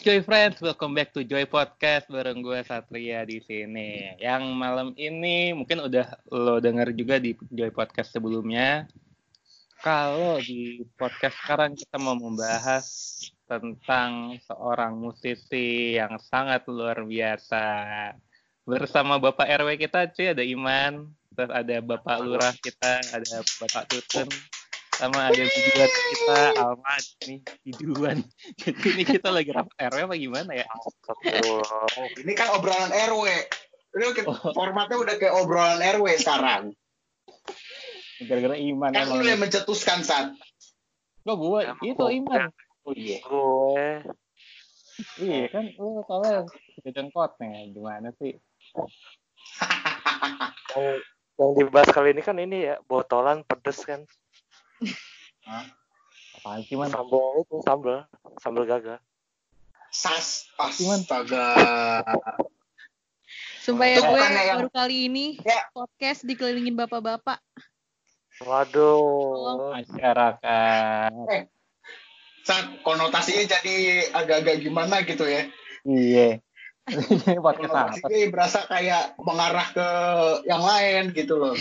Greetings 0.00 0.24
Joy 0.24 0.32
Friends, 0.32 0.56
welcome 0.64 0.96
back 0.96 1.12
to 1.12 1.20
Joy 1.28 1.44
Podcast 1.44 2.08
bareng 2.08 2.40
gue 2.40 2.64
Satria 2.64 3.20
di 3.28 3.36
sini. 3.44 4.16
Yang 4.16 4.42
malam 4.56 4.88
ini 4.96 5.52
mungkin 5.52 5.84
udah 5.84 6.24
lo 6.32 6.56
denger 6.56 6.96
juga 6.96 7.20
di 7.20 7.36
Joy 7.52 7.68
Podcast 7.68 8.16
sebelumnya. 8.16 8.88
Kalau 9.84 10.40
di 10.40 10.80
podcast 10.96 11.36
sekarang 11.44 11.76
kita 11.76 12.00
mau 12.00 12.16
membahas 12.16 12.88
tentang 13.44 14.40
seorang 14.48 14.96
musisi 14.96 16.00
yang 16.00 16.16
sangat 16.16 16.64
luar 16.64 17.04
biasa. 17.04 17.68
Bersama 18.64 19.20
Bapak 19.20 19.52
RW 19.52 19.76
kita 19.76 20.08
cuy 20.16 20.32
ada 20.32 20.40
Iman, 20.40 21.12
terus 21.36 21.52
ada 21.52 21.76
Bapak 21.84 22.24
Lurah 22.24 22.56
kita, 22.56 23.04
ada 23.04 23.44
Bapak 23.44 23.84
Tutun, 23.92 24.32
sama 25.00 25.32
ada 25.32 25.40
videoan 25.40 25.88
kita 25.88 26.38
Alma 26.60 26.94
nih 27.24 27.40
videoan 27.64 28.18
jadi 28.60 28.84
ini 28.92 29.04
kita 29.08 29.28
lagi 29.32 29.50
rapat 29.56 29.72
RW 29.80 29.98
apa 30.04 30.16
gimana 30.20 30.52
ya 30.52 30.66
Ini 32.20 32.32
kan 32.36 32.52
obrolan 32.52 32.92
RW. 32.92 33.24
Ini 33.90 34.04
Oh. 34.28 34.54
formatnya 34.54 35.00
udah 35.00 35.14
kayak 35.18 35.34
obrolan 35.34 35.80
RW 35.80 36.06
sekarang. 36.20 36.76
gara-gara 38.20 38.54
Iman 38.60 38.92
Kan 38.92 39.08
lu 39.16 39.24
yang 39.24 39.40
mencetuskan 39.40 40.04
saat. 40.04 40.36
gue 41.24 41.60
Emang 41.64 41.80
itu 41.80 42.04
Iman 42.20 42.52
oh 42.84 42.94
iya 42.96 43.18
gue 43.22 43.86
iya 45.20 45.44
kan 45.52 45.64
lu 45.76 46.02
soalnya 46.04 46.44
jengkot 46.84 47.36
nih 47.40 47.72
gimana 47.76 48.08
sih 48.18 48.34
yang 51.40 51.50
dibahas 51.56 51.88
kali 51.92 52.12
ini 52.12 52.22
kan 52.24 52.36
ini 52.36 52.68
ya 52.72 52.76
botolan 52.84 53.44
pedes 53.44 53.84
kan 53.84 54.04
apaan 56.32 56.60
sih 56.62 56.74
Man 56.74 56.88
sambal 56.88 57.40
itu 57.40 57.56
sambal 57.60 58.06
sambal 58.38 58.64
gaga 58.64 58.96
Sas. 59.90 60.46
Cuman- 60.54 61.02
Astaga. 61.02 61.50
Sumpah 63.60 63.86
ya 63.86 63.98
gue 64.00 64.18
yang- 64.18 64.56
baru 64.56 64.70
kali 64.70 64.96
ini 65.06 65.26
Ya. 65.42 65.66
podcast 65.70 66.22
dikelilingin 66.22 66.74
bapak-bapak. 66.74 67.42
waduh 68.40 69.68
masyarakat 69.74 71.12
Saat 72.40 72.80
konotasinya 72.80 73.44
jadi 73.46 73.76
agak-agak 74.10 74.64
gimana 74.64 75.04
gitu 75.04 75.26
ya. 75.26 75.44
iya 75.84 76.40
podcast 77.44 77.72
apa 77.72 77.96
Konotasinya 77.98 78.28
berasa 78.32 78.60
kayak 78.66 79.04
mengarah 79.20 79.68
ke 79.70 79.88
yang 80.46 80.62
lain 80.62 81.02
gitu 81.14 81.34
loh. 81.38 81.54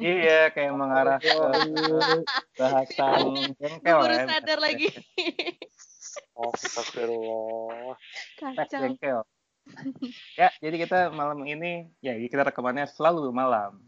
iya 0.00 0.52
kayak 0.52 0.72
mengarah 0.76 1.18
ke 1.20 1.36
bahasan 2.56 3.54
jengkel 3.56 3.98
baru 4.00 4.16
sadar 4.28 4.58
lagi. 4.60 4.88
astagfirullah 6.36 7.96
Teks 8.36 8.56
Kacau. 8.56 8.80
jengkel. 8.84 9.18
ya, 10.38 10.48
jadi 10.62 10.76
kita 10.86 10.98
malam 11.10 11.42
ini, 11.42 11.90
ya 11.98 12.14
kita 12.14 12.46
rekamannya 12.46 12.86
selalu 12.86 13.34
malam. 13.34 13.82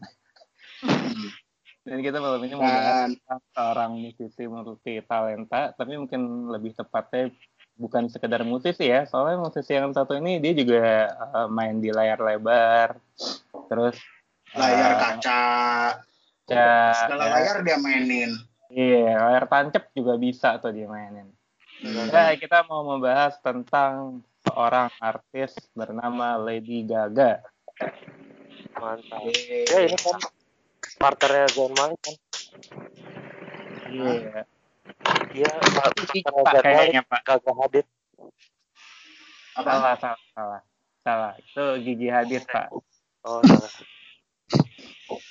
Dan 1.86 2.04
kita 2.04 2.20
malam 2.20 2.42
ini 2.44 2.52
mau 2.52 2.66
bahas 2.66 3.14
seorang 3.56 3.96
musisi 3.96 4.44
multi 4.44 5.00
talenta, 5.06 5.72
tapi 5.72 5.96
mungkin 5.96 6.50
lebih 6.52 6.76
tepatnya 6.76 7.32
bukan 7.78 8.10
sekedar 8.10 8.42
musisi 8.42 8.90
ya, 8.90 9.06
soalnya 9.06 9.38
musisi 9.38 9.72
yang 9.72 9.94
satu 9.94 10.18
ini 10.18 10.42
dia 10.42 10.52
juga 10.52 10.82
eh, 11.08 11.48
main 11.48 11.78
di 11.78 11.94
layar 11.94 12.18
lebar, 12.18 12.98
terus 13.70 13.96
layar 14.52 14.92
eh, 14.92 14.98
kaca, 14.98 15.42
kaca, 16.44 16.68
segala 17.06 17.24
ya. 17.24 17.32
layar 17.38 17.56
dia 17.62 17.78
mainin. 17.78 18.30
Iya, 18.68 19.16
layar 19.16 19.44
tancap 19.48 19.88
juga 19.94 20.18
bisa 20.18 20.58
tuh 20.60 20.74
dia 20.74 20.90
mainin. 20.90 21.30
Ya, 22.10 22.34
kita 22.34 22.66
mau 22.66 22.82
membahas 22.82 23.38
tentang 23.38 24.26
seorang 24.42 24.90
artis 24.98 25.54
bernama 25.72 26.34
Lady 26.36 26.82
Gaga. 26.82 27.46
mantap 28.78 29.22
ya 29.26 29.78
ini 29.86 29.98
kan 29.98 30.18
partnernya 30.98 31.46
Zayn 31.50 31.74
kan 31.74 31.90
Iya. 33.88 34.44
Iya 35.34 35.50
Pak, 35.50 35.86
Malik 36.44 36.62
kayaknya 36.62 37.02
Pak. 37.04 37.20
Gaga 37.26 37.52
Hadid 37.54 37.86
Apa? 39.58 39.68
Salah, 39.68 39.94
salah, 39.98 40.22
salah. 40.34 40.60
Salah. 41.02 41.32
Itu 41.40 41.64
Gigi 41.82 42.08
Hadid, 42.10 42.46
Pak. 42.46 42.70
oh 43.26 43.40
salah 43.42 43.72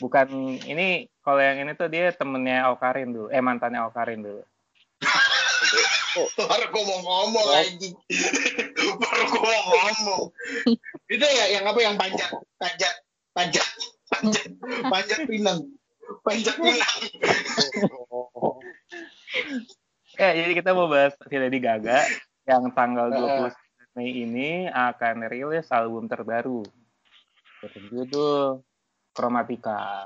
Bukan 0.02 0.28
ini 0.66 1.10
kalau 1.22 1.42
yang 1.42 1.62
ini 1.62 1.74
tuh 1.78 1.90
dia 1.90 2.10
temennya 2.14 2.66
Aukarin 2.70 3.14
dulu. 3.14 3.28
Eh 3.30 3.42
mantannya 3.42 3.82
Aukarin 3.86 4.26
dulu. 4.26 4.42
Baru 6.38 6.66
gua 6.74 6.84
mau 6.86 7.00
ngomong 7.06 7.48
anjing. 7.54 7.94
Baru 8.98 9.24
gua 9.38 9.42
mau 9.46 9.78
ngomong. 9.78 10.24
Itu 11.06 11.26
ya 11.26 11.46
yang 11.58 11.66
apa 11.70 11.80
yang 11.82 11.94
panjat, 11.94 12.32
panjat, 12.58 12.94
panjat, 13.38 13.68
panjat, 14.10 14.50
panjat 14.90 15.20
pinang. 15.30 15.60
Panjat 16.26 16.56
pinang. 16.58 16.94
Ya, 20.18 20.34
jadi 20.34 20.52
kita 20.58 20.74
mau 20.74 20.90
bahas 20.90 21.14
si 21.14 21.36
Lady 21.38 21.62
Gaga 21.62 22.02
yang 22.48 22.72
tanggal 22.74 23.12
Heeh. 23.12 23.54
20 23.54 23.98
Mei 23.98 24.14
ini 24.14 24.70
akan 24.70 25.26
rilis 25.26 25.74
album 25.74 26.06
terbaru. 26.06 26.62
Berjudul 27.66 28.62
Chromatica. 29.10 30.06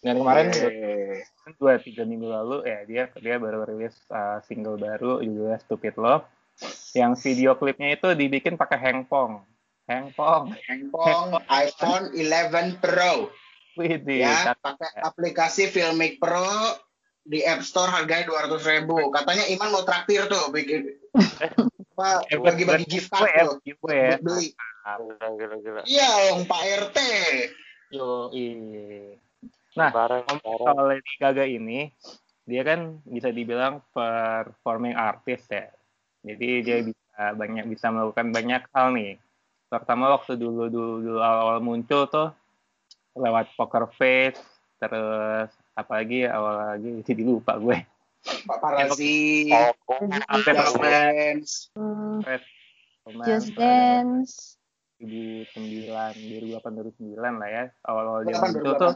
Dan 0.00 0.24
kemarin 0.24 0.48
Eh, 0.56 1.20
dua 1.60 1.76
tiga 1.76 2.08
minggu 2.08 2.26
lalu 2.26 2.64
ya 2.64 2.80
dia 2.88 3.02
dia 3.20 3.36
baru 3.36 3.68
rilis 3.68 3.94
uh, 4.08 4.40
single 4.48 4.80
baru 4.80 5.20
judulnya 5.20 5.60
Stupid 5.60 6.00
Love. 6.00 6.24
Yang 6.96 7.12
video 7.20 7.52
klipnya 7.56 7.92
itu 7.96 8.16
dibikin 8.16 8.56
pakai 8.56 8.80
Hengpong 8.80 9.44
Hengpong 9.88 10.56
handphone 10.64 11.30
iPhone 11.50 12.04
11 12.14 12.80
Pro. 12.80 13.28
Wih 13.76 14.00
ya, 14.04 14.56
pakai 14.60 15.00
aplikasi 15.00 15.68
Filmic 15.68 16.16
Pro 16.16 16.76
di 17.22 17.40
App 17.42 17.62
Store 17.62 17.88
harganya 17.88 18.26
200 18.26 18.58
ribu. 18.66 19.10
Katanya 19.10 19.46
Iman 19.46 19.70
mau 19.70 19.82
traktir 19.82 20.26
tuh 20.26 20.50
bikin 20.50 20.90
apa 21.92 22.24
Eh, 22.26 22.40
bagi-bagi 22.40 22.88
gift 22.88 23.12
card 23.12 23.60
tuh 23.60 23.92
ya 23.92 24.16
buat 24.16 24.24
beli. 24.24 24.48
gila 25.60 25.80
Iya, 25.84 26.10
dong 26.32 26.42
Pak 26.48 26.62
RT. 26.88 26.98
yo 27.92 28.32
iya. 28.32 29.20
nah 29.76 29.92
soal 30.40 30.80
Lady 30.88 31.12
Gaga 31.20 31.44
ini 31.44 31.92
dia 32.42 32.64
kan 32.64 33.04
bisa 33.04 33.28
dibilang 33.28 33.84
performing 33.92 34.96
artist 34.96 35.52
ya 35.52 35.68
jadi 36.24 36.48
dia 36.64 36.78
bisa 36.80 37.36
banyak 37.36 37.68
bisa 37.68 37.92
melakukan 37.92 38.32
banyak 38.32 38.64
hal 38.72 38.96
nih 38.96 39.20
terutama 39.68 40.16
waktu 40.16 40.40
dulu 40.40 40.72
dulu, 40.72 40.92
dulu 41.04 41.18
awal, 41.20 41.40
awal 41.46 41.58
muncul 41.60 42.08
tuh 42.08 42.32
lewat 43.12 43.52
poker 43.54 43.84
face 43.92 44.40
terus 44.80 45.52
apalagi 45.76 46.28
awal 46.28 46.76
lagi 46.76 46.90
jadi 47.08 47.22
lupa 47.24 47.56
gue. 47.58 47.78
Pak 48.22 48.58
Parazi, 48.62 49.50
oh 49.50 49.74
Just 50.46 50.78
Dance. 50.78 51.52
Hmm, 51.74 52.22
Just 53.26 53.50
Dance. 53.58 54.32
2009 55.02 55.90
2008 56.54 57.18
2009 57.18 57.18
lah 57.18 57.50
ya. 57.50 57.64
Awal-awal 57.82 58.22
dia 58.22 58.38
2008, 58.38 58.54
muncul 58.54 58.74
tuh 58.78 58.94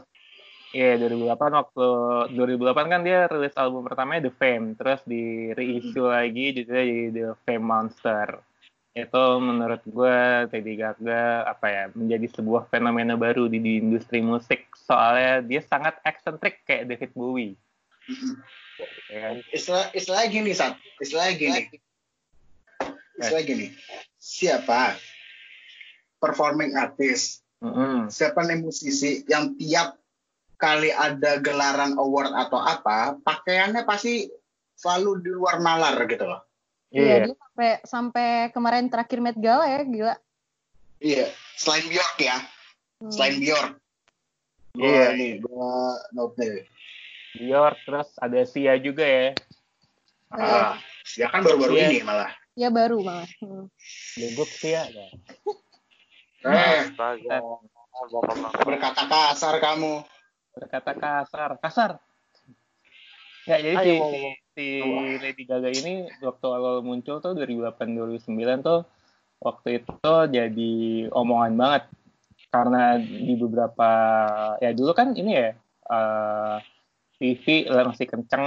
Iya 0.75 0.99
2008 0.99 1.59
waktu 1.63 1.87
2008 2.35 2.91
kan 2.91 3.01
dia 3.07 3.23
rilis 3.31 3.55
album 3.55 3.87
pertamanya 3.87 4.27
The 4.27 4.33
Fame. 4.35 4.75
Terus 4.75 4.99
di 5.07 5.55
reissue 5.55 6.11
lagi 6.11 6.51
judulnya 6.51 6.83
jadi 6.83 7.05
The 7.15 7.27
Fame 7.47 7.63
Monster. 7.63 8.27
Itu 8.91 9.25
menurut 9.39 9.79
gue 9.87 10.17
Lady 10.51 10.75
Gaga 10.75 11.47
apa 11.47 11.65
ya 11.71 11.83
menjadi 11.95 12.27
sebuah 12.35 12.67
fenomena 12.67 13.15
baru 13.15 13.47
di, 13.47 13.63
di 13.63 13.79
industri 13.79 14.19
musik 14.19 14.66
soalnya 14.87 15.43
dia 15.43 15.59
sangat 15.59 15.99
eksentrik 16.07 16.63
kayak 16.63 16.87
David 16.87 17.11
Bowie 17.11 17.59
ya 19.11 19.19
kan? 19.19 19.35
Istilah 19.51 19.85
istilah 19.91 20.23
gini, 20.31 20.51
Sat. 20.55 20.79
Istilah 21.01 21.33
gini. 21.35 21.61
Istilah 23.19 23.43
gini. 23.43 23.67
Siapa 24.17 24.95
performing 26.17 26.73
artist, 26.73 27.45
Mm-mm. 27.61 28.09
siapa 28.09 28.41
nih 28.45 28.57
musisi 28.61 29.21
yang 29.29 29.53
tiap 29.57 29.97
kali 30.57 30.89
ada 30.89 31.37
gelaran 31.37 31.93
award 32.01 32.33
atau 32.33 32.57
apa, 32.57 33.17
pakaiannya 33.21 33.85
pasti 33.85 34.25
selalu 34.73 35.21
di 35.21 35.29
luar 35.33 35.61
nalar 35.61 35.93
gitu 36.09 36.25
loh. 36.25 36.41
Iya, 36.89 37.03
Iya. 37.03 37.17
dia 37.29 37.35
sampai 37.37 37.69
sampai 37.85 38.27
kemarin 38.55 38.89
terakhir 38.89 39.19
Met 39.21 39.37
Gala 39.37 39.69
ya, 39.69 39.81
gila. 39.85 40.15
Iya, 40.97 41.29
selain 41.59 41.85
Bjork 41.85 42.17
ya, 42.17 42.37
Hmm. 42.97 43.13
selain 43.13 43.37
Bjork. 43.37 43.77
Iya. 44.77 45.05
nih, 45.17 45.31
gua 45.41 45.97
note 46.13 46.35
nih. 46.37 46.65
Dior 47.37 47.73
terus 47.85 48.09
ada 48.17 48.41
Sia 48.47 48.73
juga 48.81 49.05
ya 49.05 49.37
Ah, 50.33 50.75
ya 51.15 51.31
kan 51.31 51.45
baru-baru 51.45 51.77
Iya. 51.77 51.87
ini 51.93 51.99
malah. 52.03 52.31
Ya 52.57 52.69
baru 52.73 52.99
malah. 53.05 53.29
Hmm. 53.39 53.69
Sia 54.57 54.83
kan? 54.89 55.11
Eh, 56.47 56.79
astaga 56.85 57.37
berkata 58.63 59.03
kasar 59.09 59.55
kamu. 59.57 60.05
berkata 60.57 60.91
kasar 60.97 61.51
kasar 61.61 61.91
Ya, 63.47 63.63
jadi 63.63 63.79
Ayo, 63.79 63.95
si, 64.11 64.19
si, 64.57 64.65
si 64.83 64.91
Lady 65.23 65.43
Gaga 65.47 65.71
ini 65.71 66.11
waktu 66.19 66.47
awal 66.51 66.83
muncul 66.83 67.23
tuh 67.23 67.31
2008-2009 67.31 68.59
tuh 68.59 68.83
waktu 69.39 69.79
itu 69.79 70.11
jadi 70.27 70.73
omongan 71.15 71.55
banget 71.55 71.83
karena 72.47 72.95
di 72.99 73.33
beberapa 73.35 73.89
ya 74.63 74.71
dulu 74.71 74.91
kan 74.95 75.13
ini 75.13 75.31
ya 75.35 75.49
eh, 75.91 76.57
TV 77.17 77.67
masih 77.69 78.07
kenceng. 78.07 78.45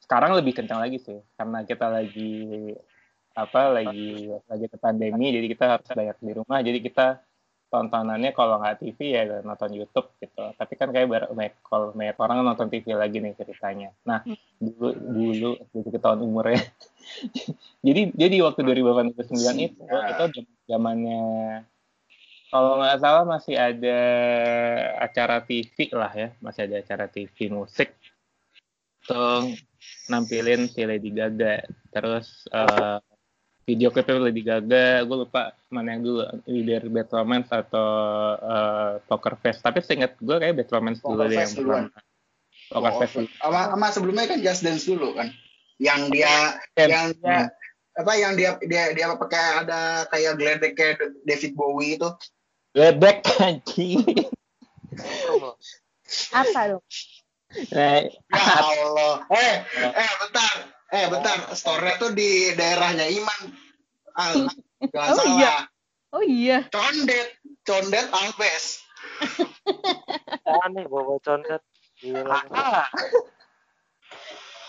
Sekarang 0.00 0.36
lebih 0.36 0.52
kenceng 0.52 0.80
lagi 0.80 1.00
sih 1.00 1.16
karena 1.36 1.64
kita 1.64 1.88
lagi 1.88 2.72
apa 3.34 3.66
lagi 3.82 4.30
lagi 4.46 4.66
ke 4.70 4.78
pandemi 4.78 5.34
jadi 5.34 5.46
kita 5.50 5.64
harus 5.78 5.88
banyak 5.88 6.16
di 6.20 6.32
rumah. 6.36 6.58
Jadi 6.60 6.78
kita 6.84 7.06
tontonannya 7.72 8.30
kalau 8.30 8.62
nggak 8.62 8.86
TV 8.86 8.98
ya 9.18 9.22
nonton 9.42 9.74
YouTube 9.74 10.12
gitu. 10.22 10.44
Tapi 10.54 10.72
kan 10.78 10.94
kayak 10.94 11.10
banyak 11.34 11.54
kalau 11.64 11.90
banyak 11.90 12.14
orang 12.20 12.44
nonton 12.46 12.70
TV 12.70 12.94
lagi 12.94 13.18
nih 13.18 13.34
ceritanya. 13.34 13.90
Nah 14.06 14.22
dulu 14.60 14.94
dulu 14.94 15.50
jadi 15.74 15.88
ketahuan 15.90 16.22
umurnya 16.22 16.62
jadi 17.86 18.14
jadi 18.14 18.36
waktu 18.46 18.60
2008 18.62 19.12
2009 19.34 19.66
itu 19.66 19.82
Ya. 19.84 20.14
itu 20.30 20.40
zamannya 20.70 21.22
kalau 22.54 22.78
nggak 22.78 23.02
salah 23.02 23.26
masih 23.26 23.58
ada 23.58 23.98
acara 25.02 25.42
TV 25.42 25.90
lah 25.90 26.12
ya. 26.14 26.30
Masih 26.38 26.70
ada 26.70 26.78
acara 26.78 27.10
TV 27.10 27.50
musik. 27.50 27.90
Tuh 29.02 29.50
nampilin 30.06 30.70
si 30.70 30.86
Lady 30.86 31.10
Gaga. 31.10 31.66
Terus 31.90 32.46
eh, 32.54 33.02
video 33.66 33.90
klipnya 33.90 34.22
Lady 34.22 34.46
Gaga. 34.46 35.02
Gue 35.02 35.26
lupa 35.26 35.50
mana 35.66 35.98
yang 35.98 36.06
dulu. 36.06 36.22
Either 36.46 36.86
Bad 36.94 37.10
Romance 37.10 37.50
atau 37.50 37.90
eh, 38.38 39.02
Poker 39.02 39.34
Face. 39.42 39.58
Tapi 39.58 39.82
seingat 39.82 40.14
gue 40.22 40.36
kayak 40.38 40.54
Bad 40.54 40.70
Romance 40.70 41.02
dulu 41.02 41.26
Poker 41.26 41.34
deh 41.34 41.38
yang 41.42 41.52
duluan. 41.58 41.84
pertama. 41.90 42.70
Poker 42.70 42.92
Face 43.02 43.14
dulu. 43.18 43.26
sama, 43.42 43.60
sama 43.74 43.86
sebelumnya 43.90 44.30
kan 44.30 44.38
Just 44.38 44.62
Dance 44.62 44.86
dulu 44.86 45.10
kan. 45.18 45.26
Yang 45.82 46.00
dia 46.14 46.34
Dan- 46.78 46.90
yang 46.94 47.06
dia 47.18 47.50
apa 47.94 48.12
yang 48.18 48.34
dia 48.34 48.58
dia 48.66 48.90
dia 48.90 49.06
pakai 49.14 49.42
ada 49.66 50.06
kayak 50.10 50.34
geledek 50.38 50.72
kayak 50.74 50.98
David 51.26 51.54
Bowie 51.54 51.94
itu 51.94 52.10
Lebek 52.74 53.22
anjing 53.40 54.02
Apa 56.30 56.60
dong? 56.70 56.82
nah, 57.70 58.02
ya 58.02 58.42
Allah 58.58 59.14
eh 59.30 59.54
eh 59.78 60.10
bentar 60.18 60.52
eh 60.90 61.06
bentar 61.06 61.36
store 61.54 61.94
tuh 61.96 62.10
di 62.10 62.50
daerahnya 62.52 63.06
Iman 63.06 63.40
ah, 64.12 64.34
nggak 64.82 65.06
Oh, 65.06 65.14
salah 65.14 65.38
iya. 65.38 65.54
Oh 66.10 66.22
iya. 66.22 66.58
condet 66.68 67.38
condet 67.62 68.06
Alves 68.10 68.82
Aneh 70.44 70.86
bawa 70.86 71.14
condet. 71.20 71.62
Gila. 71.96 72.42
ah, 72.50 72.90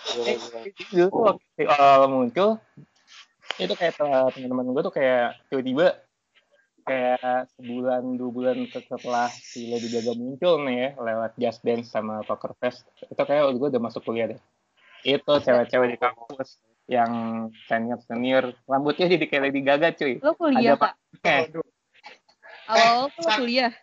Gila, 0.05 0.29
gila. 0.29 0.59
dulu 0.87 1.05
tuh 1.09 1.21
waktu 1.25 1.63
awal 1.65 2.01
muncul 2.07 2.49
itu 3.57 3.73
kayak 3.73 3.97
teman- 3.97 4.29
teman-teman 4.29 4.65
gue 4.69 4.83
tuh 4.83 4.93
kayak 4.93 5.41
tiba-tiba 5.49 5.97
kayak 6.85 7.19
sebulan 7.51 8.15
dua 8.15 8.29
bulan 8.29 8.57
ke- 8.65 8.85
setelah 8.85 9.25
si 9.27 9.67
Lady 9.67 9.89
Gaga 9.89 10.13
muncul 10.13 10.61
nih 10.61 10.77
ya 10.77 10.89
lewat 10.95 11.31
Just 11.35 11.61
Dance 11.61 11.89
sama 11.89 12.21
Poker 12.21 12.53
Fest. 12.55 12.85
Itu 13.01 13.17
kayak 13.17 13.49
gue 13.51 13.67
udah 13.67 13.81
masuk 13.81 14.05
kuliah 14.05 14.29
deh. 14.29 14.41
Itu 15.01 15.33
cewek-cewek 15.35 15.87
di 15.91 15.99
kampus. 15.99 16.61
yang 16.85 17.09
senior 17.65 17.97
senior. 18.05 18.53
Rambutnya 18.69 19.09
jadi 19.09 19.25
kayak 19.25 19.43
Lady 19.49 19.65
Gaga 19.65 19.89
cuy. 19.91 20.21
Lo 20.21 20.37
kuliah, 20.37 20.77
Ada 20.77 20.85
Pak? 20.85 20.91
eh. 21.25 21.49
Awal 22.69 22.93
lo 22.93 23.05
Sat. 23.17 23.37
kuliah. 23.41 23.73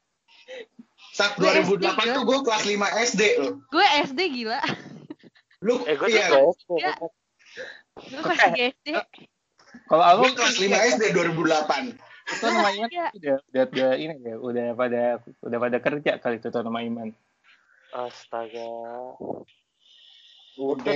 saat 1.11 1.35
Gue 1.35 1.51
2008 1.51 1.83
SD 1.83 2.15
tuh 2.15 2.23
gue 2.23 2.39
kelas 2.41 2.63
5 2.63 2.79
SD 3.03 3.23
loh. 3.37 3.55
Gue 3.69 3.87
SD 4.07 4.21
gila. 4.33 4.63
lu 5.61 5.83
Eh 5.83 5.99
gue 5.99 6.09
iya. 6.09 6.31
Gue 6.31 8.23
kelas 8.23 8.39
3 8.55 8.71
SD. 8.71 8.87
kalau 9.91 10.05
aku 10.07 10.31
kelas 10.33 10.57
5 10.57 10.71
SD 10.95 11.03
2008 11.11 12.12
itu 12.25 12.45
nama 12.45 12.71
Iman 12.71 12.89
Iya. 12.89 13.07
udah, 13.13 13.37
udah 13.45 13.63
udah 13.67 13.91
ini 13.97 14.15
ya 14.21 14.37
udah 14.37 14.67
pada 14.73 15.03
udah 15.41 15.59
pada 15.59 15.79
kerja 15.79 16.13
kali 16.17 16.37
itu 16.37 16.49
nama 16.53 16.81
Iman. 16.81 17.09
Astaga. 17.91 18.69
udah. 20.55 20.93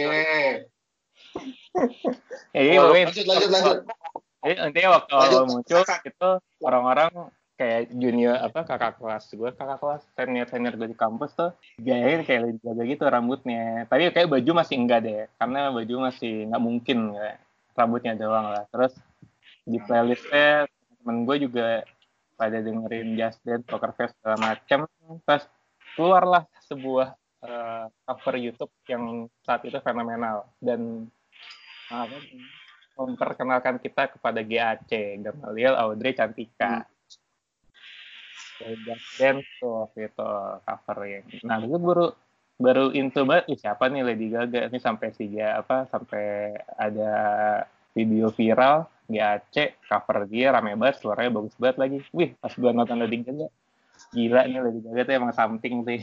Jadi 2.52 2.68
pokoknya- 2.78 3.06
lanjut 3.08 3.26
lanjut 3.26 3.50
lanjut. 3.50 3.78
Jadi 4.38 4.54
intinya 4.62 4.90
waktu 4.94 5.12
Lanjut. 5.12 5.32
awal 5.32 5.44
muncul 5.48 5.80
itu 5.82 6.30
orang-orang 6.60 7.10
kayak 7.56 7.88
junior 7.90 8.36
apa 8.36 8.60
kakak 8.62 9.00
kelas 9.00 9.32
gue 9.32 9.48
kakak 9.50 9.80
kelas 9.80 10.02
senior 10.12 10.44
senior 10.46 10.76
gue 10.76 10.92
di 10.92 10.94
kampus 10.94 11.32
tuh 11.32 11.50
gayanya 11.76 12.20
kayak 12.22 12.40
Lady 12.44 12.60
Gaga 12.60 12.82
gitu 12.86 13.04
rambutnya. 13.06 13.64
Tapi 13.88 14.12
kayak 14.12 14.28
baju 14.28 14.50
masih 14.54 14.76
enggak 14.76 15.00
deh 15.02 15.24
karena 15.34 15.72
baju 15.72 15.94
masih 16.06 16.46
nggak 16.46 16.62
mungkin 16.62 16.98
kayak 17.12 17.36
rambutnya 17.72 18.12
doang 18.14 18.46
lah. 18.52 18.64
Terus 18.68 18.92
di 19.64 19.78
playlistnya 19.80 20.68
temen 21.06 21.22
gue 21.22 21.46
juga 21.46 21.86
pada 22.34 22.58
dengerin 22.58 23.14
Just 23.14 23.38
Dance, 23.46 23.62
Poker 23.62 23.94
Face 23.94 24.10
segala 24.18 24.42
macem. 24.42 24.90
Terus 25.22 25.46
keluarlah 25.94 26.42
sebuah 26.66 27.14
eh, 27.46 27.86
cover 28.02 28.34
YouTube 28.42 28.74
yang 28.90 29.30
saat 29.46 29.62
itu 29.62 29.78
fenomenal 29.78 30.50
dan 30.58 31.06
apa, 31.94 32.18
memperkenalkan 32.98 33.78
kita 33.78 34.18
kepada 34.18 34.42
GAC 34.42 35.22
Gamaliel 35.22 35.78
Audrey 35.78 36.10
Cantika. 36.10 36.82
Dari 38.58 38.74
Just 38.82 39.06
Dance 39.22 39.46
tuh 39.62 39.86
waktu 39.86 40.10
itu 40.10 40.30
covernya. 40.66 41.20
Nah 41.46 41.62
itu 41.62 41.78
baru 41.78 42.10
baru 42.58 42.90
into 42.98 43.22
banget 43.22 43.62
siapa 43.62 43.86
nih 43.92 44.02
Lady 44.02 44.32
Gaga 44.32 44.72
ini 44.72 44.80
sampai 44.80 45.12
sih 45.12 45.28
apa 45.38 45.84
sampai 45.92 46.56
ada 46.80 47.12
video 47.96 48.28
viral 48.28 48.84
GAC 49.08 49.80
cover 49.88 50.28
dia 50.28 50.52
rame 50.52 50.76
banget 50.76 51.00
suaranya 51.00 51.40
bagus 51.40 51.56
banget 51.56 51.76
lagi 51.80 51.98
wih 52.12 52.36
pas 52.36 52.52
gua 52.52 52.76
nonton 52.76 53.00
Lady 53.00 53.24
Gaga 53.24 53.48
gila 54.12 54.40
nih 54.44 54.60
Lady 54.60 54.80
Gaga 54.84 55.02
tuh 55.08 55.14
emang 55.16 55.32
something 55.32 55.74
sih 55.88 56.00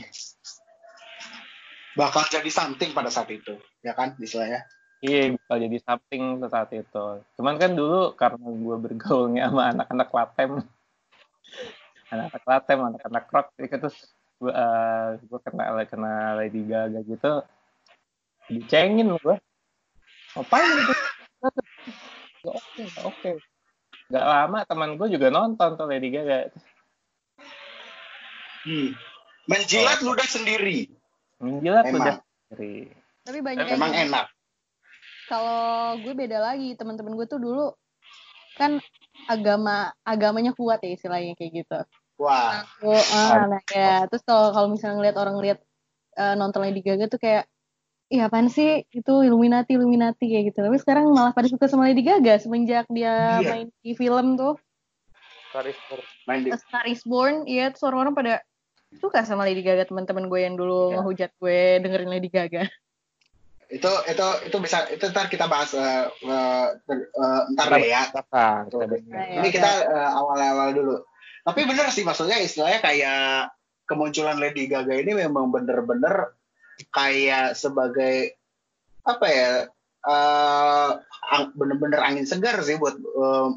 bakal 1.94 2.26
jadi 2.26 2.50
something 2.50 2.90
pada 2.90 3.14
saat 3.14 3.30
itu 3.30 3.54
ya 3.86 3.94
kan 3.94 4.18
istilahnya 4.18 4.66
Iya, 5.04 5.36
bakal 5.36 5.68
jadi 5.68 5.78
something 5.84 6.22
saat 6.48 6.72
itu. 6.72 7.06
Cuman 7.36 7.60
kan 7.60 7.76
dulu 7.76 8.16
karena 8.16 8.40
gue 8.40 8.76
bergaulnya 8.80 9.52
sama 9.52 9.62
anak-anak 9.76 10.08
latem, 10.08 10.50
anak-anak 12.08 12.44
latem, 12.48 12.78
anak-anak 12.88 13.24
rock, 13.28 13.46
itu 13.60 13.76
terus 13.76 13.98
gue 14.40 14.48
uh, 14.48 15.20
gue 15.20 15.38
kena 15.44 15.84
kena 15.84 16.40
Lady 16.40 16.64
Gaga 16.64 17.04
gitu, 17.04 17.44
dicengin 18.48 19.12
gue. 19.12 19.36
Ngapain 20.32 20.72
gitu? 20.72 20.94
Gak 22.44 22.54
oke, 22.54 22.82
gak 22.92 23.04
oke. 23.08 23.30
Gak 24.12 24.26
lama 24.28 24.58
teman 24.68 25.00
gue 25.00 25.08
juga 25.08 25.32
nonton 25.32 25.80
tuh 25.80 25.86
Lady 25.88 26.12
Gaga. 26.12 26.52
hmm. 28.64 28.90
menjilat 29.44 30.00
ludah 30.00 30.24
sendiri 30.24 30.88
Menjilat 31.36 31.84
Emang. 31.84 32.00
udah 32.00 32.16
dari 32.48 32.88
Tapi 33.24 33.38
banyak 33.44 33.66
emang 33.76 33.92
yang 33.92 34.08
enak 34.08 34.26
kalau 35.24 35.96
gue 36.04 36.12
beda 36.12 36.38
lagi 36.40 36.76
teman-teman 36.76 37.16
gue 37.16 37.26
tuh 37.28 37.40
dulu 37.40 37.72
kan 38.60 38.78
agama 39.26 39.90
agamanya 40.04 40.52
kuat 40.52 40.84
ya 40.84 40.92
istilahnya 40.92 41.32
kayak 41.34 41.64
gitu 41.64 41.80
wah 42.20 42.62
Aku, 42.62 42.92
ah, 42.92 43.48
nah, 43.48 43.62
ya 43.72 44.04
terus 44.06 44.22
kalau 44.22 44.52
kalau 44.52 44.68
misalnya 44.68 45.00
ngeliat 45.00 45.16
orang 45.16 45.36
lihat 45.40 45.58
eh, 46.20 46.34
nonton 46.36 46.60
Lady 46.62 46.84
Gaga 46.84 47.08
tuh 47.08 47.20
kayak 47.20 47.48
Iya 48.12 48.28
apaan 48.28 48.52
sih 48.52 48.84
itu 48.92 49.14
Illuminati 49.24 49.74
Illuminati 49.74 50.28
kayak 50.28 50.52
gitu 50.52 50.58
tapi 50.60 50.76
sekarang 50.76 51.08
malah 51.08 51.32
pada 51.32 51.48
suka 51.48 51.64
sama 51.66 51.88
Lady 51.88 52.04
Gaga 52.04 52.36
semenjak 52.36 52.84
dia 52.92 53.40
Iya. 53.40 53.48
main 53.50 53.68
di 53.80 53.92
film 53.96 54.36
tuh 54.36 54.60
Karisma. 55.50 55.96
main 56.28 56.40
di 56.44 56.50
A 56.52 56.58
Star 56.60 56.84
Is 56.84 57.00
Born 57.02 57.48
iya 57.48 57.72
terus 57.72 57.86
orang-orang 57.86 58.12
pada 58.12 58.34
suka 59.00 59.24
sama 59.24 59.48
Lady 59.48 59.64
Gaga 59.64 59.88
teman-teman 59.88 60.28
gue 60.28 60.40
yang 60.42 60.54
dulu 60.54 60.92
Iya. 60.92 61.00
ngehujat 61.00 61.30
gue 61.40 61.58
dengerin 61.80 62.10
Lady 62.12 62.28
Gaga 62.28 62.68
itu 63.72 63.90
itu 64.04 64.26
itu 64.46 64.56
bisa 64.60 64.84
itu 64.92 65.04
ntar 65.08 65.32
kita 65.32 65.48
bahas 65.48 65.72
eh, 65.72 66.04
eh, 66.28 66.66
eh, 66.92 67.42
ntar 67.56 67.66
deh 67.72 67.88
ya 67.88 68.04
Tuh. 68.68 68.84
Nah, 68.84 69.00
ya. 69.24 69.40
ini 69.40 69.48
kita 69.48 69.70
eh, 69.88 70.10
awal-awal 70.12 70.76
dulu 70.76 70.94
tapi 71.40 71.64
bener 71.64 71.88
sih 71.88 72.04
maksudnya 72.04 72.36
istilahnya 72.36 72.84
kayak 72.84 73.48
kemunculan 73.88 74.36
Lady 74.36 74.68
Gaga 74.68 74.92
ini 74.92 75.16
memang 75.16 75.48
bener-bener 75.48 76.36
kayak 76.90 77.54
sebagai 77.54 78.38
apa 79.04 79.26
ya 79.28 79.52
eh, 80.04 80.90
bener-bener 81.54 82.00
angin 82.00 82.26
segar 82.28 82.60
sih 82.64 82.76
buat 82.80 82.96
eh, 82.96 83.48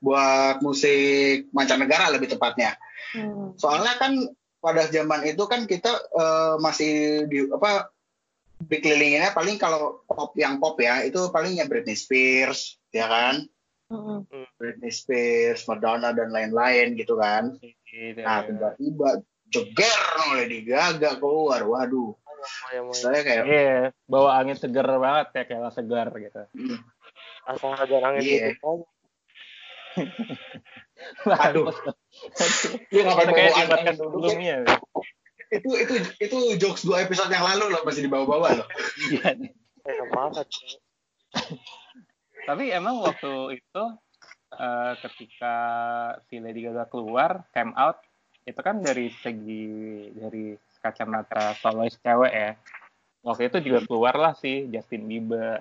buat 0.00 0.56
musik 0.64 1.52
mancanegara 1.52 2.08
lebih 2.12 2.32
tepatnya. 2.36 2.76
Hmm. 3.10 3.58
soalnya 3.58 3.98
kan 3.98 4.22
pada 4.62 4.86
zaman 4.86 5.26
itu 5.26 5.42
kan 5.50 5.66
kita 5.66 5.90
eh, 6.14 6.54
masih 6.62 7.26
di 7.26 7.48
apa 7.50 7.90
dikelilinginnya 8.60 9.32
paling 9.32 9.56
kalau 9.56 10.04
pop 10.04 10.36
yang 10.36 10.60
pop 10.60 10.76
ya 10.76 11.00
itu 11.00 11.32
palingnya 11.32 11.64
Britney 11.64 11.96
Spears 11.96 12.76
ya 12.92 13.08
kan? 13.08 13.48
Mm-mm. 13.90 14.22
Britney 14.54 14.92
Spears, 14.94 15.66
Madonna 15.66 16.14
dan 16.14 16.30
lain-lain 16.30 16.94
gitu 16.94 17.18
kan. 17.18 17.58
Gitu, 17.58 18.22
nah 18.22 18.46
tiba-tiba 18.46 19.24
jeger 19.50 20.00
no 20.14 20.38
Lady 20.38 20.62
Gaga 20.62 21.18
keluar. 21.18 21.64
Waduh 21.66 22.14
Moya 22.40 22.80
Moya. 22.82 23.00
Saya 23.00 23.20
kayak 23.20 23.44
Iya, 23.44 23.74
bawa 24.04 24.30
angin 24.36 24.56
segar 24.56 24.86
banget 24.88 25.26
ya 25.36 25.42
kayak 25.44 25.72
segar 25.72 26.08
gitu. 26.12 26.42
hmm, 26.56 26.78
Asal 27.46 27.72
ada 27.74 27.96
angin 28.02 28.20
Iya. 28.20 28.46
dikit 28.54 28.64
aja. 28.64 28.86
Aduh. 31.50 31.66
Lu 32.90 33.00
ngapain 33.02 33.26
Itu 33.26 33.34
kayak 33.34 33.50
bawa 33.50 33.56
di 33.56 33.60
angin 33.60 33.68
podcast 33.70 33.98
duduk 33.98 34.12
ya? 34.12 34.30
sebelumnya. 34.30 34.56
itu 35.50 35.66
itu 35.82 35.94
itu 36.22 36.36
jokes 36.62 36.86
dua 36.86 37.02
episode 37.02 37.26
yang 37.26 37.42
lalu 37.42 37.74
loh 37.74 37.82
masih 37.82 38.06
dibawa-bawa 38.06 38.54
loh. 38.54 38.68
Iya. 39.10 39.34
Banget. 40.14 40.46
Tapi 42.46 42.64
emang 42.70 43.02
waktu 43.02 43.58
itu 43.58 43.84
eh, 44.54 44.92
ketika 45.02 45.54
si 46.30 46.38
Lady 46.38 46.62
Gaga 46.62 46.86
keluar, 46.86 47.50
came 47.50 47.74
out, 47.74 47.98
itu 48.46 48.60
kan 48.62 48.78
dari 48.78 49.10
segi 49.10 49.66
dari 50.14 50.54
kacamata 50.80 51.54
solois 51.60 51.96
cewek 52.00 52.32
ya. 52.32 52.50
Waktu 53.20 53.52
itu 53.52 53.58
juga 53.70 53.80
keluar 53.84 54.16
lah 54.16 54.32
si 54.32 54.66
Justin 54.72 55.04
Bieber. 55.04 55.60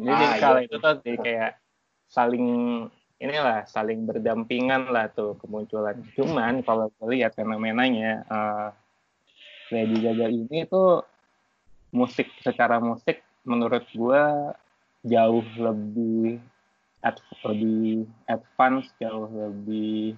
Jadi 0.00 0.24
Ah, 0.24 0.56
iya. 0.56 0.64
itu 0.64 0.76
tuh 0.80 0.94
jadi 1.02 1.18
kayak 1.20 1.52
saling 2.08 2.46
inilah 3.20 3.68
saling 3.68 4.08
berdampingan 4.08 4.88
lah 4.88 5.12
tuh 5.12 5.36
kemunculan. 5.44 6.00
Cuman 6.16 6.64
kalau 6.64 6.88
lihat 7.04 7.36
fenomenanya 7.36 8.24
eh, 8.24 8.68
Lady 9.70 9.98
Gaga 10.02 10.26
ini 10.30 10.66
tuh 10.66 11.04
musik 11.90 12.30
secara 12.42 12.78
musik 12.78 13.22
menurut 13.44 13.82
gue 13.90 14.22
jauh 15.06 15.46
lebih 15.58 16.38
ad, 17.00 17.16
lebih 17.44 18.04
advance 18.28 18.92
jauh 19.00 19.26
lebih 19.28 20.14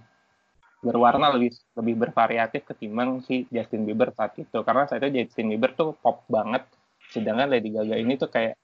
berwarna 0.82 1.30
lebih 1.30 1.54
lebih 1.78 1.94
bervariatif 1.96 2.66
ketimbang 2.66 3.22
si 3.22 3.46
Justin 3.48 3.86
Bieber 3.86 4.10
saat 4.12 4.34
itu 4.34 4.58
karena 4.60 4.84
saat 4.84 4.98
itu 5.00 5.22
Justin 5.22 5.54
Bieber 5.54 5.70
tuh 5.72 5.94
pop 5.94 6.26
banget 6.26 6.66
sedangkan 7.14 7.46
Lady 7.46 7.70
Gaga 7.70 7.94
ini 7.94 8.18
tuh 8.18 8.26
kayak 8.26 8.58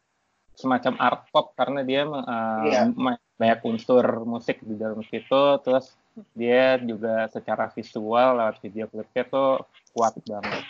semacam 0.59 0.99
art 0.99 1.31
pop 1.31 1.55
karena 1.55 1.87
dia 1.87 2.03
uh, 2.03 2.67
Iya. 2.67 2.91
ma- 2.91 3.23
banyak 3.39 3.63
unsur 3.63 4.03
musik 4.27 4.59
di 4.67 4.75
dalam 4.75 4.99
situ 5.07 5.43
terus 5.63 5.95
dia 6.35 6.75
juga 6.83 7.31
secara 7.31 7.71
visual 7.71 8.35
lewat 8.35 8.59
video 8.59 8.91
klipnya 8.91 9.23
tuh 9.31 9.63
kuat 9.95 10.19
banget 10.27 10.67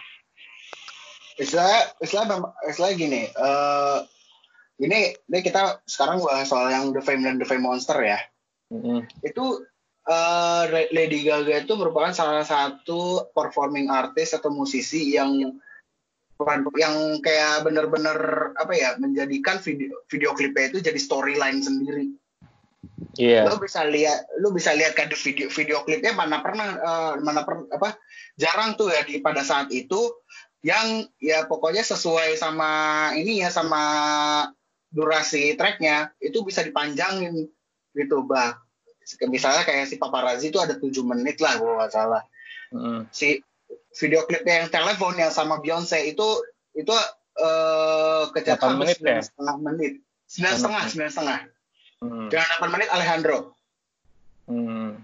Istilah 1.39 1.95
istilah 2.03 2.27
istilah 2.67 2.93
gini. 2.99 3.31
eh 3.31 3.99
ini 4.83 5.15
ini 5.17 5.39
kita 5.39 5.81
sekarang 5.87 6.19
bahas 6.21 6.51
soal 6.51 6.67
yang 6.69 6.91
The 6.91 6.99
Fame 6.99 7.23
dan 7.23 7.39
The 7.39 7.47
Fame 7.47 7.63
Monster 7.63 7.95
ya. 8.03 8.19
Mm-mm. 8.75 9.07
Itu 9.23 9.63
eh, 10.09 10.89
Lady 10.91 11.23
Gaga 11.29 11.69
itu 11.69 11.77
merupakan 11.77 12.11
salah 12.17 12.43
satu 12.43 13.29
performing 13.37 13.93
artist 13.93 14.41
atau 14.41 14.49
musisi 14.49 15.13
yang 15.13 15.61
yang 16.79 17.19
kayak 17.19 17.67
bener-bener 17.67 18.19
apa 18.55 18.71
ya 18.71 18.95
menjadikan 19.03 19.59
video 19.59 20.07
video 20.07 20.31
klipnya 20.39 20.71
itu 20.71 20.79
jadi 20.79 20.99
storyline 20.99 21.59
sendiri. 21.59 22.15
iya 23.19 23.43
Lu 23.51 23.59
bisa 23.59 23.83
lihat 23.83 24.31
lu 24.39 24.55
bisa 24.55 24.71
lihat 24.71 24.95
kan 24.95 25.11
video 25.11 25.51
video 25.51 25.83
klipnya 25.83 26.15
mana 26.15 26.39
pernah 26.41 26.69
eh, 26.79 27.15
mana 27.21 27.43
per, 27.43 27.67
apa 27.75 27.99
jarang 28.39 28.79
tuh 28.79 28.95
ya 28.95 29.03
di 29.03 29.19
pada 29.19 29.43
saat 29.43 29.75
itu 29.75 29.99
yang 30.63 31.07
ya 31.23 31.47
pokoknya 31.47 31.83
sesuai 31.87 32.35
sama 32.39 32.71
ini 33.15 33.43
ya 33.43 33.51
sama 33.51 33.83
durasi 34.91 35.55
tracknya 35.55 36.11
itu 36.19 36.43
bisa 36.43 36.65
dipanjangin 36.65 37.47
gitu 37.95 38.25
bah 38.27 38.59
misalnya 39.29 39.65
kayak 39.65 39.89
si 39.89 39.97
paparazzi 39.97 40.51
itu 40.51 40.59
ada 40.59 40.77
tujuh 40.77 41.01
menit 41.03 41.41
lah 41.41 41.57
kalau 41.57 41.81
nggak 41.81 41.93
salah 41.93 42.23
Mm-mm. 42.75 43.09
si 43.09 43.41
video 43.97 44.29
klipnya 44.29 44.65
yang 44.65 44.69
telepon 44.69 45.17
yang 45.17 45.33
sama 45.33 45.59
Beyonce 45.59 46.05
itu 46.05 46.45
itu 46.77 46.93
eh 47.39 48.23
kecatat 48.31 48.61
Delapan 48.61 48.77
menit 48.77 48.99
ya? 49.01 49.19
setengah 49.25 49.57
menit 49.59 49.93
sembilan 50.27 50.55
setengah 50.57 50.83
sembilan 50.89 51.13
setengah 51.13 51.41
Mm. 51.99 52.31
dengan 52.31 52.47
8 52.63 52.75
menit 52.79 52.89
Alejandro 52.95 53.39
Hmm. 54.47 54.97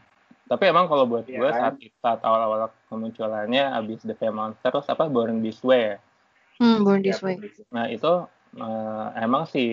Tapi 0.44 0.64
emang 0.68 0.88
kalau 0.88 1.04
buat 1.04 1.28
Iya 1.28 1.36
gue 1.36 1.50
kan? 1.52 1.60
saat 1.60 1.74
saat 2.00 2.20
awal-awal 2.22 2.68
kemunculannya 2.88 3.76
abis 3.76 4.04
The 4.04 4.16
Fame 4.16 4.36
Monster 4.36 4.70
terus 4.70 4.88
apa 4.88 5.04
Born 5.04 5.40
This 5.40 5.60
Way 5.60 5.80
ya. 5.84 5.96
Hmm, 6.60 6.80
Born 6.80 7.00
Ya, 7.00 7.12
This 7.12 7.20
Way. 7.20 7.44
Nah 7.68 7.88
itu 7.88 8.12
eh, 8.56 9.06
emang 9.20 9.44
sih 9.44 9.68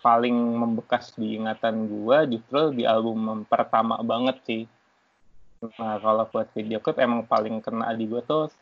paling 0.00 0.34
membekas 0.34 1.14
di 1.16 1.38
ingatan 1.38 1.88
gue 1.88 2.38
justru 2.38 2.74
di 2.76 2.84
album 2.84 3.48
pertama 3.48 4.00
banget 4.04 4.36
sih. 4.44 4.62
Nah 5.80 5.96
kalau 6.00 6.28
buat 6.28 6.48
video 6.52 6.78
klip 6.82 7.00
emang 7.00 7.24
paling 7.24 7.60
kena 7.64 7.92
di 7.96 8.04
gue 8.04 8.20
tuh 8.24 8.52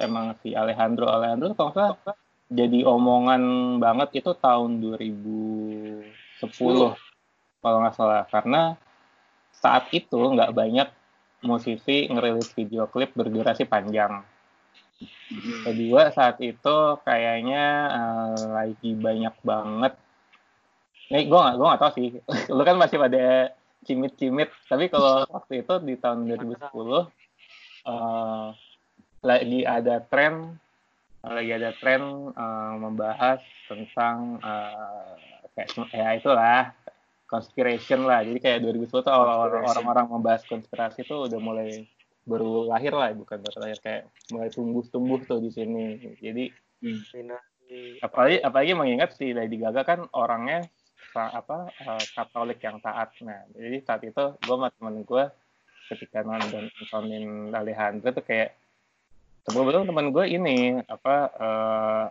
emang 0.00 0.34
si 0.42 0.56
Alejandro 0.56 1.06
Alejandro 1.06 1.54
kalau 1.54 1.70
nggak 1.72 2.16
jadi 2.50 2.80
omongan 2.84 3.42
banget 3.80 4.24
itu 4.24 4.30
tahun 4.36 4.82
2010 4.82 6.44
kalau 7.64 7.78
nggak 7.80 7.94
salah 7.96 8.28
karena 8.28 8.76
saat 9.54 9.88
itu 9.96 10.18
nggak 10.18 10.52
banyak 10.52 10.88
musisi 11.44 12.08
ngerilis 12.08 12.52
video 12.56 12.88
klip 12.88 13.12
berdurasi 13.12 13.68
panjang. 13.68 14.24
Kedua 15.64 16.12
saat 16.12 16.40
itu 16.40 16.76
kayaknya 17.04 17.64
eh, 17.92 18.44
lagi 18.48 18.90
banyak 18.96 19.34
banget. 19.44 19.94
Nih 21.14 21.30
gue 21.30 21.38
nggak 21.38 21.54
gue 21.54 21.66
nggak 21.70 21.82
tahu 21.86 21.92
sih. 21.94 22.08
Lu 22.58 22.62
kan 22.66 22.74
masih 22.74 22.98
pada 22.98 23.54
cimit-cimit. 23.86 24.50
Tapi 24.66 24.90
kalau 24.90 25.22
waktu 25.30 25.62
itu 25.62 25.74
di 25.86 25.94
tahun 25.94 26.26
2010 26.26 26.58
eh, 27.86 28.46
lagi 29.22 29.60
ada 29.62 30.02
tren 30.02 30.58
lagi 31.22 31.50
ada 31.54 31.70
tren 31.78 32.02
eh, 32.34 32.74
membahas 32.82 33.38
tentang 33.70 34.42
eh, 34.42 35.10
kayak 35.54 35.70
ya 35.94 36.08
itulah 36.18 36.74
conspiration 37.30 38.10
lah. 38.10 38.26
Jadi 38.26 38.42
kayak 38.42 38.58
2010 38.66 38.90
tuh 38.90 39.14
orang-orang 39.14 40.10
membahas 40.10 40.42
konspirasi 40.50 41.06
tuh 41.06 41.30
udah 41.30 41.38
mulai 41.38 41.86
baru 42.26 42.66
lahir 42.66 42.90
lah, 42.90 43.14
bukan 43.14 43.38
baru 43.38 43.58
lahir 43.62 43.78
kayak 43.78 44.02
mulai 44.34 44.50
tumbuh-tumbuh 44.50 45.22
tuh 45.30 45.38
di 45.38 45.54
sini. 45.54 46.18
Jadi 46.18 46.50
Dinasti. 46.82 48.02
apalagi 48.02 48.42
apalagi 48.42 48.72
mengingat 48.76 49.16
si 49.16 49.30
Lady 49.30 49.56
Gaga 49.56 49.86
kan 49.86 50.04
orangnya 50.12 50.66
apa 51.20 51.70
eh, 51.70 52.04
Katolik 52.14 52.58
yang 52.62 52.82
taat. 52.82 53.14
Nah, 53.22 53.46
jadi 53.54 53.78
saat 53.86 54.02
itu 54.02 54.24
gue 54.34 54.54
sama 54.54 54.68
temen 54.74 55.06
gue 55.06 55.24
ketika 55.92 56.24
nonton 56.24 56.66
nontonin 56.66 57.52
Alejandro 57.52 58.10
tuh 58.10 58.24
kayak 58.24 58.56
sebelum 59.44 59.84
temen 59.84 60.10
gue 60.10 60.24
ini 60.26 60.80
apa 60.88 61.14
eh, 61.36 62.04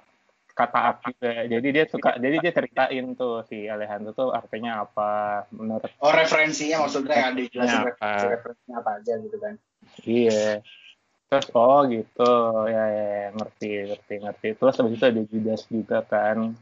kata 0.54 1.02
juga. 1.02 1.32
Jadi 1.50 1.68
dia 1.74 1.86
suka 1.90 2.16
jadi 2.22 2.38
dia 2.38 2.54
ceritain 2.54 3.18
tuh 3.18 3.42
si 3.50 3.66
Alejandro 3.66 4.14
tuh 4.14 4.30
artinya 4.30 4.86
apa 4.86 5.44
menurut 5.50 5.90
Oh 5.98 6.14
referensinya 6.14 6.86
maksudnya 6.86 7.16
ya 7.18 7.30
dijelasin 7.34 7.82
referensi 7.90 8.26
apa? 8.26 8.34
referensinya 8.38 8.76
apa 8.80 8.92
aja 9.02 9.14
gitu 9.20 9.38
kan. 9.42 9.54
Iya. 10.06 10.62
Terus 11.34 11.50
oh 11.58 11.82
gitu, 11.90 12.34
ya, 12.70 12.86
ya, 12.94 13.06
ya, 13.10 13.28
ngerti, 13.34 13.70
ngerti, 13.90 14.14
ngerti. 14.22 14.48
Terus 14.54 14.78
habis 14.78 14.94
itu 14.94 15.06
ada 15.10 15.22
Judas 15.26 15.62
juga 15.66 16.00
kan. 16.06 16.54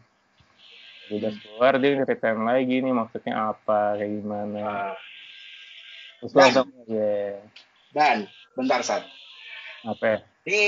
Judas 1.12 1.36
keluar 1.38 1.76
dia 1.76 2.00
ceritain 2.00 2.40
lagi 2.40 2.80
nih 2.80 2.96
maksudnya 2.96 3.52
apa, 3.52 4.00
kayak 4.00 4.12
gimana. 4.24 4.60
Nah, 4.64 4.96
Terus 6.22 6.32
Dan- 6.32 6.42
langsung 6.54 6.68
ya, 6.86 7.42
dan 7.92 8.18
bentar 8.54 8.80
saat 8.82 9.04
apa? 9.84 10.06
ya? 10.06 10.18
di 10.42 10.62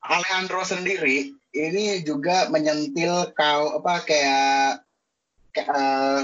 Alejandro 0.00 0.62
sendiri 0.62 1.30
ini 1.50 2.00
juga 2.00 2.46
menyentil 2.46 3.34
kau 3.34 3.76
apa 3.76 4.00
kayak, 4.00 4.86
kayak 5.50 5.68
eh, 5.68 6.20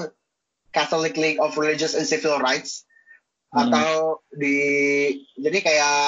eh, 0.00 0.08
Catholic 0.72 1.14
League 1.14 1.36
of 1.36 1.54
Religious 1.54 1.92
and 1.92 2.04
Civil 2.04 2.36
Rights 2.36 2.88
Hmm. 3.50 3.66
atau 3.66 4.22
di 4.30 4.56
jadi 5.34 5.58
kayak 5.60 5.98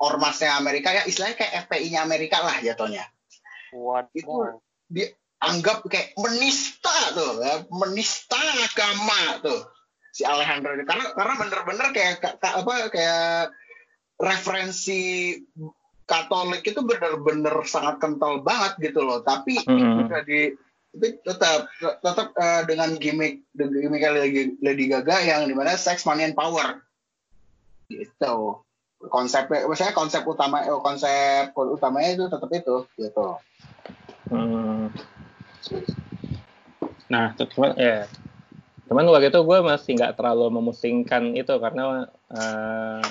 ormasnya 0.00 0.56
Amerika 0.56 0.88
ya 0.90 1.04
istilahnya 1.04 1.36
kayak 1.36 1.68
FPI-nya 1.68 2.00
Amerika 2.00 2.40
lah 2.40 2.56
jatuhnya. 2.58 3.04
Waduh. 3.70 4.08
Itu 4.16 4.32
dianggap 5.40 5.88
kayak 5.88 6.12
menista 6.20 6.92
tuh, 7.16 7.40
ya, 7.40 7.64
menista 7.72 8.36
agama 8.36 9.40
tuh 9.40 9.60
si 10.12 10.20
Alejandro 10.28 10.76
ini. 10.76 10.84
Karena 10.84 11.16
karena 11.16 11.34
bener-bener 11.40 11.88
kayak 11.96 12.14
ka- 12.20 12.36
ka- 12.36 12.60
apa 12.60 12.92
kayak 12.92 13.56
referensi 14.20 15.34
Katolik 16.04 16.66
itu 16.66 16.82
bener-bener 16.82 17.54
sangat 17.64 18.02
kental 18.02 18.42
banget 18.44 18.92
gitu 18.92 19.00
loh. 19.00 19.22
Tapi 19.22 19.62
Mm-mm. 19.64 20.10
udah 20.10 20.20
di 20.26 20.52
tapi 20.90 21.22
tetap 21.22 21.70
tetap 22.02 22.34
eh, 22.34 22.62
dengan 22.66 22.98
gimmick 22.98 23.46
gimmick 23.54 24.02
Lady, 24.02 24.58
Lady 24.58 24.90
Gaga 24.90 25.22
yang 25.22 25.46
di 25.46 25.54
mana 25.54 25.78
sex 25.78 26.02
money 26.02 26.26
and 26.26 26.34
power. 26.34 26.82
Gitu. 27.86 28.36
Konsepnya 29.00 29.70
maksudnya 29.70 29.94
konsep 29.94 30.26
utama 30.26 30.66
eh, 30.66 30.82
konsep 30.82 31.54
utamanya 31.54 32.10
itu 32.18 32.24
tetap 32.26 32.50
itu 32.50 32.76
gitu. 32.98 33.38
Hmm. 34.28 34.90
Nah, 37.10 37.34
cuman 37.34 37.74
ya, 37.74 38.06
cuman 38.86 39.04
waktu 39.10 39.34
itu 39.34 39.40
gue 39.42 39.58
masih 39.62 39.90
nggak 39.98 40.14
terlalu 40.18 40.46
memusingkan 40.50 41.34
itu 41.34 41.54
karena 41.58 42.06
eh, 42.30 43.02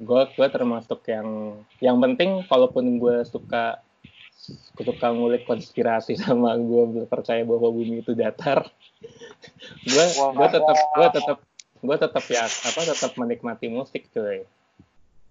gue 0.00 0.20
gue 0.20 0.22
gue 0.36 0.48
termasuk 0.48 1.04
yang 1.08 1.60
yang 1.84 2.00
penting 2.00 2.40
kalaupun 2.48 2.96
gue 2.96 3.20
suka 3.28 3.84
suka 4.80 5.08
ngulik 5.12 5.44
konspirasi 5.44 6.16
sama 6.20 6.56
gue 6.56 7.04
percaya 7.04 7.44
bahwa 7.44 7.68
bumi 7.68 8.00
itu 8.00 8.16
datar 8.16 8.64
gue 9.92 10.04
gue 10.16 10.48
tetap 10.48 10.76
gue 10.96 11.08
tetap 11.12 11.38
gue 11.80 11.96
tetap 11.96 12.24
ya 12.28 12.44
apa 12.44 12.80
tetap 12.84 13.12
menikmati 13.16 13.72
musik 13.72 14.08
cuy. 14.12 14.44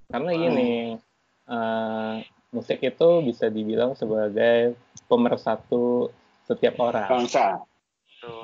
Karena 0.10 0.34
gini 0.34 0.98
uh, 1.46 2.18
musik 2.50 2.82
itu 2.82 3.10
bisa 3.22 3.46
dibilang 3.54 3.94
sebagai 3.94 4.74
pemersatu 5.06 6.10
setiap 6.50 6.76
orang 6.82 7.06
bangsa 7.08 7.62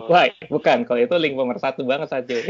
Wah, 0.08 0.32
bukan. 0.48 0.88
Kalau 0.88 1.00
itu 1.04 1.16
link 1.20 1.36
pemersatu 1.36 1.84
banget 1.84 2.08
saja. 2.08 2.36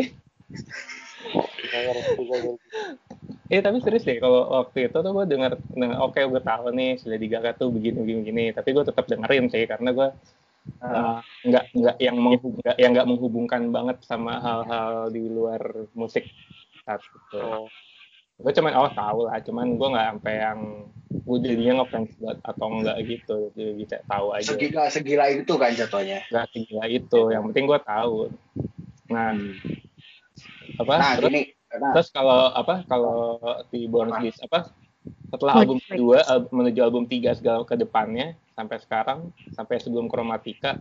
Iya 3.46 3.60
tapi 3.62 3.78
serius 3.82 4.06
deh 4.06 4.18
kalau 4.18 4.50
waktu 4.62 4.90
itu 4.90 4.98
tuh 4.98 5.12
gue 5.12 5.26
denger, 5.26 5.58
denger 5.74 5.98
oke 6.02 6.18
okay, 6.18 6.26
gue 6.26 6.42
tahu 6.42 6.74
nih 6.74 6.98
Lady 7.06 7.28
Gaga 7.30 7.54
tuh 7.58 7.70
begini 7.70 8.02
begini 8.02 8.20
begini 8.22 8.46
tapi 8.54 8.74
gue 8.74 8.86
tetap 8.86 9.06
dengerin 9.06 9.46
sih 9.54 9.66
karena 9.70 9.90
gue 9.94 10.08
uh, 10.82 11.20
nggak 11.46 11.66
nggak 11.78 11.98
yang 12.02 12.18
menghubung 12.18 12.62
nggak 12.62 12.78
yang 12.82 12.92
nggak 12.94 13.10
menghubungkan 13.10 13.64
banget 13.70 13.98
sama 14.06 14.42
hal-hal 14.42 15.14
di 15.14 15.30
luar 15.30 15.62
musik 15.94 16.26
saat 16.86 17.02
itu. 17.06 17.38
Oh. 17.42 17.70
Gue 18.36 18.52
cuman 18.52 18.74
oh 18.76 18.92
tahu 18.92 19.20
lah, 19.32 19.40
cuman 19.40 19.80
gue 19.80 19.88
nggak 19.96 20.08
sampai 20.12 20.36
yang 20.44 20.60
gue 21.16 21.38
jadinya 21.40 21.74
ngefans 21.82 22.12
banget 22.20 22.38
atau 22.44 22.68
enggak 22.68 22.98
gitu, 23.08 23.38
jadi 23.56 23.72
bisa 23.74 23.96
tahu 24.04 24.28
aja. 24.36 24.52
Segila 24.52 24.84
segila 24.92 25.26
itu 25.32 25.54
kan 25.56 25.72
jatuhnya. 25.72 26.20
Gak 26.28 26.52
segila 26.52 26.84
itu, 26.92 27.22
yang 27.32 27.48
penting 27.50 27.66
gue 27.72 27.80
tahu. 27.80 28.16
Nah, 29.08 29.32
hmm. 29.32 30.84
apa? 30.84 30.94
Nah, 31.00 31.14
terus, 31.16 31.32
gini, 31.32 31.42
karena... 31.76 31.92
Terus 31.92 32.10
kalau 32.16 32.40
apa 32.56 32.76
kalau 32.88 33.40
di 33.68 33.84
Born 33.92 34.16
This 34.24 34.40
apa 34.40 34.72
setelah 35.28 35.60
album 35.60 35.84
kedua 35.84 36.24
album, 36.24 36.64
menuju 36.64 36.80
album 36.80 37.04
tiga 37.06 37.36
segala 37.36 37.68
ke 37.68 37.76
depannya 37.76 38.40
sampai 38.56 38.78
sekarang 38.80 39.20
sampai 39.52 39.84
sebelum 39.84 40.08
Chromatica 40.08 40.80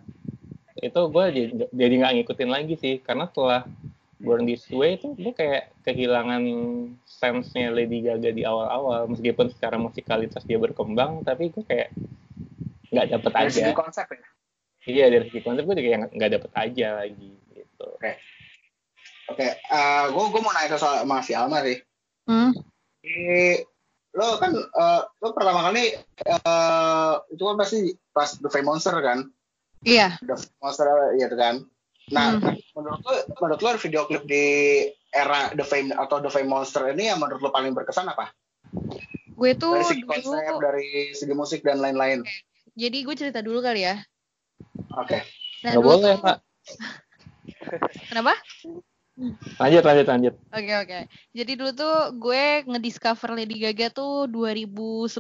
itu 0.79 1.01
gue 1.11 1.25
jadi 1.75 1.95
nggak 1.99 2.13
ngikutin 2.23 2.51
lagi 2.51 2.75
sih 2.79 2.95
karena 3.03 3.27
setelah 3.27 3.67
Born 4.23 4.47
This 4.47 4.71
Way 4.71 5.03
itu 5.03 5.19
gue 5.19 5.35
kayak 5.35 5.75
kehilangan 5.83 6.43
sense-nya 7.25 7.73
Lady 7.73 8.05
Gaga 8.05 8.37
di 8.37 8.45
awal-awal 8.45 9.09
meskipun 9.09 9.49
secara 9.49 9.81
musikalitas 9.81 10.45
dia 10.45 10.61
berkembang 10.61 11.25
tapi 11.25 11.49
gue 11.49 11.65
kayak 11.65 11.89
nggak 12.93 13.17
dapet 13.17 13.33
aja. 13.33 13.49
Dari 13.49 13.57
segi 13.57 13.73
konsep 13.73 14.07
ya? 14.13 14.27
Iya 14.85 15.05
dari 15.09 15.25
segi 15.33 15.41
konsep 15.41 15.65
gue 15.65 15.75
kayak 15.81 16.13
nggak 16.13 16.33
dapet 16.37 16.53
aja 16.53 16.87
lagi 17.01 17.33
gitu. 17.57 17.87
Oke. 17.89 18.01
Okay. 18.05 18.15
Oke, 19.25 19.41
okay, 19.41 19.57
uh, 19.73 20.13
gue 20.13 20.25
gue 20.37 20.41
mau 20.45 20.53
nanya 20.53 20.77
soal 20.77 21.09
Mas 21.09 21.33
Alma 21.33 21.65
sih. 21.65 21.81
Hmm. 22.29 22.53
Di, 23.01 23.57
lo 24.13 24.37
kan 24.37 24.53
uh, 24.53 25.01
lo 25.25 25.33
pertama 25.33 25.65
kali 25.65 25.97
uh, 26.29 27.25
itu 27.33 27.41
kan 27.41 27.57
pasti 27.57 27.97
pas 28.13 28.37
The 28.37 28.53
Fame 28.53 28.69
Monster 28.69 28.93
kan? 29.01 29.33
Iya. 29.81 30.21
The 30.21 30.37
Fame 30.37 30.61
Monster 30.61 30.87
iya 31.17 31.33
kan. 31.33 31.65
Nah, 32.13 32.37
hmm. 32.37 32.53
menurut 32.77 33.01
lo 33.01 33.15
menurut 33.41 33.61
lo 33.65 33.71
video 33.81 34.05
klip 34.05 34.29
di 34.29 34.45
era 35.15 35.55
The 35.55 35.63
Fame 35.63 35.95
atau 35.95 36.19
The 36.19 36.29
Fame 36.29 36.51
Monster 36.51 36.91
ini 36.91 37.09
yang 37.09 37.23
menurut 37.23 37.41
lo 37.41 37.55
paling 37.55 37.73
berkesan 37.73 38.11
apa? 38.11 38.35
Gue 39.35 39.55
tuh 39.55 39.79
dari 39.79 39.87
segi 39.87 40.03
konsep, 40.03 40.51
dulu... 40.51 40.59
dari 40.63 41.15
segi 41.15 41.35
musik 41.35 41.61
dan 41.63 41.79
lain-lain. 41.79 42.27
Okay. 42.27 42.39
Jadi 42.75 42.99
gue 43.07 43.15
cerita 43.15 43.41
dulu 43.43 43.63
kali 43.63 43.87
ya. 43.87 44.03
Oke. 44.99 45.19
Okay. 45.19 45.21
Nah, 45.63 45.73
Gak 45.79 45.83
boleh, 45.83 46.15
tuh... 46.19 46.23
Pak. 46.27 46.39
Kenapa? 48.11 48.35
Lanjut, 49.63 49.83
lanjut, 49.87 50.07
lanjut. 50.11 50.35
Oke, 50.51 50.59
okay, 50.59 50.75
oke. 50.75 50.89
Okay. 50.91 51.03
Jadi 51.31 51.53
dulu 51.55 51.71
tuh 51.71 51.97
gue 52.19 52.45
ngediscover 52.67 53.31
Lady 53.39 53.63
Gaga 53.63 53.95
tuh 53.95 54.27
2011. 54.27 55.15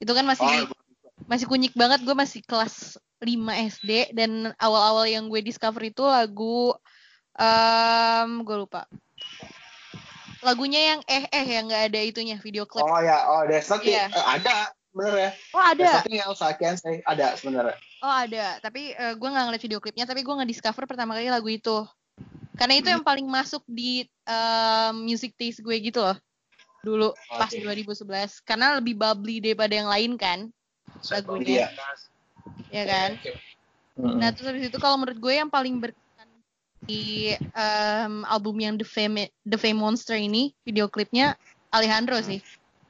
Itu 0.00 0.12
kan 0.16 0.24
masih 0.24 0.64
oh. 0.64 0.72
masih 1.28 1.44
kunyik 1.44 1.76
banget. 1.76 2.00
Gue 2.00 2.16
masih 2.16 2.40
kelas 2.48 2.96
5 3.20 3.72
SD 3.76 4.16
dan 4.16 4.56
awal-awal 4.56 5.04
yang 5.04 5.28
gue 5.28 5.40
discover 5.44 5.84
itu 5.84 6.04
lagu 6.04 6.72
um, 7.36 8.28
gue 8.42 8.56
lupa. 8.56 8.88
Lagunya 10.44 10.94
yang 10.94 11.00
eh 11.08 11.24
eh 11.32 11.46
yang 11.46 11.66
nggak 11.66 11.84
ada 11.92 12.00
itunya 12.00 12.36
video 12.38 12.68
klip. 12.68 12.84
Oh 12.84 13.00
ya, 13.00 13.24
oh 13.26 13.42
that's 13.48 13.66
not 13.72 13.82
yeah. 13.82 14.12
uh, 14.12 14.36
ada 14.36 14.70
bener 14.92 15.14
ya. 15.16 15.30
Oh 15.52 15.62
ada. 15.62 15.76
There's 15.76 15.96
nothing 16.04 16.20
else 16.22 16.40
I 16.44 16.54
can 16.54 16.76
say. 16.76 17.00
Ada 17.04 17.36
sebenarnya. 17.40 17.76
Oh 18.04 18.12
ada, 18.12 18.60
tapi 18.60 18.92
uh, 18.94 19.16
gue 19.16 19.28
nggak 19.28 19.44
ngeliat 19.48 19.62
video 19.64 19.78
klipnya, 19.80 20.04
tapi 20.04 20.20
gue 20.20 20.34
nggak 20.34 20.50
discover 20.52 20.84
pertama 20.84 21.16
kali 21.16 21.32
lagu 21.32 21.48
itu. 21.48 21.84
Karena 22.56 22.80
itu 22.80 22.88
yang 22.88 23.04
paling 23.04 23.28
masuk 23.28 23.60
di 23.68 24.08
um, 24.24 25.04
music 25.04 25.36
taste 25.36 25.60
gue 25.60 25.76
gitu 25.76 26.00
loh. 26.00 26.16
Dulu 26.80 27.12
okay. 27.12 27.36
pas 27.36 27.52
2011. 27.52 28.40
Karena 28.48 28.80
lebih 28.80 28.96
bubbly 28.96 29.44
daripada 29.44 29.76
yang 29.76 29.92
lain 29.92 30.16
kan. 30.16 30.48
Lagunya. 31.12 31.68
Ya 32.72 32.84
kan? 32.88 33.10
Nah, 33.96 34.32
terus 34.32 34.48
habis 34.52 34.68
itu 34.72 34.78
kalau 34.80 34.96
menurut 35.00 35.20
gue 35.20 35.34
yang 35.36 35.52
paling 35.52 35.76
berkesan 35.80 36.05
di 36.84 37.32
um, 37.56 38.22
album 38.28 38.56
yang 38.60 38.74
The 38.76 38.86
Fame 38.86 39.32
The 39.48 39.58
Fame 39.58 39.80
Monster 39.80 40.18
ini, 40.18 40.52
video 40.62 40.86
klipnya 40.86 41.34
Alejandro 41.72 42.20
sih. 42.20 42.44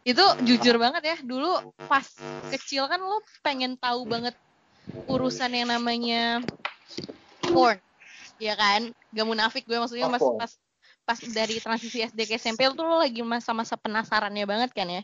Itu 0.06 0.22
jujur 0.46 0.78
banget 0.78 1.02
ya, 1.02 1.16
dulu 1.22 1.74
pas 1.90 2.06
kecil 2.50 2.86
kan 2.86 3.02
lo 3.02 3.22
pengen 3.42 3.78
tahu 3.78 4.06
banget 4.06 4.34
urusan 5.10 5.50
yang 5.54 5.70
namanya 5.70 6.42
porn. 7.42 7.78
Ya 8.38 8.54
kan? 8.54 8.92
Gak 9.14 9.26
munafik 9.26 9.64
gue 9.64 9.78
maksudnya 9.78 10.06
mas 10.10 10.22
pas 10.22 10.52
pas 11.06 11.18
dari 11.30 11.62
transisi 11.62 12.02
SD 12.02 12.26
ke 12.26 12.34
SMP 12.38 12.66
tuh 12.74 12.82
lo 12.82 12.98
lagi 12.98 13.22
masa-masa 13.22 13.78
penasarannya 13.78 14.46
banget 14.46 14.70
kan 14.74 14.86
ya? 14.90 15.02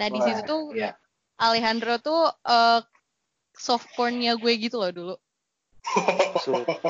Nah 0.00 0.08
di 0.08 0.20
situ 0.24 0.40
tuh 0.48 0.62
yeah. 0.72 0.96
Alejandro 1.36 2.00
tuh 2.00 2.28
uh, 2.44 2.80
soft 3.56 3.88
pornnya 3.96 4.36
gue 4.36 4.52
gitu 4.56 4.80
loh 4.80 4.92
dulu 4.92 5.14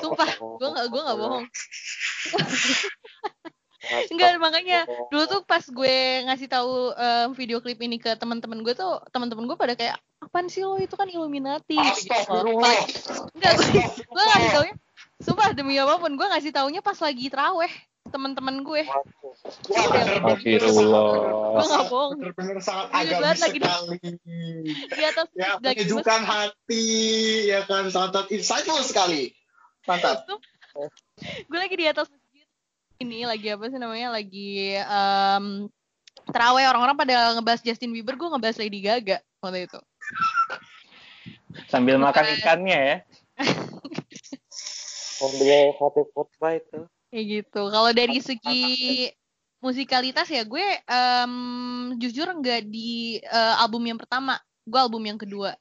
Sumpah, 0.02 0.30
gue 0.38 0.68
gak 0.68 0.86
gue 0.92 1.02
gak 1.02 1.18
bohong. 1.18 1.46
Enggak 4.14 4.38
makanya 4.38 4.86
dulu 5.10 5.24
tuh 5.26 5.40
pas 5.42 5.64
gue 5.66 5.96
ngasih 6.30 6.46
tahu 6.46 6.94
um, 6.94 7.28
video 7.34 7.58
klip 7.58 7.82
ini 7.82 7.98
ke 7.98 8.14
teman-teman 8.14 8.62
gue 8.62 8.78
tuh 8.78 9.02
teman-teman 9.10 9.50
gue 9.50 9.58
pada 9.58 9.74
kayak 9.74 9.98
apaan 10.22 10.46
sih 10.46 10.62
lo? 10.62 10.78
Itu 10.78 10.94
kan 10.94 11.10
Illuminati. 11.10 11.76
Enggak 11.76 13.52
gue 13.58 13.82
gue 14.06 14.22
ngasih 14.22 14.50
taunya 14.54 14.74
Sumpah 15.22 15.54
demi 15.54 15.78
apa 15.78 16.02
pun 16.02 16.18
gue 16.18 16.26
ngasih 16.26 16.50
taunya 16.50 16.82
pas 16.82 16.98
lagi 16.98 17.30
teraweh 17.30 17.70
teman-teman 18.12 18.60
gue. 18.60 18.84
Astagfirullah. 19.72 21.10
Gue 21.56 21.66
gak 21.66 21.84
bohong. 21.88 22.12
Bener-bener 22.20 22.60
sangat 22.60 22.92
agamis 22.92 23.40
lagi 23.40 23.58
sekali. 23.58 23.98
Di 24.92 25.02
atas 25.08 25.26
ya, 25.32 25.56
menyejukkan 25.58 26.22
hati, 26.22 26.86
ya 27.48 27.64
kan, 27.64 27.88
sangat 27.88 28.28
insightful 28.28 28.78
sekali. 28.84 29.32
Mantap. 29.88 30.28
gue 31.48 31.58
lagi 31.58 31.74
di 31.76 31.86
atas 31.88 32.06
masjid. 32.12 32.46
Ini 33.00 33.26
lagi 33.26 33.48
apa 33.50 33.64
sih 33.72 33.80
namanya? 33.80 34.08
Lagi 34.14 34.78
um, 34.84 35.66
teraweh 36.28 36.64
orang-orang 36.68 36.94
pada 36.94 37.34
ngebahas 37.34 37.64
Justin 37.64 37.90
Bieber, 37.90 38.14
gue 38.14 38.28
ngebahas 38.28 38.60
Lady 38.60 38.84
Gaga 38.84 39.18
waktu 39.42 39.66
itu. 39.66 39.80
Sambil 41.68 41.98
makan 41.98 42.24
ikannya 42.38 42.78
ya. 42.78 42.96
Sambil 45.22 45.74
satu 45.78 46.02
khotbah 46.14 46.58
itu. 46.58 46.86
Kayak 47.12 47.26
gitu. 47.28 47.62
Kalau 47.68 47.90
dari 47.92 48.18
segi 48.24 48.64
musikalitas 49.60 50.26
ya 50.32 50.42
gue 50.48 50.64
um, 50.88 51.34
jujur 52.00 52.24
nggak 52.24 52.72
di 52.72 53.20
uh, 53.28 53.60
album 53.60 53.84
yang 53.84 54.00
pertama, 54.00 54.40
gue 54.64 54.80
album 54.80 55.04
yang 55.04 55.20
kedua. 55.20 55.52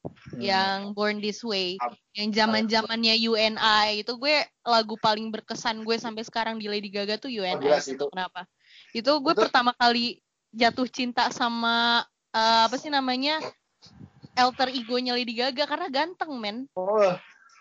Hmm. 0.00 0.40
Yang 0.40 0.78
Born 0.96 1.18
This 1.20 1.44
Way, 1.44 1.76
yang 2.16 2.32
zaman 2.32 2.64
zamannya 2.70 3.20
UNI 3.20 4.00
itu 4.00 4.16
gue 4.16 4.48
lagu 4.64 4.96
paling 4.96 5.28
berkesan 5.28 5.84
gue 5.84 6.00
sampai 6.00 6.24
sekarang 6.24 6.56
di 6.56 6.72
Lady 6.72 6.88
Gaga 6.88 7.20
tuh 7.20 7.28
UNI. 7.28 7.60
Oh, 7.60 7.76
itu. 7.76 8.06
Kenapa? 8.08 8.48
Itu 8.96 9.20
gue 9.20 9.34
itu. 9.36 9.42
pertama 9.44 9.76
kali 9.76 10.22
jatuh 10.56 10.88
cinta 10.88 11.28
sama 11.28 12.06
uh, 12.32 12.62
apa 12.64 12.80
sih 12.80 12.88
namanya 12.88 13.44
alter 14.38 14.72
egonya 14.72 15.12
Lady 15.12 15.36
Gaga 15.36 15.68
karena 15.68 15.92
ganteng 15.92 16.32
men. 16.38 16.64
Oh, 16.78 17.12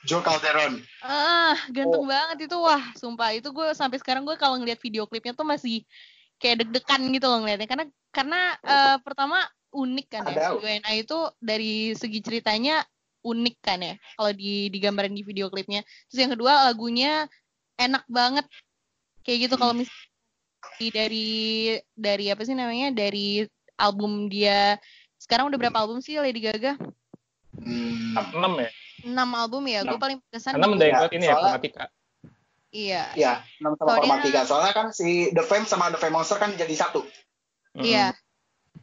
Joe 0.07 0.23
Calderon. 0.23 0.79
Ah, 1.03 1.59
ganteng 1.75 2.03
oh. 2.03 2.07
banget 2.07 2.47
itu 2.47 2.55
wah, 2.55 2.83
sumpah 2.95 3.35
itu 3.35 3.51
gue 3.51 3.67
sampai 3.75 3.99
sekarang 3.99 4.23
gue 4.23 4.35
kalau 4.39 4.55
ngeliat 4.55 4.79
video 4.79 5.03
klipnya 5.03 5.35
tuh 5.35 5.43
masih 5.43 5.83
kayak 6.39 6.63
deg-degan 6.63 7.03
gitu 7.11 7.27
loh 7.27 7.43
ngeliatnya 7.43 7.67
karena 7.67 7.85
karena 8.15 8.41
uh, 8.63 8.97
pertama 9.03 9.43
unik 9.75 10.07
kan 10.07 10.23
ya. 10.31 10.55
UNA 10.55 10.91
itu 10.95 11.19
dari 11.37 11.93
segi 11.93 12.23
ceritanya 12.23 12.81
unik 13.19 13.55
kan 13.59 13.83
ya 13.83 13.99
kalau 14.15 14.31
di 14.31 14.71
digambarin 14.71 15.11
di 15.11 15.23
video 15.27 15.51
klipnya. 15.51 15.83
Terus 16.07 16.19
yang 16.23 16.31
kedua 16.31 16.71
lagunya 16.71 17.27
enak 17.75 18.07
banget. 18.07 18.47
Kayak 19.27 19.51
gitu 19.51 19.55
kalau 19.59 19.75
misalnya 19.75 20.91
dari 20.95 21.29
dari 21.91 22.25
apa 22.31 22.41
sih 22.47 22.55
namanya? 22.55 22.95
dari 22.95 23.43
album 23.75 24.31
dia 24.31 24.79
sekarang 25.19 25.51
udah 25.51 25.59
berapa 25.59 25.77
album 25.77 25.99
sih 25.99 26.15
Lady 26.19 26.39
Gaga? 26.39 26.79
Hmm, 27.59 28.15
6 28.15 28.63
ya? 28.63 28.71
Enam 29.05 29.29
album 29.35 29.63
ya 29.67 29.85
gue 29.85 29.99
paling 29.99 30.17
berkesan 30.23 30.57
karena 30.57 30.67
mendapat 30.67 31.11
ini 31.15 31.25
ya 31.25 31.35
Chromatica 31.37 31.83
iya 32.69 33.03
iya 33.17 33.33
enam 33.61 33.73
sama 33.79 33.97
Soalnya... 33.97 34.43
Soalnya 34.45 34.73
kan 34.73 34.87
si 34.93 35.33
The 35.33 35.43
Fame 35.45 35.65
sama 35.65 35.89
The 35.89 35.99
Fame 36.01 36.15
Monster 36.15 36.37
kan 36.37 36.53
jadi 36.53 36.75
satu. 36.77 37.01
Iya. 37.77 38.13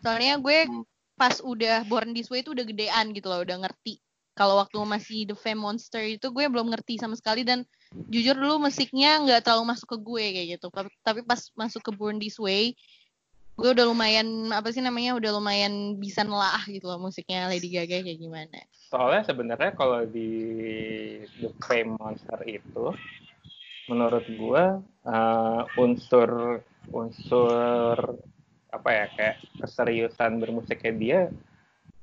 Soalnya 0.02 0.38
gue 0.38 0.66
Hmm. 0.66 0.82
pas 1.16 1.40
udah 1.40 1.88
Born 1.88 2.12
This 2.12 2.28
Way 2.28 2.44
itu 2.44 2.52
udah 2.52 2.64
gedean 2.68 3.16
gitu 3.16 3.32
loh, 3.32 3.40
udah 3.40 3.56
ngerti. 3.64 3.98
Kalau 4.36 4.60
waktu 4.60 4.76
masih 4.84 5.24
The 5.32 5.36
Fame 5.36 5.64
Monster 5.64 6.04
itu 6.04 6.28
gue 6.28 6.44
belum 6.44 6.68
ngerti 6.68 7.00
sama 7.00 7.16
sekali 7.16 7.40
dan 7.40 7.64
jujur 8.12 8.36
dulu 8.36 8.68
musiknya 8.68 9.16
nggak 9.24 9.48
terlalu 9.48 9.72
masuk 9.72 9.96
ke 9.96 9.98
gue 10.04 10.24
kayak 10.36 10.48
gitu. 10.60 10.68
Tapi 11.00 11.24
pas 11.24 11.40
masuk 11.56 11.80
ke 11.80 11.90
Born 11.96 12.20
This 12.20 12.36
Way, 12.36 12.76
gue 13.56 13.70
udah 13.72 13.86
lumayan 13.88 14.52
apa 14.52 14.68
sih 14.68 14.84
namanya 14.84 15.16
udah 15.16 15.40
lumayan 15.40 15.96
bisa 15.96 16.20
nelaah 16.20 16.60
gitu 16.68 16.86
loh 16.92 17.00
musiknya 17.00 17.48
Lady 17.48 17.72
Gaga 17.72 18.04
kayak 18.04 18.20
gimana. 18.20 18.60
Soalnya 18.92 19.24
sebenarnya 19.24 19.72
kalau 19.72 20.04
di 20.04 20.30
The 21.40 21.50
Fame 21.64 21.96
Monster 21.96 22.38
itu, 22.44 22.92
menurut 23.88 24.26
gua 24.36 24.78
eh, 25.08 25.62
unsur 25.80 26.60
unsur 26.92 27.96
apa 28.70 28.88
ya 28.92 29.06
kayak 29.16 29.36
keseriusan 29.64 30.38
bermusiknya 30.38 30.92
dia 30.94 31.20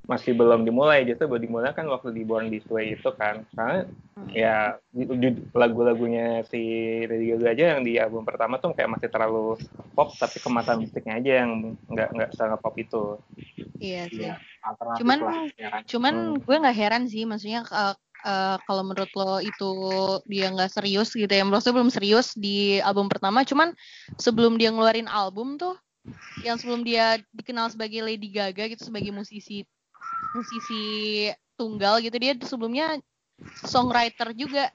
masih 0.04 0.36
belum 0.36 0.68
dimulai 0.68 1.08
justru 1.08 1.24
baru 1.24 1.40
dimulai 1.40 1.72
kan 1.72 1.88
waktu 1.88 2.12
di 2.12 2.22
Born 2.28 2.52
This 2.52 2.68
Way 2.68 3.00
itu 3.00 3.08
kan 3.16 3.48
karena 3.56 3.88
ya 4.36 4.76
ju- 4.92 5.16
ju- 5.16 5.48
lagu-lagunya 5.56 6.44
si 6.48 6.60
Lady 7.08 7.32
Gaga 7.32 7.48
aja 7.56 7.64
yang 7.76 7.80
di 7.86 7.96
album 7.96 8.24
pertama 8.24 8.60
tuh 8.60 8.76
kayak 8.76 9.00
masih 9.00 9.08
terlalu 9.08 9.56
pop 9.96 10.12
tapi 10.16 10.40
kemasan 10.44 10.84
musiknya 10.84 11.14
aja 11.20 11.32
yang 11.44 11.50
nggak 11.88 12.08
nggak 12.12 12.30
sangat 12.36 12.58
pop 12.60 12.76
itu 12.76 13.16
Iya 13.78 14.08
sih. 14.10 14.30
Alternatif 14.64 14.98
Cuman 15.02 15.18
lah, 15.20 15.44
ya 15.60 15.68
kan? 15.70 15.82
cuman 15.84 16.14
Hmm. 16.14 16.40
gue 16.40 16.56
nggak 16.62 16.78
heran 16.78 17.04
sih 17.08 17.22
maksudnya 17.28 17.60
uh, 17.68 17.94
uh, 18.24 18.56
kalau 18.64 18.82
menurut 18.82 19.12
lo 19.12 19.38
itu 19.44 19.70
dia 20.24 20.48
nggak 20.50 20.72
serius 20.72 21.12
gitu 21.12 21.28
ya 21.28 21.44
gue 21.44 21.72
belum 21.72 21.92
serius 21.92 22.32
di 22.34 22.80
album 22.80 23.06
pertama 23.12 23.44
cuman 23.44 23.76
sebelum 24.16 24.56
dia 24.56 24.72
ngeluarin 24.72 25.06
album 25.06 25.60
tuh 25.60 25.76
yang 26.40 26.56
sebelum 26.60 26.84
dia 26.84 27.20
dikenal 27.32 27.72
sebagai 27.72 28.04
Lady 28.04 28.28
Gaga 28.32 28.68
gitu 28.68 28.88
sebagai 28.88 29.12
musisi 29.12 29.64
musisi 30.32 30.82
tunggal 31.54 32.02
gitu 32.02 32.16
dia 32.18 32.34
sebelumnya 32.42 32.98
songwriter 33.62 34.34
juga 34.34 34.70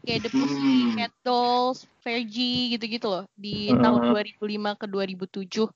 kayak 0.00 0.20
The 0.24 0.30
Pussycat 0.32 1.12
Dolls, 1.20 1.84
Fergie 2.00 2.72
gitu-gitu 2.72 3.06
loh 3.06 3.24
di 3.36 3.68
Hmm. 3.68 3.84
tahun 3.84 4.00
2005 4.08 4.70
ke 4.80 4.86
2007 4.88 5.68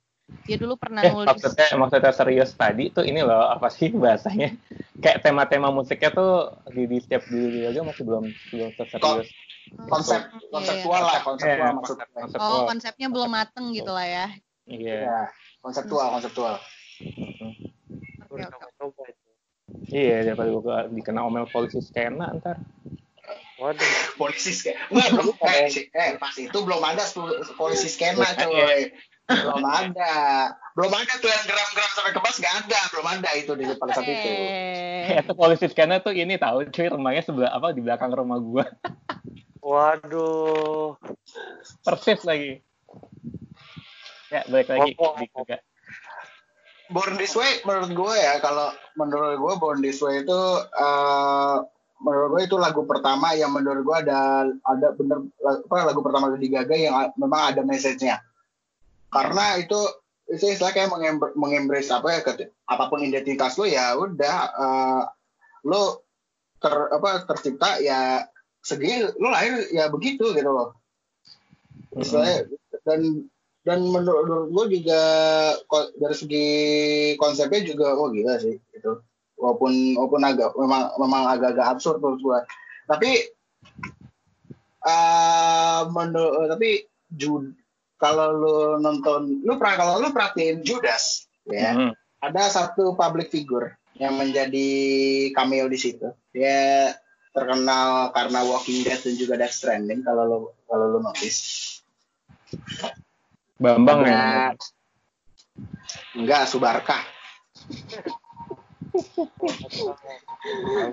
dia 0.44 0.56
dulu 0.60 0.76
pernah 0.76 1.00
Eh, 1.04 1.12
nulis 1.12 1.28
maksudnya 1.28 1.66
maksudnya 1.76 2.12
serius 2.12 2.50
tadi 2.52 2.92
tuh 2.92 3.04
ini 3.04 3.20
loh 3.20 3.48
apa 3.48 3.68
sih 3.72 3.88
bahasanya? 3.92 4.52
Kayak 5.00 5.24
tema-tema 5.24 5.68
musiknya 5.72 6.12
tuh 6.12 6.52
di, 6.72 6.84
di 6.88 7.00
setiap 7.00 7.24
di 7.28 7.64
aja 7.64 7.80
masih 7.80 8.04
belum 8.04 8.24
belum 8.52 8.70
serius. 8.76 9.28
konsep 9.88 10.20
Iya, 10.20 10.48
konseptual 10.52 11.02
lah 11.02 11.20
konseptual 11.20 11.68
Eh, 11.68 11.74
maksudnya 11.76 12.06
konsep- 12.12 12.40
Oh, 12.40 12.62
konsepnya 12.68 13.08
belum 13.12 13.30
mateng 13.32 13.72
gitu 13.72 13.90
lah 13.92 14.06
ya. 14.06 14.26
Iya. 14.68 14.96
Iya, 15.04 15.18
konseptual 15.60 16.08
konseptual 16.14 16.54
Mm-mm. 17.02 17.52
Oke, 18.30 18.40
oke. 18.48 18.68
Coba 18.80 19.02
itu. 19.10 19.28
Iya, 19.94 20.26
daripada 20.26 20.50
gua 20.58 20.78
dikena 20.90 21.22
omel 21.22 21.46
polisi 21.46 21.78
skena 21.78 22.34
ntar. 22.42 22.58
Waduh. 23.54 24.18
polisi 24.18 24.50
skena 24.50 24.82
belum 24.90 25.38
eh, 25.46 25.70
eh 26.02 26.10
pas 26.18 26.34
itu 26.34 26.58
belum 26.58 26.82
ada 26.82 27.06
polisi 27.54 27.86
skena 27.86 28.26
coy 28.34 28.90
belum 29.30 29.62
ada 29.62 30.12
belum 30.74 30.90
ada 30.90 31.14
tuh 31.22 31.30
yang 31.30 31.44
geram-geram 31.46 31.90
sampai 31.94 32.12
kebas 32.12 32.36
nggak 32.42 32.54
ada 32.66 32.80
belum 32.90 33.06
ada 33.06 33.30
itu 33.38 33.54
di 33.54 33.64
pada 33.78 33.94
saat 33.94 34.10
itu 34.10 34.28
Eh, 34.28 34.84
Eh, 35.04 35.20
itu 35.20 35.32
polisi 35.36 35.66
skena 35.68 36.00
tuh 36.00 36.16
ini 36.16 36.40
tahu 36.40 36.64
cuy 36.72 36.88
rumahnya 36.88 37.22
sebelah 37.22 37.52
apa 37.52 37.76
di 37.76 37.80
belakang 37.84 38.10
rumah 38.10 38.40
gua. 38.40 38.64
Waduh. 39.64 40.96
Persis 41.84 42.20
lagi. 42.24 42.60
Ya, 44.32 44.44
balik 44.48 44.68
lagi 44.72 44.92
Oh, 44.96 45.12
oh, 45.12 45.20
di 45.20 45.28
juga. 45.28 45.60
Born 46.94 47.18
This 47.18 47.34
Way 47.34 47.66
menurut 47.66 47.90
gue 47.90 48.14
ya 48.14 48.38
kalau 48.38 48.70
menurut 48.94 49.34
gue 49.42 49.54
Born 49.58 49.82
This 49.82 49.98
Way 49.98 50.22
itu 50.22 50.40
eh, 50.62 51.56
menurut 51.98 52.28
gue 52.38 52.42
itu 52.46 52.56
lagu 52.56 52.86
pertama 52.86 53.34
yang 53.34 53.50
menurut 53.50 53.82
gue 53.82 53.96
ada 54.06 54.46
ada 54.46 54.88
bener 54.94 55.26
apa 55.42 55.90
lagu 55.90 56.06
pertama 56.06 56.30
Lady 56.30 56.54
Gaga 56.54 56.76
yang 56.78 56.94
memang 57.18 57.50
ada 57.50 57.66
message-nya. 57.66 58.22
Karena 59.10 59.58
itu 59.58 59.78
itu 60.30 60.54
istilah 60.54 60.70
kayak 60.70 60.94
mengemb- 60.94 61.34
mengembrace 61.34 61.90
apa 61.90 62.14
ya 62.14 62.20
apa 62.70 62.84
pun 62.86 63.02
identitas 63.02 63.58
lo 63.58 63.66
ya 63.66 63.98
udah 63.98 64.36
eh, 64.54 65.02
lo 65.66 66.06
ter 66.62 66.74
apa 66.94 67.26
tercipta 67.26 67.82
ya 67.82 68.22
segini 68.62 69.10
lo 69.18 69.34
lahir 69.34 69.66
ya 69.74 69.90
begitu 69.90 70.30
gitu 70.30 70.46
loh. 70.46 70.78
Istilahnya 71.98 72.54
dan 72.86 73.26
dan 73.64 73.80
menurut 73.80 74.52
gue 74.52 74.80
juga 74.80 75.00
dari 75.96 76.16
segi 76.16 76.48
konsepnya 77.16 77.64
juga 77.64 77.96
oh 77.96 78.12
gila 78.12 78.36
sih 78.36 78.60
gitu. 78.76 79.00
Walaupun 79.40 79.98
walaupun 79.98 80.22
agak 80.22 80.52
memang 80.54 80.94
memang 81.00 81.22
agak-agak 81.32 81.66
absurd 81.76 81.98
menurut 81.98 82.20
gue 82.22 82.38
tapi 82.84 83.10
eh 84.84 85.80
menurut 85.88 86.52
tapi 86.52 86.84
Jud 87.08 87.56
kalau 87.96 88.36
lu 88.36 88.56
nonton 88.84 89.40
lu 89.40 89.56
pernah 89.56 89.76
kalau 89.80 89.92
lu 90.04 90.12
perhatiin 90.12 90.60
Judas 90.60 91.24
ya 91.48 91.72
Mm. 91.72 91.92
ada 92.24 92.42
satu 92.48 92.96
public 92.96 93.28
figure 93.32 93.76
yang 94.00 94.16
menjadi 94.16 94.68
cameo 95.36 95.68
di 95.68 95.78
situ. 95.78 96.08
Dia 96.32 96.90
terkenal 97.36 98.10
karena 98.16 98.42
Walking 98.48 98.80
Dead 98.86 98.96
dan 98.96 99.14
juga 99.18 99.34
Death 99.36 99.54
Stranding 99.54 100.00
kalau 100.06 100.22
lu 100.24 100.38
kalau 100.68 100.86
lu 100.88 100.98
notice 101.04 101.40
Bambang 103.58 104.00
ya. 104.04 104.10
Enggak. 104.10 104.52
Enggak, 106.14 106.42
Subarkah. 106.50 107.02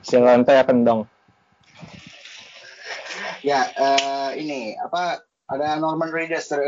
Si 0.05 0.15
lantai 0.17 0.61
kendong. 0.65 1.05
Ya, 3.41 3.65
eh, 3.73 4.29
ini 4.37 4.77
apa 4.77 5.25
ada 5.51 5.75
Norman 5.81 6.13
Reedus 6.13 6.47
ter- 6.47 6.63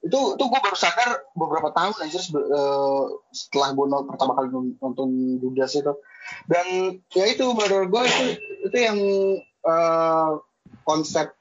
itu 0.00 0.18
itu 0.38 0.44
gue 0.48 0.60
baru 0.62 0.78
sadar 0.78 1.20
beberapa 1.36 1.68
tahun 1.74 1.92
anjir 2.00 2.22
sebe- 2.22 2.46
eh, 2.48 3.04
setelah 3.34 3.74
gue 3.76 3.86
nonton 3.90 4.08
pertama 4.08 4.32
kali 4.38 4.48
non- 4.48 4.78
nonton 4.80 5.08
Judas 5.42 5.74
itu 5.76 5.92
dan 6.48 6.66
ya 7.12 7.24
itu 7.28 7.44
menurut 7.52 7.92
gue 7.92 8.02
itu 8.08 8.24
itu 8.70 8.76
yang 8.78 8.98
eh, 9.42 10.30
konsep 10.86 11.34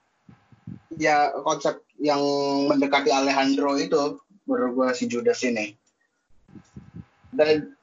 ya 0.99 1.31
konsep 1.45 1.79
yang 2.01 2.21
mendekati 2.65 3.13
Alejandro 3.13 3.77
itu 3.77 4.17
menurut 4.49 4.71
gue 4.73 4.87
si 4.97 5.05
Judas 5.05 5.39
ini 5.45 5.77
dan 7.31 7.73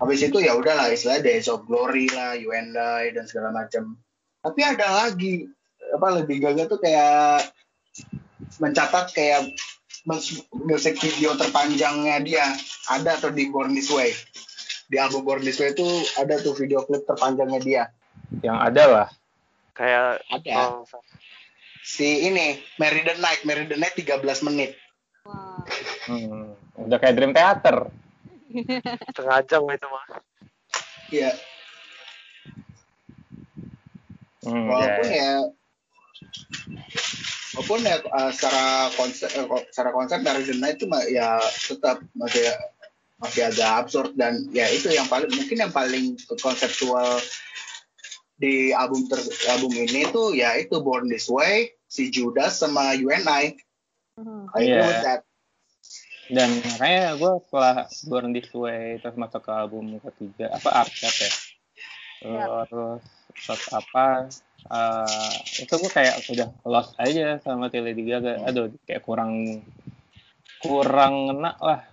habis 0.00 0.24
itu 0.24 0.40
ya 0.40 0.56
udahlah 0.56 0.90
istilah 0.90 1.20
Days 1.20 1.46
of 1.46 1.68
Glory 1.68 2.08
lah, 2.10 2.34
You 2.34 2.50
and 2.56 2.74
I 2.74 3.12
dan 3.14 3.28
segala 3.28 3.54
macam. 3.54 3.94
Tapi 4.42 4.60
ada 4.64 5.06
lagi 5.06 5.46
apa 5.94 6.08
lebih 6.20 6.42
gagal 6.42 6.66
tuh 6.66 6.80
kayak 6.80 7.52
mencatat 8.58 9.14
kayak 9.14 9.54
mus- 10.08 10.44
musik 10.50 10.98
video 10.98 11.36
terpanjangnya 11.38 12.18
dia 12.24 12.44
ada 12.90 13.14
tuh 13.20 13.30
di 13.30 13.48
Born 13.52 13.76
This 13.76 13.92
Way. 13.92 14.10
Di 14.90 14.96
album 15.00 15.24
Born 15.24 15.44
This 15.44 15.60
Way 15.60 15.76
itu 15.76 15.86
ada 16.18 16.40
tuh 16.40 16.56
video 16.56 16.82
klip 16.84 17.06
terpanjangnya 17.06 17.60
dia. 17.62 17.82
Yang 18.42 18.58
ada 18.72 18.84
lah. 18.88 19.08
Kayak 19.74 20.22
Ada. 20.30 20.52
oh, 20.54 20.86
Si 21.94 22.26
ini 22.26 22.58
Mary 22.74 23.06
the 23.06 23.14
Night, 23.16 23.46
Mary 23.46 23.70
the 23.70 23.78
Night 23.78 23.94
13 23.94 24.18
menit. 24.42 24.74
Wah. 25.22 25.62
Hmm. 26.10 26.58
Udah 26.74 26.98
kayak 26.98 27.14
Dream 27.14 27.30
Theater. 27.30 27.86
setengah 29.14 29.40
jam 29.46 29.62
itu 29.70 29.86
mah. 29.86 30.04
Iya, 31.08 31.30
Hmm, 34.44 34.68
walaupun 34.68 35.08
ya. 35.08 35.16
ya 35.16 35.32
walaupun 37.56 37.80
ya 37.80 37.96
uh, 38.12 38.28
secara 38.28 38.64
konsep 38.92 39.30
eh, 39.32 39.46
ko- 39.48 39.64
secara 39.72 39.90
konsep 39.94 40.18
Mary 40.20 40.44
the 40.44 40.52
Night 40.58 40.76
itu 40.76 40.84
ya 41.08 41.40
tetap 41.40 42.04
masih 42.12 42.44
masih 43.16 43.48
agak 43.48 43.70
absurd 43.80 44.12
dan 44.20 44.44
ya 44.52 44.68
itu 44.68 44.92
yang 44.92 45.08
paling 45.08 45.32
mungkin 45.32 45.56
yang 45.56 45.72
paling 45.72 46.12
konseptual 46.44 47.16
di 48.36 48.74
album 48.74 49.08
ter, 49.08 49.22
album 49.48 49.72
ini 49.72 50.10
tuh 50.12 50.34
ya 50.36 50.58
itu 50.60 50.76
Born 50.82 51.08
This 51.08 51.30
Way, 51.30 51.72
si 51.94 52.10
Judas 52.10 52.58
sama 52.58 52.90
UNI. 52.98 53.54
Hmm. 54.18 54.50
I 54.50 54.58
agree 54.58 54.74
Iya. 54.74 54.82
with 54.82 55.02
that. 55.06 55.20
Dan 56.24 56.50
makanya 56.64 57.20
gue 57.20 57.32
setelah 57.46 57.76
Born 58.08 58.32
This 58.32 58.50
Way 58.50 58.98
terus 58.98 59.14
masuk 59.14 59.44
ke 59.44 59.52
album 59.52 60.00
ketiga 60.00 60.56
apa 60.56 60.70
Arcade 60.82 61.30
ya. 62.24 62.64
Terus 62.66 63.02
terus 63.44 63.64
apa 63.70 64.06
eh, 64.72 65.32
itu 65.60 65.74
gue 65.76 65.90
kayak 65.92 66.24
udah 66.32 66.48
lost 66.64 66.96
aja 66.96 67.38
sama 67.44 67.68
si 67.68 67.78
Lady 67.78 68.08
Gaga. 68.08 68.40
Aduh 68.48 68.72
kayak 68.88 69.04
kurang 69.04 69.62
kurang 70.64 71.28
ngena 71.28 71.60
lah. 71.60 71.84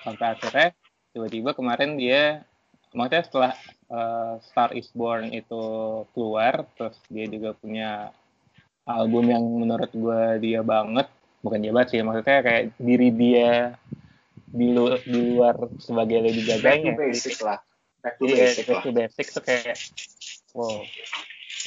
Sampai 0.00 0.32
akhirnya 0.32 0.72
tiba-tiba 1.12 1.52
kemarin 1.52 2.00
dia 2.00 2.48
maksudnya 2.96 3.22
setelah 3.28 3.52
eh, 3.92 4.34
Star 4.48 4.72
Is 4.72 4.88
Born 4.96 5.36
itu 5.36 5.62
keluar 6.16 6.64
terus 6.80 6.96
dia 7.12 7.28
juga 7.28 7.52
punya 7.52 8.08
album 8.88 9.24
yang 9.28 9.44
menurut 9.44 9.92
gue 9.92 10.22
dia 10.40 10.60
banget 10.64 11.06
bukan 11.44 11.60
dia 11.60 11.72
banget 11.76 11.88
sih 11.92 12.00
maksudnya 12.02 12.40
kayak 12.40 12.62
diri 12.80 13.08
dia 13.12 13.76
di, 14.48 14.72
lu, 14.72 14.96
di 15.04 15.20
luar 15.36 15.54
sebagai 15.76 16.24
Lady 16.24 16.42
back 16.48 16.56
to 16.56 16.64
Gaga-nya. 16.64 16.92
basic 16.96 17.36
lah 17.44 17.58
back 18.00 18.14
to 18.16 18.24
Iya, 18.24 18.36
basic 18.48 18.64
back 18.64 18.74
lah 18.74 18.82
to 18.82 18.90
basic 18.96 19.26
tuh 19.28 19.42
kayak 19.44 19.76
wow. 20.56 20.80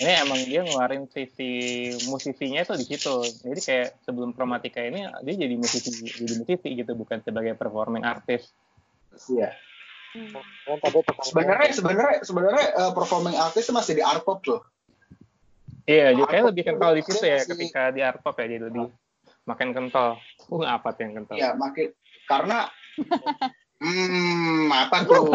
Ini 0.01 0.23
emang 0.23 0.39
dia 0.49 0.65
ngeluarin 0.65 1.05
sisi 1.11 1.91
musisinya 2.09 2.63
tuh 2.65 2.79
di 2.79 2.89
situ. 2.89 3.21
Jadi 3.43 3.59
kayak 3.59 4.01
sebelum 4.01 4.33
Chromatica 4.33 4.81
ini 4.81 5.05
dia 5.21 5.35
jadi 5.45 5.53
musisi 5.59 5.93
jadi 6.15 6.41
musisi 6.41 6.69
gitu 6.73 6.95
bukan 6.97 7.21
sebagai 7.21 7.53
performing 7.53 8.01
artist. 8.01 8.55
iya 9.29 9.51
tadi 10.11 10.99
tukang 11.07 11.23
sebenarnya 11.23 11.69
sebenarnya 11.71 12.17
sebenarnya 12.23 12.65
eh, 12.75 12.91
performing 12.91 13.35
artist 13.39 13.71
masih 13.71 13.93
di 13.99 14.03
art 14.03 14.23
pop 14.27 14.43
loh 14.43 14.61
Iya, 15.83 16.13
jadi 16.13 16.23
kayak 16.25 16.45
lebih 16.47 16.63
kental 16.63 16.91
di 16.91 17.01
situ 17.01 17.21
ya 17.21 17.37
masih- 17.37 17.49
ketika 17.51 17.81
di 17.89 17.99
art 17.99 18.19
pop 18.19 18.35
ya 18.35 18.45
jadi 18.47 18.63
lebih 18.63 18.85
makin 19.43 19.69
kental. 19.71 20.21
Uh, 20.47 20.63
apa 20.63 20.91
tuh 20.91 21.01
yang 21.01 21.13
kental? 21.17 21.35
Iya, 21.35 21.49
makin 21.53 21.87
karena 22.25 22.69
hmm 23.81 24.69
apa 24.69 24.97
tuh? 25.03 25.25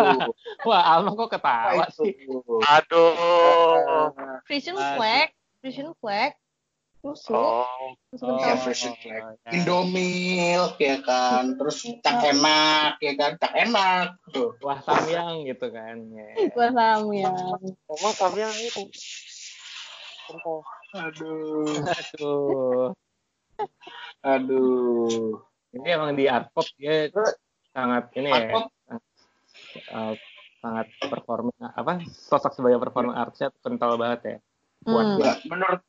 Wah, 0.62 0.82
Alma 0.88 1.10
kok 1.12 1.30
ketawa 1.32 1.90
sih? 1.90 2.14
Aduh. 2.62 4.14
Frisian 4.44 4.76
Aduh. 4.76 4.94
flag, 4.94 5.28
Frisian 5.58 5.90
flag, 5.98 6.30
susu, 6.96 7.34
Oh. 7.34 7.66
susu 8.08 8.22
Oh, 8.24 8.38
Ya. 8.38 8.54
Frisian 8.56 8.94
flag. 8.94 9.34
ya. 9.42 9.50
Indomilk 9.50 10.78
ya 10.78 11.02
kan, 11.02 11.58
terus 11.58 11.82
cak 12.00 12.22
enak 12.24 12.94
ya 12.98 13.12
kan, 13.14 13.34
cak 13.34 13.52
enak 13.52 14.06
tuh. 14.30 14.54
Wah, 14.62 14.78
samyang 14.80 15.42
gitu 15.42 15.66
kan. 15.68 16.06
Ya. 16.08 16.46
Gua 16.50 16.70
samyang. 16.70 17.58
Emang 17.82 18.14
samyang 18.14 18.54
itu. 18.54 18.86
Aduh, 20.96 21.64
Aduh. 21.86 22.90
aduh. 24.24 25.40
Ini 25.76 25.88
emang 25.92 26.16
di 26.16 26.24
art 26.26 26.50
pop 26.50 26.64
dia 26.80 27.12
sangat 27.76 28.08
ini 28.16 28.32
Art 28.32 28.44
ya. 28.48 28.52
pop 28.52 28.64
uh, 29.92 30.14
sangat 30.64 30.86
performing 31.04 31.56
apa 31.60 32.00
sosok 32.08 32.56
sebagai 32.56 32.80
performing 32.80 33.12
artistnya 33.12 33.52
tuh 33.52 33.60
kental 33.60 34.00
banget 34.00 34.20
ya. 34.24 34.36
Hmm. 34.86 34.94
banget. 34.94 35.18
ya, 35.20 35.34
menurut 35.52 35.82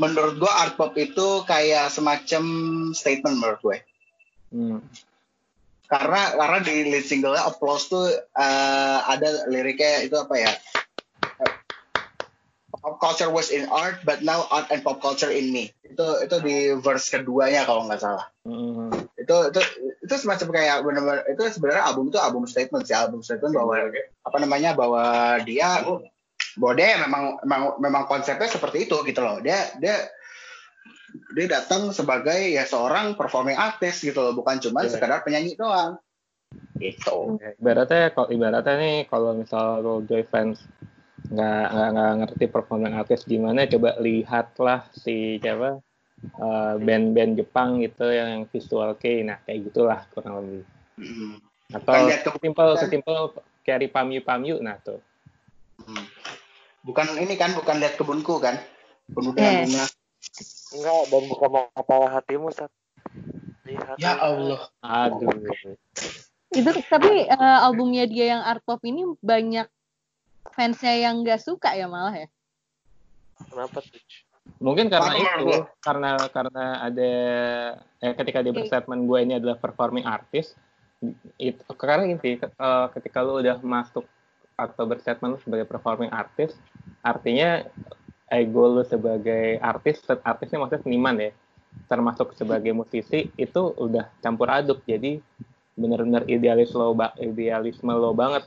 menurut 0.00 0.34
gua 0.42 0.52
art 0.66 0.74
pop 0.74 0.92
itu 0.98 1.46
kayak 1.46 1.92
semacam 1.92 2.44
statement 2.96 3.36
menurut 3.38 3.60
gue. 3.62 3.78
Hmm. 4.52 4.80
Karena 5.88 6.32
karena 6.40 6.58
di 6.64 6.88
lead 6.88 7.04
single-nya 7.04 7.44
Applause 7.52 7.92
tuh 7.92 8.08
eh, 8.16 8.98
ada 9.04 9.44
liriknya 9.52 10.08
itu 10.08 10.16
apa 10.16 10.34
ya? 10.40 10.52
Pop 12.72 12.96
culture 12.96 13.28
was 13.28 13.52
in 13.52 13.68
art, 13.68 14.00
but 14.02 14.24
now 14.24 14.48
art 14.48 14.72
and 14.72 14.80
pop 14.80 14.96
culture 14.98 15.28
in 15.28 15.52
me. 15.52 15.68
Itu 15.84 16.24
itu 16.24 16.36
di 16.40 16.56
verse 16.80 17.12
keduanya 17.12 17.68
kalau 17.68 17.84
nggak 17.84 18.00
salah. 18.00 18.26
Hmm. 18.42 18.90
itu 19.14 19.36
itu 19.54 19.60
itu 20.02 20.14
semacam 20.18 20.48
kayak 20.50 20.76
benar-benar 20.82 21.22
itu 21.30 21.42
sebenarnya 21.54 21.86
album 21.86 22.10
itu 22.10 22.18
album 22.18 22.42
statement 22.50 22.82
sih 22.90 22.96
album 22.98 23.22
statement 23.22 23.54
bahwa 23.54 23.86
apa 24.26 24.36
namanya 24.42 24.74
bahwa 24.74 25.38
dia 25.46 25.78
bahwa 26.58 26.72
dia 26.74 26.98
memang 26.98 27.38
memang 27.46 27.62
memang 27.78 28.02
konsepnya 28.10 28.50
seperti 28.50 28.90
itu 28.90 28.98
gitu 29.06 29.22
loh 29.22 29.38
dia 29.38 29.70
dia 29.78 30.10
dia 31.38 31.46
datang 31.46 31.94
sebagai 31.94 32.50
ya 32.50 32.66
seorang 32.66 33.14
performing 33.14 33.54
artist 33.54 34.02
gitu 34.02 34.18
loh 34.18 34.34
bukan 34.34 34.58
cuma 34.58 34.82
Iya. 34.82 34.90
sekedar 34.98 35.22
penyanyi 35.22 35.54
doang 35.54 36.02
gitu 36.82 37.38
Ya, 37.38 37.54
ibaratnya 37.56 38.10
kalau 38.10 38.26
ibaratnya 38.26 38.74
nih 38.74 38.96
kalau 39.06 39.38
misal 39.38 39.86
lo 39.86 40.02
Joy 40.02 40.26
fans 40.26 40.58
nggak 41.32 41.64
nggak 41.66 41.88
nggak 41.90 42.12
ngerti 42.20 42.44
performing 42.46 42.92
artist 42.92 43.24
gimana 43.24 43.64
coba 43.64 43.96
lihatlah 43.98 44.84
si 44.92 45.40
siapa 45.40 45.80
eh, 46.22 46.74
band-band 46.78 47.34
Jepang 47.34 47.80
gitu 47.80 48.06
yang 48.06 48.44
visual 48.46 48.92
kei 48.94 49.24
nah 49.24 49.40
kayak 49.42 49.66
gitulah 49.66 50.00
kurang 50.12 50.44
lebih 50.44 50.64
Mm. 50.92 51.40
atau 51.72 52.04
lihat 52.04 52.20
ke- 52.20 52.36
simpel 52.36 52.68
simpel 52.76 53.32
carry 53.64 53.88
pamyu 53.88 54.20
pamyu 54.20 54.60
nah 54.60 54.76
tuh 54.76 55.00
Hmm. 55.82 56.04
bukan 56.84 57.16
ini 57.16 57.34
kan 57.34 57.56
bukan 57.56 57.80
lihat 57.80 57.96
kebunku 57.96 58.36
kan 58.38 58.60
penuh 59.08 59.32
Eh. 59.32 59.64
dengan 59.66 59.66
bunga 59.66 59.84
Enggak, 60.72 61.02
dan 61.10 61.22
buka 61.26 61.46
mata 61.50 61.96
hatimu, 62.08 62.48
Sat. 62.48 62.70
Lihat. 63.64 63.96
ya 63.98 64.14
Allah 64.16 64.62
aduh 64.80 65.32
Itu 66.48 66.70
tapi 66.86 67.24
eh, 67.24 67.58
albumnya 67.60 68.04
dia 68.04 68.36
yang 68.36 68.42
art 68.44 68.60
pop 68.62 68.78
ini 68.84 69.02
banyak 69.18 69.66
fansnya 70.50 70.98
yang 70.98 71.22
nggak 71.22 71.38
suka 71.38 71.78
ya 71.78 71.86
malah 71.86 72.26
ya. 72.26 72.28
Kenapa 73.46 73.78
tuh? 73.78 74.00
mungkin 74.58 74.90
karena 74.90 75.12
itu 75.14 75.30
menurut 75.42 75.70
karena 75.82 76.10
karena 76.30 76.64
ada 76.82 77.12
eh, 78.02 78.14
ketika 78.14 78.42
dia 78.42 78.54
berstatement 78.54 79.06
gue 79.06 79.18
ini 79.22 79.32
adalah 79.38 79.58
performing 79.58 80.06
artist 80.06 80.58
itu 81.38 81.62
karena 81.78 82.06
gini 82.10 82.38
eh, 82.42 82.86
ketika 82.94 83.22
lu 83.22 83.42
udah 83.42 83.58
masuk 83.62 84.06
atau 84.58 84.84
berstatement 84.86 85.38
lu 85.38 85.40
sebagai 85.42 85.66
performing 85.66 86.10
artist 86.10 86.58
artinya 87.02 87.66
ego 88.30 88.66
lu 88.66 88.82
sebagai 88.86 89.58
artis 89.62 90.02
artisnya 90.22 90.58
maksudnya 90.62 90.82
seniman 90.82 91.16
ya 91.18 91.30
termasuk 91.88 92.34
sebagai 92.36 92.74
musisi 92.74 93.30
itu 93.38 93.62
udah 93.78 94.10
campur 94.20 94.50
aduk 94.50 94.82
jadi 94.86 95.22
bener-bener 95.74 96.22
idealis 96.28 96.74
lo 96.76 96.92
idealisme 97.16 97.90
lo 97.94 98.12
banget 98.12 98.44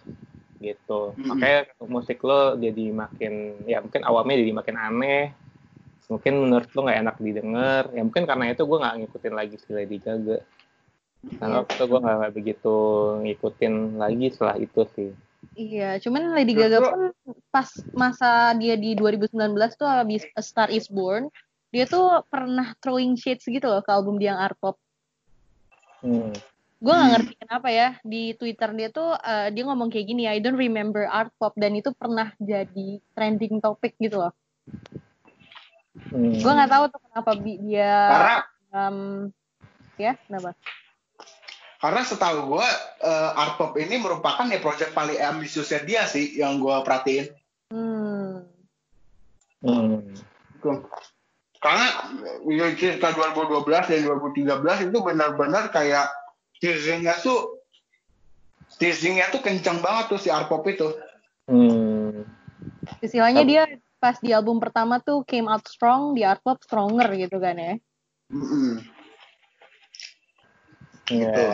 gitu. 0.74 1.14
Mm-mm. 1.14 1.28
makanya 1.30 1.60
musik 1.86 2.20
lo 2.26 2.58
jadi 2.58 2.86
makin 2.90 3.64
ya 3.70 3.86
mungkin 3.86 4.02
awalnya 4.02 4.42
jadi 4.42 4.54
makin 4.58 4.76
aneh. 4.82 5.26
Mungkin 6.10 6.34
menurut 6.38 6.70
lo 6.74 6.80
nggak 6.86 7.02
enak 7.06 7.16
didengar. 7.22 7.84
Ya 7.94 8.02
mungkin 8.02 8.26
karena 8.26 8.54
itu 8.54 8.64
gue 8.66 8.78
nggak 8.82 8.96
ngikutin 9.06 9.34
lagi 9.34 9.56
si 9.62 9.70
Lady 9.70 9.98
Gaga. 10.02 10.38
Karena 11.26 11.56
waktu 11.66 11.84
gue 11.86 12.00
nggak 12.02 12.34
begitu 12.34 12.76
ngikutin 13.26 13.74
lagi 14.02 14.26
setelah 14.34 14.56
itu 14.58 14.82
sih. 14.94 15.12
Iya, 15.56 16.02
cuman 16.04 16.36
Lady 16.36 16.52
Gaga 16.52 16.84
pun 16.84 17.02
pas 17.48 17.70
masa 17.96 18.52
dia 18.60 18.76
di 18.76 18.92
2019 18.92 19.32
tuh 19.80 19.88
habis 19.88 20.28
A 20.36 20.44
Star 20.44 20.68
Is 20.68 20.92
Born, 20.92 21.32
dia 21.72 21.88
tuh 21.88 22.28
pernah 22.28 22.76
throwing 22.84 23.16
shades 23.16 23.48
gitu 23.48 23.64
loh 23.64 23.80
ke 23.80 23.92
album 23.92 24.20
dia 24.20 24.36
yang 24.36 24.40
art 24.42 24.60
pop. 24.60 24.76
hmm. 26.04 26.55
Gue 26.86 26.94
nggak 26.94 27.02
Hmm. 27.02 27.14
ngerti 27.18 27.34
kenapa 27.42 27.70
ya 27.74 27.98
di 28.06 28.38
Twitter 28.38 28.70
dia 28.78 28.94
tuh 28.94 29.18
eh, 29.18 29.50
dia 29.50 29.64
ngomong 29.66 29.90
kayak 29.90 30.06
gini, 30.06 30.30
I 30.30 30.38
don't 30.38 30.54
remember 30.54 31.10
art 31.10 31.34
pop 31.42 31.58
dan 31.58 31.74
itu 31.74 31.90
pernah 31.98 32.30
jadi 32.38 33.02
trending 33.18 33.58
topic 33.58 33.98
gitu 33.98 34.22
loh. 34.22 34.34
Hmm. 36.14 36.38
Gue 36.38 36.52
nggak 36.54 36.70
tahu 36.70 36.84
tuh 36.94 37.00
kenapa 37.10 37.32
bi- 37.42 37.58
dia 37.58 37.90
karena 37.90 38.36
em, 38.70 38.98
ya 39.98 40.14
kenapa? 40.30 40.54
Karena 41.82 42.02
setahu 42.06 42.54
gue 42.54 42.68
art 43.34 43.58
pop 43.58 43.74
ini 43.82 43.98
merupakan 43.98 44.46
ya 44.46 44.62
project 44.62 44.94
paling 44.94 45.18
ambisiusnya 45.18 45.82
dia 45.82 46.06
sih 46.06 46.38
yang 46.38 46.62
gue 46.62 46.76
perhatiin. 46.86 47.34
Hmm. 47.74 48.46
Hmm. 49.66 50.06
Gitu. 50.54 50.70
Karena 51.58 51.86
ya, 52.46 52.66
cerita 52.78 53.10
2012 53.10 53.90
dan 53.90 54.02
2013 54.06 54.86
itu 54.86 54.98
benar-benar 55.02 55.74
kayak 55.74 56.06
teasingnya 56.66 57.14
tuh 57.22 57.62
teasingnya 58.82 59.30
tuh 59.30 59.46
kencang 59.46 59.86
banget 59.86 60.18
tuh 60.18 60.20
si 60.20 60.34
art 60.34 60.50
pop 60.50 60.66
itu. 60.66 60.98
Hmm. 61.46 62.26
Istilahnya 63.06 63.46
dia 63.46 63.64
pas 64.02 64.18
di 64.18 64.34
album 64.34 64.58
pertama 64.58 64.98
tuh 64.98 65.22
came 65.30 65.46
out 65.46 65.62
strong, 65.70 66.18
di 66.18 66.26
art 66.26 66.42
pop 66.42 66.58
stronger 66.66 67.06
gitu 67.14 67.38
kan 67.38 67.54
ya. 67.54 67.74
Mm-mm. 68.34 68.82
Ya. 71.06 71.22
Gitu. 71.30 71.46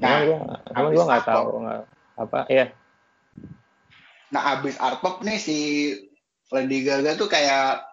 Cuman 0.00 0.10
Nah, 0.10 0.20
gue 0.26 0.38
habis 0.74 0.96
gue 0.98 1.04
nggak 1.06 1.22
tahu 1.22 1.46
nggak 1.62 1.80
apa 2.18 2.40
ya 2.50 2.66
Nah 4.34 4.58
abis 4.58 4.74
art 4.82 4.98
pop 4.98 5.22
nih 5.22 5.38
si 5.38 5.58
Lady 6.50 6.82
Gaga 6.82 7.14
tuh 7.14 7.30
kayak 7.30 7.86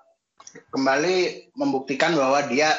kembali 0.73 1.49
membuktikan 1.53 2.17
bahwa 2.17 2.41
dia 2.49 2.73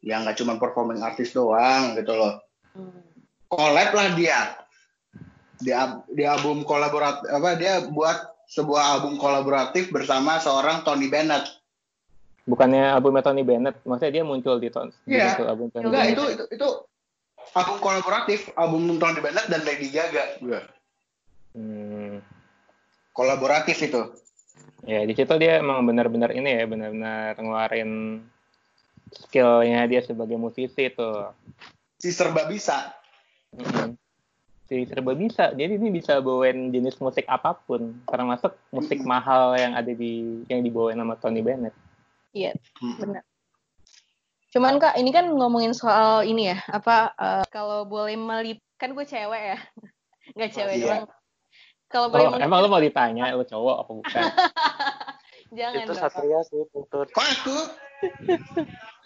ya 0.00 0.22
nggak 0.22 0.38
cuma 0.38 0.56
performing 0.56 1.02
artist 1.02 1.34
doang 1.34 1.98
gitu 1.98 2.14
loh. 2.14 2.38
Hmm. 2.76 3.02
collab 3.48 3.90
lah 3.96 4.12
dia 4.12 4.54
di, 5.58 5.72
di 6.14 6.22
album 6.22 6.62
kolaboratif 6.62 7.26
apa 7.26 7.58
dia 7.58 7.82
buat 7.90 8.30
sebuah 8.48 8.96
album 8.96 9.18
kolaboratif 9.18 9.90
bersama 9.90 10.38
seorang 10.38 10.86
Tony 10.86 11.10
Bennett. 11.10 11.44
bukannya 12.48 12.92
album 12.92 13.18
Tony 13.20 13.44
Bennett 13.44 13.76
maksudnya 13.84 14.20
dia 14.20 14.24
muncul 14.24 14.56
di 14.56 14.72
di 14.72 15.16
Iya. 15.16 15.36
album 15.44 15.68
Tony 15.68 15.84
Enggak 15.84 16.04
Bennett 16.06 16.14
itu 16.16 16.24
itu 16.32 16.44
itu 16.56 16.68
album 17.52 17.76
kolaboratif 17.80 18.38
album 18.54 18.96
Tony 18.96 19.20
Bennett 19.20 19.48
dan 19.50 19.64
Lady 19.64 19.88
Gaga. 19.92 20.40
Hmm. 21.56 22.22
Kolaboratif 23.12 23.76
itu. 23.82 24.02
Ya 24.86 25.02
di 25.02 25.12
situ 25.12 25.34
dia 25.42 25.58
emang 25.58 25.82
benar-benar 25.84 26.30
ini 26.32 26.54
ya 26.54 26.64
benar-benar 26.70 27.34
ngeluarin 27.36 28.22
skillnya 29.10 29.84
dia 29.84 30.00
sebagai 30.00 30.34
musisi 30.34 30.88
tuh. 30.88 31.32
Si 31.96 32.08
serba 32.08 32.44
bisa. 32.44 32.92
Mm. 33.50 33.96
Si 34.64 34.84
serba 34.84 35.12
bisa. 35.12 35.50
Jadi 35.50 35.76
ini 35.76 35.88
bisa 35.90 36.18
bawain 36.18 36.68
jenis 36.68 36.98
musik 36.98 37.24
apa 37.24 37.56
pun, 37.56 37.96
termasuk 38.04 38.52
musik 38.68 38.98
Mm. 38.98 39.08
mahal 39.08 39.44
yang 39.54 39.72
ada 39.72 39.88
di 39.88 40.44
yang 40.46 40.60
dibawain 40.60 40.94
sama 40.94 41.16
Tony 41.16 41.40
Bennett. 41.40 41.72
Iya, 42.30 42.52
Hmm. 42.76 42.96
benar. 42.98 43.22
Cuman 44.48 44.76
kak, 44.76 44.96
ini 44.96 45.08
kan 45.08 45.26
ngomongin 45.26 45.72
soal 45.72 46.22
ini 46.22 46.48
ya, 46.48 46.60
apa 46.66 47.12
uh, 47.14 47.44
kalau 47.48 47.84
boleh 47.84 48.14
melip 48.14 48.60
kan 48.76 48.92
gue 48.92 49.02
cewek 49.02 49.42
ya, 49.48 49.58
nggak 50.36 50.52
cewek 50.52 50.74
Iya. 50.76 50.84
doang. 50.84 51.04
Kalau 51.88 52.06
Oh, 52.06 52.12
boleh 52.12 52.28
melip- 52.30 52.44
emang 52.44 52.58
lu 52.60 52.68
mau 52.68 52.78
ditanya 52.78 53.32
lu 53.32 53.42
cowok 53.42 53.76
apa 53.80 53.90
bukan? 53.90 54.22
jangan 55.58 55.80
Itu 55.80 55.90
dong. 55.90 55.98
Satria 55.98 56.40
sih 56.44 56.60
tuntut. 56.68 57.08
Kok 57.08 57.26
aku? 57.26 57.56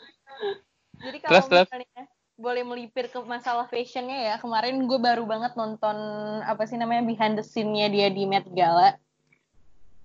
Jadi 1.02 1.18
kalau 1.18 1.42
terus. 1.50 1.66
misalnya 1.66 2.04
boleh 2.38 2.62
melipir 2.64 3.06
ke 3.12 3.18
masalah 3.22 3.66
fashionnya 3.68 4.32
ya, 4.32 4.34
kemarin 4.38 4.86
gue 4.86 4.98
baru 4.98 5.26
banget 5.28 5.52
nonton 5.54 5.96
apa 6.42 6.64
sih 6.64 6.78
namanya 6.78 7.04
behind 7.04 7.34
the 7.36 7.44
scene-nya 7.44 7.90
dia 7.92 8.08
di 8.08 8.24
Met 8.24 8.46
Gala. 8.50 8.96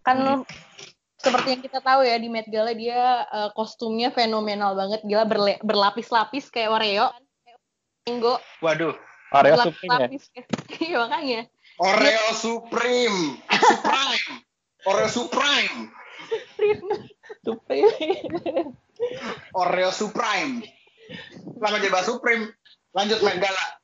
Kan 0.04 0.44
seperti 1.18 1.58
yang 1.58 1.62
kita 1.66 1.80
tahu 1.82 2.06
ya 2.06 2.18
di 2.20 2.30
Met 2.30 2.50
Gala 2.50 2.74
dia 2.74 3.26
eh, 3.30 3.50
kostumnya 3.54 4.14
fenomenal 4.14 4.76
banget, 4.78 5.02
gila 5.06 5.26
berle- 5.26 5.62
berlapis-lapis 5.64 6.50
kayak 6.52 6.74
Oreo. 6.74 7.08
Enggo 8.08 8.40
Waduh. 8.64 8.96
Oreo 9.36 9.56
Supreme 9.60 10.00
ya? 10.00 10.08
Iya 10.88 10.98
makanya. 11.04 11.42
Oreo 11.78 12.28
Supreme. 12.32 13.20
Supreme. 13.52 14.34
Oreo 14.88 15.08
Supreme. 15.12 15.78
Supreme. 17.44 17.92
Oreo 19.52 19.92
Supreme. 19.92 20.77
Lama 21.58 21.78
jadi 21.80 21.92
bahas 21.94 22.08
Supreme. 22.08 22.52
Lanjut 22.96 23.22
main 23.22 23.38
gala. 23.38 23.78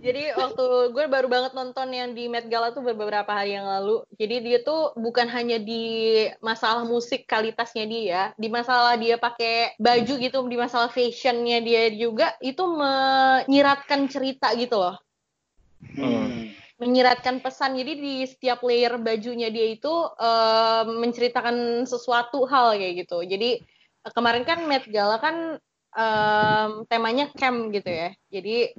Jadi 0.00 0.32
waktu 0.32 0.96
gue 0.96 1.04
baru 1.12 1.28
banget 1.28 1.52
nonton 1.52 1.92
yang 1.92 2.16
di 2.16 2.24
Met 2.24 2.48
Gala 2.48 2.72
tuh 2.72 2.80
beberapa 2.80 3.28
hari 3.28 3.52
yang 3.52 3.68
lalu. 3.68 4.00
Jadi 4.16 4.36
dia 4.40 4.58
tuh 4.64 4.96
bukan 4.96 5.28
hanya 5.28 5.60
di 5.60 6.24
masalah 6.40 6.88
musik 6.88 7.28
kualitasnya 7.28 7.84
dia, 7.84 8.20
di 8.40 8.48
masalah 8.48 8.96
dia 8.96 9.20
pakai 9.20 9.76
baju 9.76 10.14
gitu, 10.16 10.40
di 10.48 10.56
masalah 10.56 10.88
fashionnya 10.88 11.60
dia 11.60 11.92
juga 11.92 12.32
itu 12.40 12.64
menyiratkan 12.64 14.08
cerita 14.08 14.56
gitu 14.56 14.80
loh, 14.80 14.96
Hmm. 15.84 16.48
menyiratkan 16.80 17.44
pesan. 17.44 17.76
Jadi 17.76 17.92
di 18.00 18.14
setiap 18.24 18.64
layer 18.64 18.96
bajunya 18.96 19.52
dia 19.52 19.68
itu 19.68 19.92
eh, 20.16 20.82
menceritakan 20.88 21.84
sesuatu 21.84 22.48
hal 22.48 22.72
kayak 22.72 23.04
gitu. 23.04 23.20
Jadi 23.20 23.60
kemarin 24.16 24.48
kan 24.48 24.64
Met 24.64 24.88
Gala 24.88 25.20
kan 25.20 25.60
em, 25.94 26.70
temanya 26.86 27.30
camp 27.34 27.70
gitu 27.74 27.90
ya. 27.90 28.10
Jadi 28.30 28.74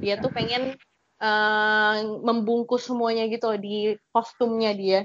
dia 0.00 0.14
tuh 0.18 0.30
pengen 0.32 0.74
eh, 1.20 1.96
membungkus 2.22 2.88
semuanya 2.88 3.28
gitu 3.28 3.54
loh 3.54 3.60
di 3.60 3.94
kostumnya 4.10 4.72
dia. 4.74 5.00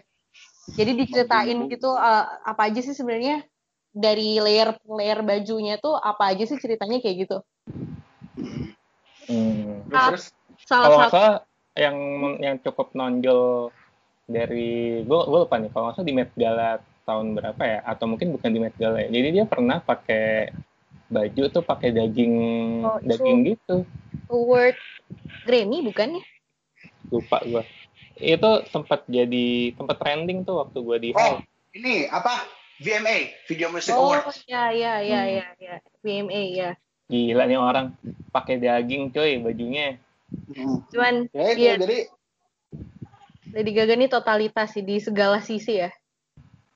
Jadi 0.69 0.91
diceritain 1.05 1.59
gitu 1.71 1.89
eh, 1.95 2.25
apa 2.45 2.69
aja 2.69 2.79
sih 2.83 2.93
sebenarnya 2.93 3.43
dari 3.89 4.37
layer 4.37 4.77
layer 4.85 5.19
bajunya 5.25 5.81
tuh 5.81 5.97
apa 5.97 6.31
aja 6.35 6.45
sih 6.45 6.57
ceritanya 6.61 7.01
kayak 7.01 7.27
gitu. 7.27 7.37
Hmm. 9.29 9.85
Terus, 9.89 10.29
terus. 10.29 10.67
Salah 10.67 10.87
Kalau 10.91 10.99
satu 11.01 11.13
salah 11.15 11.35
yang 11.79 11.97
yang 12.43 12.55
cukup 12.59 12.91
nonjol 12.91 13.71
dari 14.29 15.01
gue 15.01 15.19
gue 15.25 15.39
lupa 15.41 15.57
nih 15.57 15.71
kalau 15.73 15.89
nggak 15.89 15.95
salah 15.97 16.07
di 16.07 16.13
Met 16.13 16.31
Gala 16.37 16.77
tahun 17.07 17.33
berapa 17.33 17.63
ya 17.65 17.79
atau 17.81 18.05
mungkin 18.05 18.29
bukan 18.35 18.49
di 18.53 18.59
Met 18.61 18.75
Gala 18.77 19.01
ya. 19.01 19.09
Jadi 19.09 19.27
dia 19.33 19.45
pernah 19.49 19.81
pakai 19.81 20.53
baju 21.09 21.43
tuh 21.49 21.61
pakai 21.61 21.89
daging 21.89 22.33
Oh, 22.81 22.97
daging 23.01 23.39
gitu 23.43 23.81
award 24.29 24.77
Grammy 25.43 25.81
bukan 25.81 26.17
ya? 26.17 26.23
lupa 27.09 27.41
gue 27.41 27.63
itu 28.15 28.51
sempat 28.69 29.03
jadi 29.05 29.73
sempat 29.73 29.97
trending 29.97 30.43
tuh 30.43 30.61
waktu 30.61 30.77
gue 30.77 30.97
di 30.99 31.09
Oh, 31.11 31.17
hall 31.17 31.35
ini 31.71 32.05
apa? 32.07 32.45
VMA, 32.79 33.35
Video 33.43 33.67
Music 33.67 33.91
Oh 33.91 34.07
Awards. 34.07 34.39
ya 34.45 34.71
ya 34.71 35.03
ya 35.03 35.19
Hmm. 35.19 35.35
ya 35.35 35.47
ya 35.59 35.75
VMA 35.99 36.41
ya. 36.49 36.69
gila 37.05 37.43
nih 37.43 37.57
orang 37.57 37.91
pakai 38.29 38.55
daging 38.55 39.09
coy 39.09 39.35
bajunya 39.37 39.97
Hmm. 40.47 40.85
Cuman 40.87 41.25
Ya 41.33 41.43
itu, 41.49 41.59
Iya. 41.59 41.73
jadi 41.75 41.99
Lady 43.49 43.71
Gaga 43.73 43.97
ini 43.97 44.05
totalitas 44.05 44.71
sih 44.71 44.85
di 44.85 45.01
segala 45.01 45.41
sisi 45.41 45.73
ya. 45.75 45.89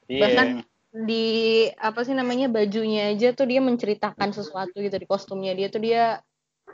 iya 0.10 0.26
Bahkan- 0.26 0.73
Di 0.94 1.26
apa 1.74 2.06
sih 2.06 2.14
namanya 2.14 2.46
bajunya 2.54 3.10
aja 3.10 3.34
tuh 3.34 3.50
dia 3.50 3.58
menceritakan 3.66 4.30
sesuatu 4.30 4.78
gitu 4.78 4.94
di 4.94 5.10
kostumnya 5.10 5.58
dia 5.58 5.74
tuh 5.74 5.82
dia 5.82 6.22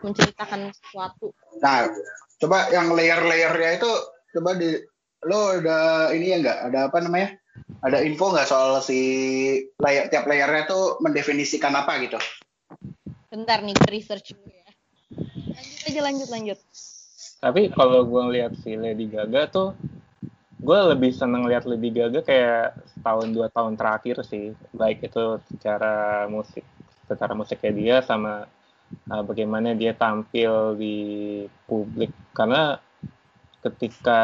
menceritakan 0.03 0.75
sesuatu. 0.75 1.31
Nah, 1.63 1.87
coba 2.39 2.67
yang 2.71 2.91
layer-layernya 2.91 3.79
itu 3.79 3.91
coba 4.35 4.59
di 4.59 4.75
lo 5.23 5.55
ada 5.59 6.11
ini 6.11 6.35
ya 6.35 6.37
nggak? 6.43 6.59
Ada 6.71 6.79
apa 6.91 6.97
namanya? 6.99 7.29
Ada 7.79 8.03
info 8.03 8.35
nggak 8.35 8.47
soal 8.47 8.83
si 8.83 8.99
layer 9.79 10.11
tiap 10.11 10.27
layernya 10.27 10.67
tuh 10.67 10.99
mendefinisikan 10.99 11.71
apa 11.75 11.99
gitu? 12.03 12.19
Bentar 13.31 13.63
nih 13.63 13.75
research 13.87 14.35
dulu 14.35 14.51
ya. 14.51 14.69
Lanjut 15.55 15.79
aja 15.87 16.01
lanjut 16.03 16.29
lanjut. 16.31 16.59
Tapi 17.39 17.71
kalau 17.71 18.03
gue 18.03 18.19
ngeliat 18.19 18.51
si 18.59 18.75
Lady 18.75 19.07
Gaga 19.07 19.47
tuh, 19.47 19.71
gue 20.59 20.79
lebih 20.91 21.15
seneng 21.15 21.47
lihat 21.47 21.63
Lady 21.63 21.87
Gaga 21.87 22.19
kayak 22.19 22.83
setahun 22.83 23.31
dua 23.31 23.47
tahun 23.47 23.79
terakhir 23.79 24.27
sih, 24.27 24.51
baik 24.75 25.07
itu 25.07 25.39
secara 25.55 26.27
musik, 26.27 26.67
secara 27.07 27.31
musiknya 27.31 27.71
dia 27.71 27.95
sama 28.03 28.43
uh, 29.07 29.23
bagaimana 29.23 29.71
dia 29.71 29.95
tampil 29.95 30.75
di 30.75 30.97
publik. 31.63 32.11
Karena 32.35 32.75
ketika, 33.63 34.21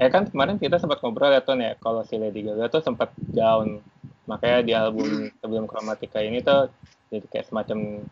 eh 0.00 0.08
kan 0.08 0.28
kemarin 0.28 0.56
kita 0.56 0.80
sempat 0.80 1.00
ngobrol 1.04 1.32
ya 1.32 1.44
Ton 1.44 1.60
ya, 1.60 1.76
kalau 1.76 2.04
si 2.08 2.16
Lady 2.16 2.40
Gaga 2.44 2.72
tuh 2.72 2.80
sempat 2.80 3.12
down, 3.32 3.84
makanya 4.24 4.60
di 4.64 4.72
album 4.72 5.28
sebelum 5.44 5.68
Chromatica 5.68 6.24
ini 6.24 6.40
tuh 6.40 6.72
jadi 7.12 7.24
kayak 7.28 7.46
semacam 7.52 8.08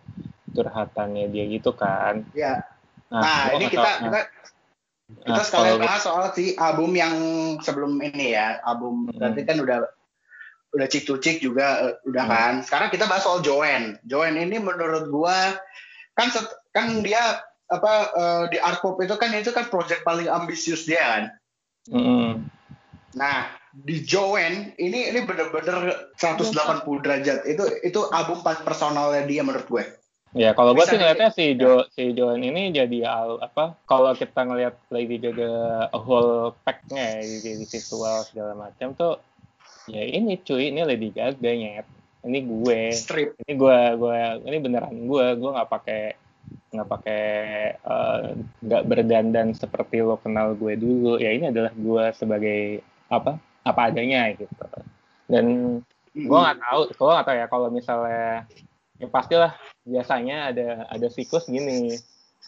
curhatannya 0.52 1.32
dia 1.32 1.44
gitu 1.48 1.72
kan. 1.72 2.28
Ya. 2.36 2.60
Nah, 3.08 3.48
gua 3.48 3.52
ini 3.56 3.66
kita 3.72 3.88
tahu- 3.88 4.00
nah, 4.04 4.24
kita 5.12 5.24
kita 5.24 5.36
Nah, 5.36 5.44
sekalian 5.44 5.72
kalau- 5.76 5.84
bahas 5.84 6.02
soal 6.02 6.24
si 6.32 6.44
album 6.56 6.90
yang 6.92 7.14
sebelum 7.60 8.00
ini 8.00 8.32
ya, 8.32 8.60
album 8.62 9.08
Hmm. 9.08 9.16
berarti 9.18 9.40
kan 9.44 9.56
udah 9.60 9.78
udah 10.72 10.86
cik 10.88 11.04
cik 11.04 11.36
juga 11.40 11.66
eh, 11.84 11.94
udah 12.08 12.24
Hmm. 12.24 12.32
kan. 12.32 12.52
Sekarang 12.64 12.88
kita 12.88 13.04
bahas 13.04 13.22
soal 13.22 13.44
Joanne. 13.44 14.00
Joanne 14.02 14.40
ini 14.40 14.56
menurut 14.56 15.12
gua 15.12 15.56
kan 16.12 16.28
set- 16.28 16.56
kan 16.72 17.04
dia 17.04 17.40
apa 17.68 17.92
eh, 18.12 18.42
di 18.52 18.58
art 18.58 18.80
pop 18.80 18.96
itu 19.00 19.12
kan 19.16 19.32
itu 19.32 19.52
kan 19.52 19.68
project 19.68 20.00
paling 20.02 20.28
ambisius 20.28 20.84
dia 20.84 21.00
kan. 21.00 21.24
Mm-mm. 21.88 22.48
Nah, 23.12 23.44
di 23.72 24.00
Joanne 24.00 24.72
ini 24.76 25.12
ini 25.12 25.20
bener-bener 25.24 26.08
180 26.16 27.00
derajat. 27.00 27.44
Itu 27.44 27.64
itu 27.80 28.00
album 28.08 28.40
paling 28.40 28.64
personalnya 28.64 29.24
dia 29.24 29.44
menurut 29.44 29.68
gue. 29.68 29.84
Ya 30.32 30.56
kalau 30.56 30.72
gue 30.72 30.84
sih 30.88 30.96
ngeliatnya 30.96 31.28
si 31.28 31.52
Jo 31.60 31.84
si 31.92 32.16
Joan 32.16 32.40
ini 32.40 32.72
jadi 32.72 33.04
al, 33.04 33.36
apa? 33.44 33.76
Kalau 33.84 34.16
kita 34.16 34.48
ngeliat 34.48 34.80
Lady 34.88 35.20
Gaga 35.20 35.92
whole 35.92 36.56
pack-nya 36.64 37.20
ya, 37.20 37.22
di, 37.44 37.60
di 37.60 37.66
visual 37.68 38.24
segala 38.24 38.56
macam 38.56 38.96
tuh, 38.96 39.20
ya 39.92 40.00
ini 40.00 40.40
cuy 40.40 40.72
ini 40.72 40.88
Lady 40.88 41.12
Gaga 41.12 41.50
nyet. 41.52 41.84
Ini 42.24 42.38
gue, 42.48 42.80
Strip. 42.96 43.36
ini 43.44 43.52
gue 43.60 43.78
gue 44.00 44.18
ini 44.48 44.56
beneran 44.56 44.96
gue, 45.04 45.26
gue 45.36 45.50
nggak 45.52 45.68
pakai 45.68 46.02
nggak 46.72 46.88
pakai 46.88 47.24
eh, 47.76 48.20
nggak 48.64 48.82
berdandan 48.88 49.52
seperti 49.52 50.00
lo 50.00 50.16
kenal 50.16 50.56
gue 50.56 50.80
dulu. 50.80 51.20
Ya 51.20 51.36
ini 51.36 51.52
adalah 51.52 51.76
gue 51.76 52.04
sebagai 52.16 52.80
apa 53.12 53.36
apa 53.68 53.80
adanya 53.84 54.32
gitu. 54.32 54.48
Dan 55.28 55.76
gue 56.16 56.38
nggak 56.40 56.56
tahu 56.56 56.80
gue 56.88 57.10
nggak 57.20 57.26
tahu 57.28 57.36
ya 57.36 57.46
kalau 57.52 57.68
misalnya 57.68 58.48
ya 59.02 59.08
pastilah. 59.10 59.52
Biasanya 59.82 60.54
ada 60.54 60.86
ada 60.86 61.06
siklus 61.10 61.50
gini. 61.50 61.98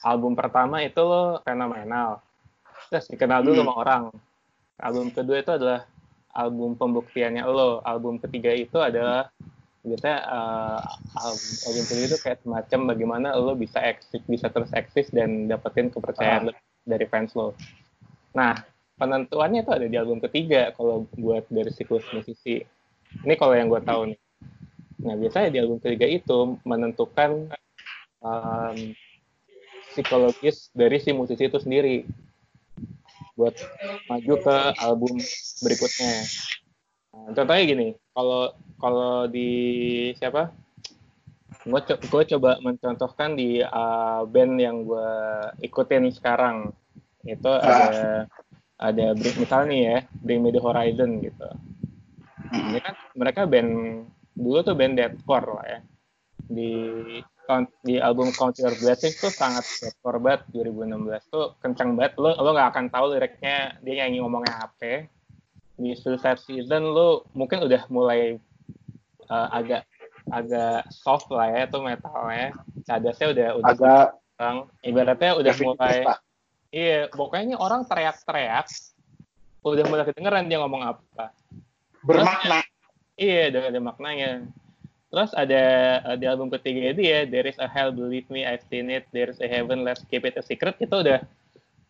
Album 0.07 0.39
pertama 0.39 0.79
itu 0.87 1.03
lo 1.03 1.43
fenomenal. 1.43 2.23
Terus 2.95 3.11
dikenal 3.11 3.43
dulu 3.43 3.59
Hmm. 3.59 3.67
sama 3.67 3.75
orang. 3.75 4.05
Album 4.79 5.11
kedua 5.11 5.43
itu 5.43 5.51
adalah 5.51 5.83
album 6.31 6.79
pembuktiannya 6.79 7.43
lo. 7.43 7.83
Album 7.83 8.23
ketiga 8.23 8.55
itu 8.55 8.79
adalah 8.79 9.35
biasanya 9.85 10.19
eh, 10.25 10.81
album, 11.19 11.51
album 11.67 11.85
kedua 11.91 12.07
itu 12.07 12.19
kayak 12.23 12.39
semacam 12.47 12.81
bagaimana 12.95 13.29
lo 13.37 13.53
bisa 13.59 13.83
eksis 13.85 14.23
bisa 14.25 14.49
terus 14.49 14.71
eksis 14.73 15.13
dan 15.13 15.51
dapetin 15.51 15.91
kepercayaan 15.91 16.49
lo 16.49 16.53
dari 16.87 17.05
fans 17.11 17.35
lo. 17.35 17.53
Nah 18.39 18.55
penentuannya 18.95 19.67
itu 19.67 19.73
ada 19.75 19.87
di 19.91 19.97
album 19.99 20.23
ketiga 20.23 20.71
kalau 20.79 21.05
buat 21.19 21.45
dari 21.51 21.69
siklus 21.75 22.07
musisi. 22.15 22.63
Ini 23.15 23.35
kalau 23.39 23.55
yang 23.55 23.71
gue 23.71 23.83
tahu 23.83 24.01
nih 24.11 24.19
nah 25.05 25.15
biasanya 25.21 25.53
di 25.53 25.59
album 25.61 25.79
ketiga 25.85 26.09
itu 26.09 26.57
menentukan 26.65 27.53
um, 28.25 28.77
psikologis 29.93 30.73
dari 30.73 30.97
si 30.99 31.13
musisi 31.13 31.45
itu 31.47 31.61
sendiri 31.61 32.09
buat 33.37 33.55
maju 34.11 34.35
ke 34.41 34.57
album 34.79 35.15
berikutnya. 35.63 36.13
Nah, 37.15 37.31
contohnya 37.35 37.63
gini 37.67 37.89
kalau 38.15 38.55
kalau 38.79 39.15
di 39.31 39.51
siapa? 40.19 40.51
Gue 41.65 41.81
co- 41.81 42.01
gue 42.01 42.23
coba 42.37 42.61
mencontohkan 42.61 43.39
di 43.39 43.63
uh, 43.63 44.23
band 44.29 44.55
yang 44.61 44.85
gue 44.85 45.11
ikutin 45.65 46.11
sekarang. 46.13 46.71
Itu 47.25 47.49
ada 47.49 48.29
ada 48.77 49.07
misalnya 49.17 49.67
nih 49.71 49.81
ya 49.81 49.99
Bring 50.21 50.41
Me 50.45 50.51
The 50.53 50.61
Horizon 50.61 51.25
gitu. 51.25 51.49
Ini 52.55 52.79
kan 52.85 52.95
mereka 53.17 53.49
band 53.49 54.05
dulu 54.35 54.59
tuh 54.67 54.75
band 54.75 54.99
deathcore 54.99 55.49
lah 55.55 55.67
ya 55.67 55.81
di 56.51 56.73
di 57.85 58.01
album 58.01 58.33
Count 58.33 58.57
Your 58.57 58.73
Blessings 58.73 59.21
tuh 59.21 59.29
sangat 59.29 59.65
hardcore 59.85 60.21
banget 60.21 60.43
2016 60.53 61.29
tuh 61.33 61.53
kencang 61.61 61.93
banget 61.97 62.17
lo 62.17 62.33
lo 62.41 62.51
nggak 62.57 62.69
akan 62.73 62.87
tahu 62.89 63.07
liriknya 63.17 63.77
dia 63.85 63.95
nyanyi 64.05 64.25
ngomongnya 64.25 64.65
apa 64.65 65.09
di 65.77 65.93
Suicide 65.93 66.41
Season 66.41 66.83
lo 66.89 67.29
mungkin 67.37 67.61
udah 67.69 67.85
mulai 67.93 68.41
uh, 69.29 69.49
agak 69.53 69.85
agak 70.33 70.89
soft 70.89 71.29
lah 71.29 71.53
ya 71.53 71.69
tuh 71.69 71.85
metalnya 71.85 72.57
cadasnya 72.89 73.27
udah 73.37 73.49
udah 73.61 73.73
Agak 73.77 74.07
kencang. 74.17 74.57
ibaratnya 74.81 75.31
udah 75.37 75.55
mulai 75.61 75.97
Pak. 76.01 76.19
iya 76.73 77.01
pokoknya 77.13 77.57
orang 77.61 77.85
teriak-teriak 77.85 78.69
udah 79.65 79.85
mulai 79.89 80.05
kedengeran 80.09 80.49
dia 80.49 80.59
ngomong 80.65 80.83
apa 80.97 81.33
bermakna. 82.01 82.65
Iya, 83.15 83.55
ada, 83.55 83.61
ada 83.71 83.81
maknanya. 83.81 84.31
Terus 85.15 85.31
ada 85.39 85.63
uh, 86.03 86.17
di 86.19 86.27
album 86.27 86.51
ketiga 86.51 86.91
dia, 86.91 87.23
There 87.23 87.47
is 87.47 87.55
a 87.63 87.71
Hell, 87.71 87.95
Believe 87.95 88.27
Me, 88.27 88.43
I've 88.43 88.67
Seen 88.67 88.91
It, 88.91 89.07
There 89.15 89.31
is 89.31 89.39
a 89.39 89.47
Heaven, 89.47 89.87
Let's 89.87 90.03
Keep 90.11 90.27
It 90.27 90.35
a 90.35 90.43
Secret, 90.43 90.75
itu 90.83 90.91
udah, 90.91 91.23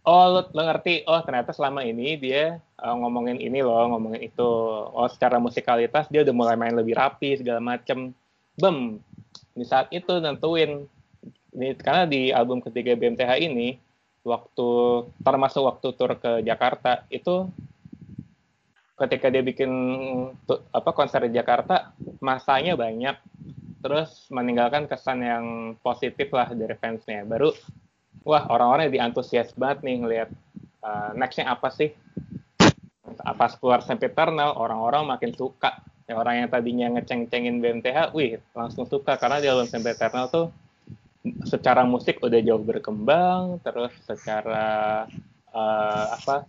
oh 0.05 0.25
lo, 0.29 0.41
lo 0.53 0.63
ngerti, 0.69 1.09
oh 1.09 1.17
ternyata 1.25 1.57
selama 1.57 1.81
ini 1.81 2.21
dia 2.21 2.61
uh, 2.77 2.93
ngomongin 3.01 3.41
ini 3.41 3.65
loh, 3.65 3.97
ngomongin 3.97 4.29
itu. 4.29 4.51
Oh 4.93 5.09
secara 5.09 5.41
musikalitas 5.41 6.05
dia 6.13 6.21
udah 6.21 6.35
mulai 6.37 6.61
main 6.61 6.77
lebih 6.77 6.93
rapi, 6.93 7.41
segala 7.41 7.65
macem. 7.65 8.13
Bem, 8.61 9.01
di 9.57 9.65
saat 9.65 9.89
itu 9.89 10.21
nentuin, 10.21 10.85
ini, 11.57 11.73
karena 11.81 12.05
di 12.05 12.29
album 12.29 12.61
ketiga 12.61 12.93
BMTH 12.93 13.41
ini, 13.41 13.81
waktu, 14.21 14.69
termasuk 15.25 15.65
waktu 15.65 15.89
tur 15.97 16.13
ke 16.21 16.45
Jakarta, 16.45 17.09
itu 17.09 17.49
ketika 18.95 19.27
dia 19.27 19.43
bikin 19.43 19.71
apa 20.71 20.91
konser 20.95 21.27
di 21.27 21.35
Jakarta 21.35 21.95
masanya 22.23 22.79
banyak. 22.79 23.17
Terus 23.85 24.33
meninggalkan 24.33 24.89
kesan 24.89 25.21
yang 25.21 25.45
positif 25.85 26.33
lah 26.33 26.49
dari 26.57 26.73
fansnya. 26.79 27.27
Baru 27.29 27.53
wah 28.25 28.49
orang-orang 28.49 28.89
jadi 28.89 29.05
antusias 29.05 29.53
banget 29.53 29.85
nih 29.85 29.97
ngelihat 30.01 30.31
uh, 30.81 31.13
nextnya 31.13 31.53
apa 31.53 31.69
sih? 31.69 31.93
Apa 33.21 33.53
keluar 33.61 33.85
Sempiternal 33.85 34.57
orang-orang 34.57 35.05
makin 35.05 35.37
suka. 35.37 35.85
Ya 36.09 36.17
orang 36.17 36.45
yang 36.45 36.49
tadinya 36.49 36.87
ngeceng-cengin 36.97 37.61
BMTH 37.61 38.17
wih 38.17 38.41
langsung 38.57 38.89
suka. 38.89 39.21
Karena 39.21 39.43
di 39.45 39.53
album 39.53 39.69
Sempiternal 39.69 40.33
tuh 40.33 40.49
secara 41.45 41.85
musik 41.85 42.25
udah 42.25 42.41
jauh 42.41 42.65
berkembang. 42.65 43.61
Terus 43.61 43.93
secara 44.09 45.05
uh, 45.53 46.07
apa 46.17 46.49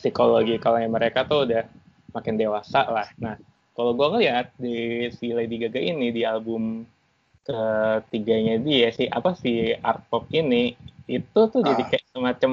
psikologi 0.00 0.56
kalau 0.56 0.80
mereka 0.82 1.22
tuh 1.22 1.44
udah 1.44 1.68
makin 2.10 2.34
dewasa 2.34 2.88
lah. 2.88 3.06
Nah, 3.20 3.36
kalau 3.76 3.92
gue 3.92 4.08
ngeliat 4.10 4.50
di 4.56 5.06
si 5.12 5.30
Lady 5.30 5.60
Gaga 5.60 5.78
ini 5.78 6.08
di 6.10 6.24
album 6.24 6.88
ketiganya 7.40 8.60
dia 8.60 8.92
si 8.92 9.04
apa 9.06 9.32
si 9.34 9.72
art 9.76 10.04
pop 10.08 10.28
ini 10.30 10.76
itu 11.04 11.40
tuh 11.48 11.60
jadi 11.60 11.82
Ah. 11.82 11.88
kayak 11.88 12.06
semacam 12.12 12.52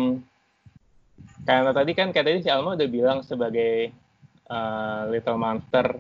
karena 1.43 1.72
tadi 1.72 1.91
kan 1.93 2.08
kayak 2.10 2.26
tadi 2.26 2.39
si 2.41 2.50
Alma 2.50 2.74
udah 2.74 2.89
bilang 2.89 3.20
sebagai 3.22 3.91
uh, 4.48 5.06
Little 5.12 5.38
Monster 5.38 6.00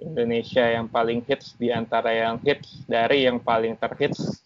Indonesia 0.00 0.64
yang 0.64 0.88
paling 0.88 1.20
hits 1.26 1.58
di 1.58 1.68
antara 1.68 2.14
yang 2.14 2.40
hits 2.40 2.86
dari 2.88 3.28
yang 3.28 3.42
paling 3.42 3.76
terhits 3.76 4.40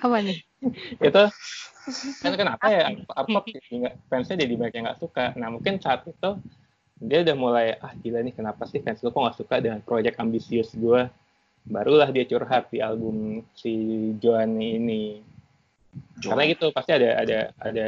Apa 0.00 0.22
nih? 0.22 0.38
itu 1.00 1.22
kan 2.22 2.32
kenapa 2.34 2.64
ya? 2.70 2.92
Apa 3.14 3.28
nggak 3.28 3.94
fansnya 4.08 4.36
jadi 4.42 4.54
banyak 4.56 4.74
yang 4.74 4.84
nggak 4.90 5.00
suka. 5.00 5.34
Nah 5.36 5.48
mungkin 5.52 5.78
saat 5.82 6.06
itu 6.06 6.38
dia 7.00 7.24
udah 7.24 7.36
mulai 7.36 7.66
ah 7.80 7.96
gila 7.96 8.20
nih 8.20 8.36
kenapa 8.36 8.68
sih 8.68 8.84
fans 8.84 9.00
gue 9.00 9.08
kok 9.08 9.16
nggak 9.16 9.38
suka 9.40 9.56
dengan 9.64 9.80
project 9.80 10.20
ambisius 10.20 10.76
gue 10.76 11.08
barulah 11.64 12.08
dia 12.12 12.28
curhat 12.28 12.68
di 12.68 12.80
album 12.80 13.44
si 13.56 13.72
Joanny 14.20 14.76
ini. 14.76 15.04
Karena 16.22 16.46
gitu 16.46 16.70
pasti 16.70 16.94
ada 16.94 17.20
ada 17.20 17.38
ada 17.60 17.86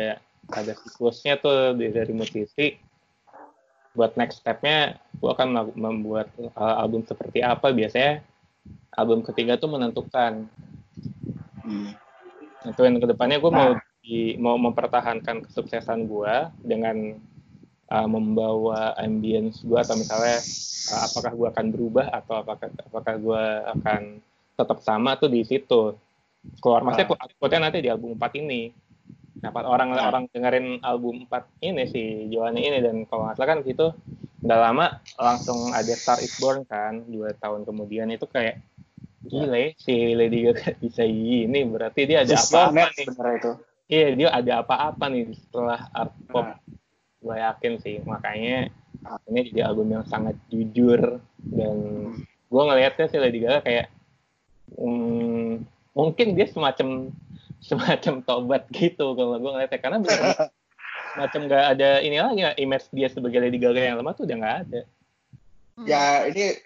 ada 0.53 0.73
siklusnya 0.75 1.39
tuh 1.39 1.77
dari, 1.77 1.93
dari 1.93 2.13
musisi. 2.13 2.77
Buat 3.93 4.17
next 4.17 4.41
stepnya 4.41 4.97
gue 5.21 5.31
akan 5.31 5.77
membuat 5.77 6.33
uh, 6.57 6.81
album 6.81 7.05
seperti 7.05 7.45
apa. 7.45 7.71
Biasanya 7.71 8.25
album 8.97 9.25
ketiga 9.25 9.57
tuh 9.61 9.71
menentukan. 9.73 10.49
Hmm. 11.63 11.95
itu 12.63 12.79
yang 12.83 12.99
ke 12.99 13.07
depannya 13.11 13.39
gue 13.39 13.53
mau 13.55 13.75
di, 14.03 14.35
mau 14.37 14.59
mempertahankan 14.59 15.47
kesuksesan 15.47 16.11
gue 16.11 16.35
dengan 16.61 17.17
uh, 17.87 18.09
membawa 18.11 18.99
ambience 18.99 19.63
gue 19.63 19.79
atau 19.79 19.95
misalnya 19.95 20.43
uh, 20.91 21.01
apakah 21.07 21.33
gue 21.39 21.49
akan 21.55 21.67
berubah 21.71 22.07
atau 22.11 22.43
apakah 22.43 22.69
apakah 22.83 23.15
gue 23.17 23.45
akan 23.79 24.01
tetap 24.59 24.79
sama 24.83 25.15
tuh 25.17 25.31
di 25.31 25.47
situ. 25.47 25.95
Keluar 26.59 26.83
maksudnya 26.83 27.15
quote-nya 27.39 27.71
nanti 27.71 27.79
di 27.79 27.89
album 27.89 28.19
4 28.19 28.43
ini. 28.43 28.75
Nah 29.43 29.51
orang 29.55 29.95
Ah. 29.95 30.11
orang 30.11 30.27
dengerin 30.31 30.83
album 30.83 31.27
4 31.31 31.63
ini 31.63 31.83
si 31.87 32.03
Joanny 32.31 32.67
ini 32.67 32.79
dan 32.83 33.07
kalau 33.07 33.31
nggak 33.31 33.39
salah 33.39 33.51
kan 33.55 33.59
itu 33.63 33.87
nggak 34.43 34.59
lama 34.59 34.87
langsung 35.23 35.71
ada 35.71 35.95
Star 35.95 36.19
is 36.19 36.35
Born 36.43 36.67
kan 36.67 37.07
dua 37.07 37.31
tahun 37.39 37.63
kemudian. 37.63 38.11
Itu 38.11 38.27
kayak 38.27 38.59
gila 39.23 39.55
ya, 39.55 39.71
si 39.79 40.19
Lady 40.19 40.51
Gaga 40.51 40.75
bisa 40.83 41.07
gini 41.07 41.63
berarti 41.63 42.11
dia 42.11 42.27
ada 42.27 42.35
apa-apa 42.35 42.91
nih. 42.91 43.07
sebenarnya 43.07 43.37
itu. 43.39 43.53
Iya 43.93 44.09
dia 44.17 44.29
ada 44.33 44.65
apa-apa 44.65 45.13
nih 45.13 45.37
setelah 45.37 45.85
art 45.93 46.17
pop. 46.33 46.49
Nah. 46.49 46.57
Gue 47.21 47.37
yakin 47.37 47.73
sih 47.85 48.01
makanya 48.09 48.73
ini 49.29 49.41
jadi 49.53 49.69
album 49.69 49.93
yang 49.93 50.05
sangat 50.09 50.35
jujur 50.49 51.21
dan 51.39 51.77
gue 52.49 52.63
ngelihatnya 52.65 53.07
sih 53.13 53.21
Lady 53.21 53.45
Gaga 53.45 53.61
kayak 53.63 53.87
hmm, 54.81 55.63
mungkin 55.93 56.35
dia 56.35 56.49
semacam 56.49 57.13
semacam 57.63 58.15
tobat 58.27 58.67
gitu 58.73 59.13
kalau 59.13 59.39
gue 59.39 59.51
ngeliatnya 59.55 59.79
karena 59.79 59.99
bener 60.03 60.51
macam 61.21 61.41
nggak 61.45 61.65
ada 61.77 62.01
ini 62.01 62.17
lagi 62.17 62.43
image 62.65 62.89
dia 62.97 63.13
sebagai 63.13 63.45
Lady 63.45 63.61
Gaga 63.61 63.93
yang 63.93 64.01
lama 64.01 64.17
tuh 64.17 64.25
udah 64.25 64.37
nggak 64.41 64.57
ada. 64.67 64.81
Hmm. 65.77 65.87
Ya 65.87 66.05
ini 66.33 66.57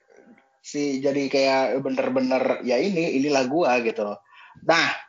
si 0.63 1.03
jadi 1.03 1.27
kayak 1.27 1.83
bener-bener 1.83 2.63
ya 2.63 2.79
ini 2.79 3.19
inilah 3.19 3.51
gua 3.51 3.83
gitu. 3.83 4.15
Nah 4.63 5.06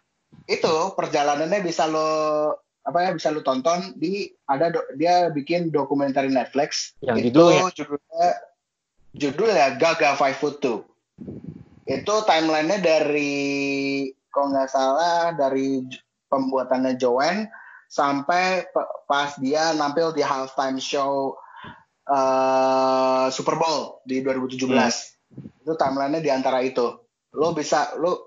itu 0.48 0.76
perjalanannya 0.96 1.60
bisa 1.60 1.86
lo 1.86 2.10
apa 2.88 3.04
ya 3.04 3.12
bisa 3.12 3.36
lo 3.36 3.44
tonton 3.44 3.92
di 4.00 4.32
ada 4.48 4.72
do- 4.72 4.88
dia 4.96 5.28
bikin 5.28 5.68
dokumenter 5.70 6.24
Netflix. 6.32 6.96
Yang 7.04 7.18
itu 7.20 7.36
judulnya? 7.36 7.64
judulnya 7.76 8.28
judulnya 9.12 9.66
Gaga 9.76 10.16
Five 10.16 10.40
Foot 10.40 10.64
Two. 10.64 10.88
Itu 11.84 12.16
timelinenya 12.24 12.80
dari 12.80 13.36
kalau 14.32 14.56
nggak 14.56 14.72
salah 14.72 15.36
dari 15.36 15.84
pembuatannya 16.32 16.96
Joanne 16.96 17.52
sampai 17.88 18.68
pe- 18.72 18.92
pas 19.08 19.36
dia 19.40 19.72
nampil 19.76 20.12
di 20.12 20.24
halftime 20.24 20.80
show 20.80 21.36
eh, 22.08 23.26
Super 23.32 23.56
Bowl 23.60 24.00
di 24.04 24.24
2017 24.24 24.64
itu 25.64 25.74
timelinenya 25.76 26.24
di 26.24 26.32
antara 26.32 26.64
itu. 26.64 27.04
Lo 27.36 27.52
bisa 27.52 27.96
lo 28.00 28.27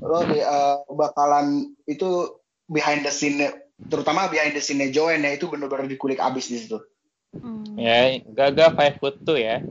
lo 0.00 0.24
di, 0.24 0.40
eh, 0.40 0.76
bakalan 0.88 1.70
itu 1.84 2.40
behind 2.66 3.04
the 3.04 3.12
scene 3.12 3.44
terutama 3.88 4.28
behind 4.28 4.52
the 4.56 4.62
scene 4.62 4.88
Joanne 4.92 5.24
ya 5.24 5.36
itu 5.36 5.48
benar-benar 5.48 5.88
dikulik 5.88 6.20
abis 6.20 6.48
di 6.52 6.60
situ 6.60 6.80
Hmm. 7.30 7.78
Ya 7.78 8.18
Gaga 8.26 8.74
Five 8.74 8.98
Foot 8.98 9.22
Two 9.22 9.38
ya. 9.38 9.62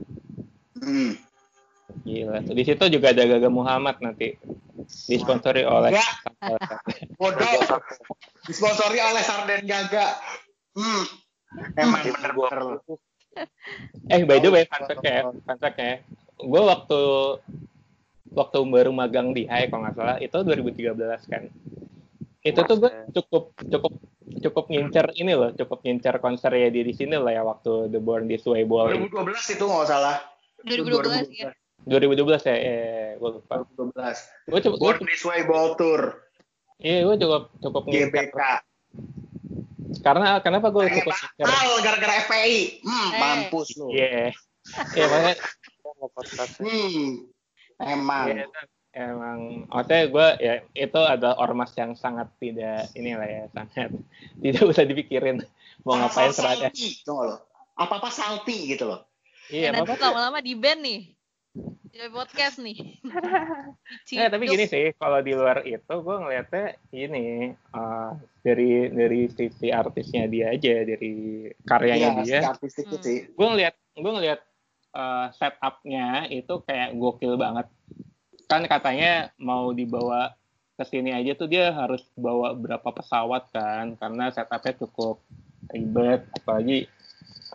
Hmm. 0.80 1.12
Gila. 2.08 2.40
Di 2.40 2.62
situ 2.64 2.84
juga 2.88 3.12
ada 3.12 3.28
Gaga 3.28 3.52
Muhammad 3.52 4.00
nanti 4.00 4.32
disponsori 5.04 5.68
oleh. 5.68 5.92
Bodoh. 7.20 7.60
Disponsori 8.48 8.96
oleh 8.96 9.20
Sarden 9.20 9.68
Gaga. 9.68 10.16
Hmm. 10.72 11.04
Emang 11.76 12.00
Tim 12.00 12.16
bener-bener 12.16 12.32
gua. 12.32 12.48
lo. 12.56 12.96
Eh 14.10 14.24
by 14.24 14.40
the 14.42 14.50
way, 14.50 14.64
fun 14.66 14.86
fact 14.88 15.04
ya, 15.04 15.28
fun 15.28 15.58
fact 15.60 15.78
ya. 15.78 15.94
Gue 16.40 16.62
waktu 16.64 17.00
waktu 18.30 18.58
baru 18.62 18.90
magang 18.90 19.34
di 19.34 19.44
Hai 19.44 19.66
kalau 19.66 19.86
nggak 19.86 19.96
salah 19.96 20.16
itu 20.18 20.36
2013 20.36 20.96
kan. 21.26 21.42
Itu 22.40 22.60
tuh 22.64 22.76
gue 22.78 22.92
cukup 23.12 23.52
cukup 23.58 23.92
cukup 24.40 24.64
ngincer 24.70 25.06
ini 25.18 25.34
loh, 25.34 25.50
cukup 25.52 25.82
ngincer 25.82 26.16
konser 26.18 26.54
ya 26.54 26.70
di 26.70 26.94
sini 26.94 27.18
lah 27.18 27.34
ya 27.34 27.42
waktu 27.42 27.90
The 27.90 28.00
Born 28.00 28.30
This 28.30 28.46
Way 28.46 28.64
Ball 28.64 28.94
ini. 28.96 29.10
2012 29.10 29.56
itu 29.58 29.64
nggak 29.66 29.88
salah. 29.88 30.16
2012 30.64 31.28
ya. 31.36 31.50
2012 31.88 32.44
ya, 32.44 32.56
eh, 32.56 33.08
gue 33.16 33.30
lupa. 33.40 33.64
2012. 33.76 34.48
Gue 34.48 34.60
cukup, 34.62 34.78
Born 34.78 34.98
This 35.04 35.22
Way 35.24 35.40
Ball 35.44 35.68
Tour. 35.76 36.02
iya 36.80 37.04
gue 37.04 37.16
cukup 37.18 37.42
cukup 37.60 37.82
ngincer. 37.88 38.08
GBK. 38.08 38.38
Karena 40.00 40.38
kenapa 40.40 40.72
gue 40.72 40.86
Pengen 40.86 40.96
cukup 41.02 41.12
ngincer? 41.36 41.82
gara-gara 41.84 42.14
FPI. 42.24 42.56
Hmm, 42.80 43.08
Eh. 43.10 43.18
mampus 43.20 43.68
lu. 43.76 43.86
Iya, 43.92 44.32
iya 44.94 45.04
makanya 45.08 45.34
Podcast. 46.14 46.56
Hmm. 46.56 47.28
Emang. 47.80 48.26
Itu 48.28 48.60
emang 48.90 49.70
maksudnya 49.70 50.02
gue 50.10 50.28
ya 50.42 50.54
itu 50.74 50.98
adalah 50.98 51.38
ormas 51.38 51.70
yang 51.78 51.94
sangat 51.94 52.26
tidak 52.42 52.90
inilah 52.98 53.22
ya 53.22 53.42
sangat 53.54 53.94
tidak 54.42 54.62
usah 54.66 54.82
dipikirin 54.82 55.38
mau 55.86 55.94
ngapain 55.96 56.34
nggak 56.34 56.74
lo? 57.06 57.38
Apa-apa 57.78 58.10
salty 58.12 58.76
gitu 58.76 58.90
loh. 58.90 59.06
iya 59.48 59.72
Nanti 59.72 59.94
apa 59.94 60.10
lama-lama 60.10 60.42
di 60.44 60.52
band 60.58 60.80
nih. 60.84 61.00
Joy 61.90 62.10
podcast 62.14 62.62
nih. 62.62 62.78
Nah, 64.14 64.30
tapi 64.30 64.46
gini 64.46 64.70
sih, 64.70 64.94
kalau 64.94 65.18
di 65.18 65.34
luar 65.34 65.66
itu 65.66 65.82
gue 65.90 66.16
ngeliatnya 66.22 66.78
ini 66.94 67.50
uh, 67.74 68.14
dari 68.46 68.86
dari 68.86 69.26
sisi 69.26 69.74
artisnya 69.74 70.30
dia 70.30 70.54
aja, 70.54 70.86
dari 70.86 71.46
karyanya 71.66 72.22
Iya, 72.22 72.22
dia. 72.22 72.40
artistik 72.54 72.86
itu 72.86 72.94
Hmm. 72.94 73.02
sih. 73.02 73.18
Gue 73.34 73.46
ngeliat 73.50 73.74
gue 73.98 74.12
ngeliat 74.14 74.40
uh, 74.94 75.30
setupnya 75.34 76.26
itu 76.30 76.62
kayak 76.64 76.94
gokil 76.96 77.36
banget. 77.36 77.66
Kan 78.50 78.66
katanya 78.66 79.30
mau 79.38 79.70
dibawa 79.70 80.34
ke 80.74 80.84
sini 80.88 81.12
aja 81.12 81.36
tuh 81.36 81.46
dia 81.46 81.70
harus 81.70 82.00
bawa 82.16 82.56
berapa 82.56 82.88
pesawat 82.88 83.52
kan, 83.52 83.94
karena 84.00 84.32
setupnya 84.32 84.72
cukup 84.80 85.20
ribet, 85.70 86.24
apalagi 86.40 86.88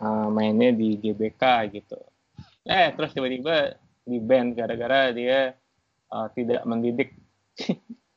uh, 0.00 0.30
mainnya 0.30 0.70
di 0.72 0.96
GBK 0.96 1.42
gitu. 1.74 1.98
Eh, 2.66 2.90
terus 2.94 3.14
tiba-tiba 3.14 3.78
di 4.06 4.18
band 4.22 4.54
gara-gara 4.54 5.10
dia 5.10 5.54
uh, 6.14 6.30
tidak 6.34 6.62
mendidik 6.62 7.14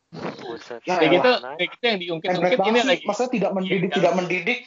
Buset. 0.10 0.82
Ya, 0.90 0.98
kayak 0.98 1.22
gitu 1.22 1.30
Mana? 1.38 1.54
kayak 1.54 1.70
gitu 1.78 1.84
yang 1.86 2.00
diungkit-ungkit 2.02 2.60
ini 2.66 2.80
lagi 2.82 3.04
Masa 3.06 3.30
tidak 3.30 3.52
mendidik, 3.54 3.90
Iya, 3.94 3.96
tidak 4.02 4.14
mendidik. 4.18 4.60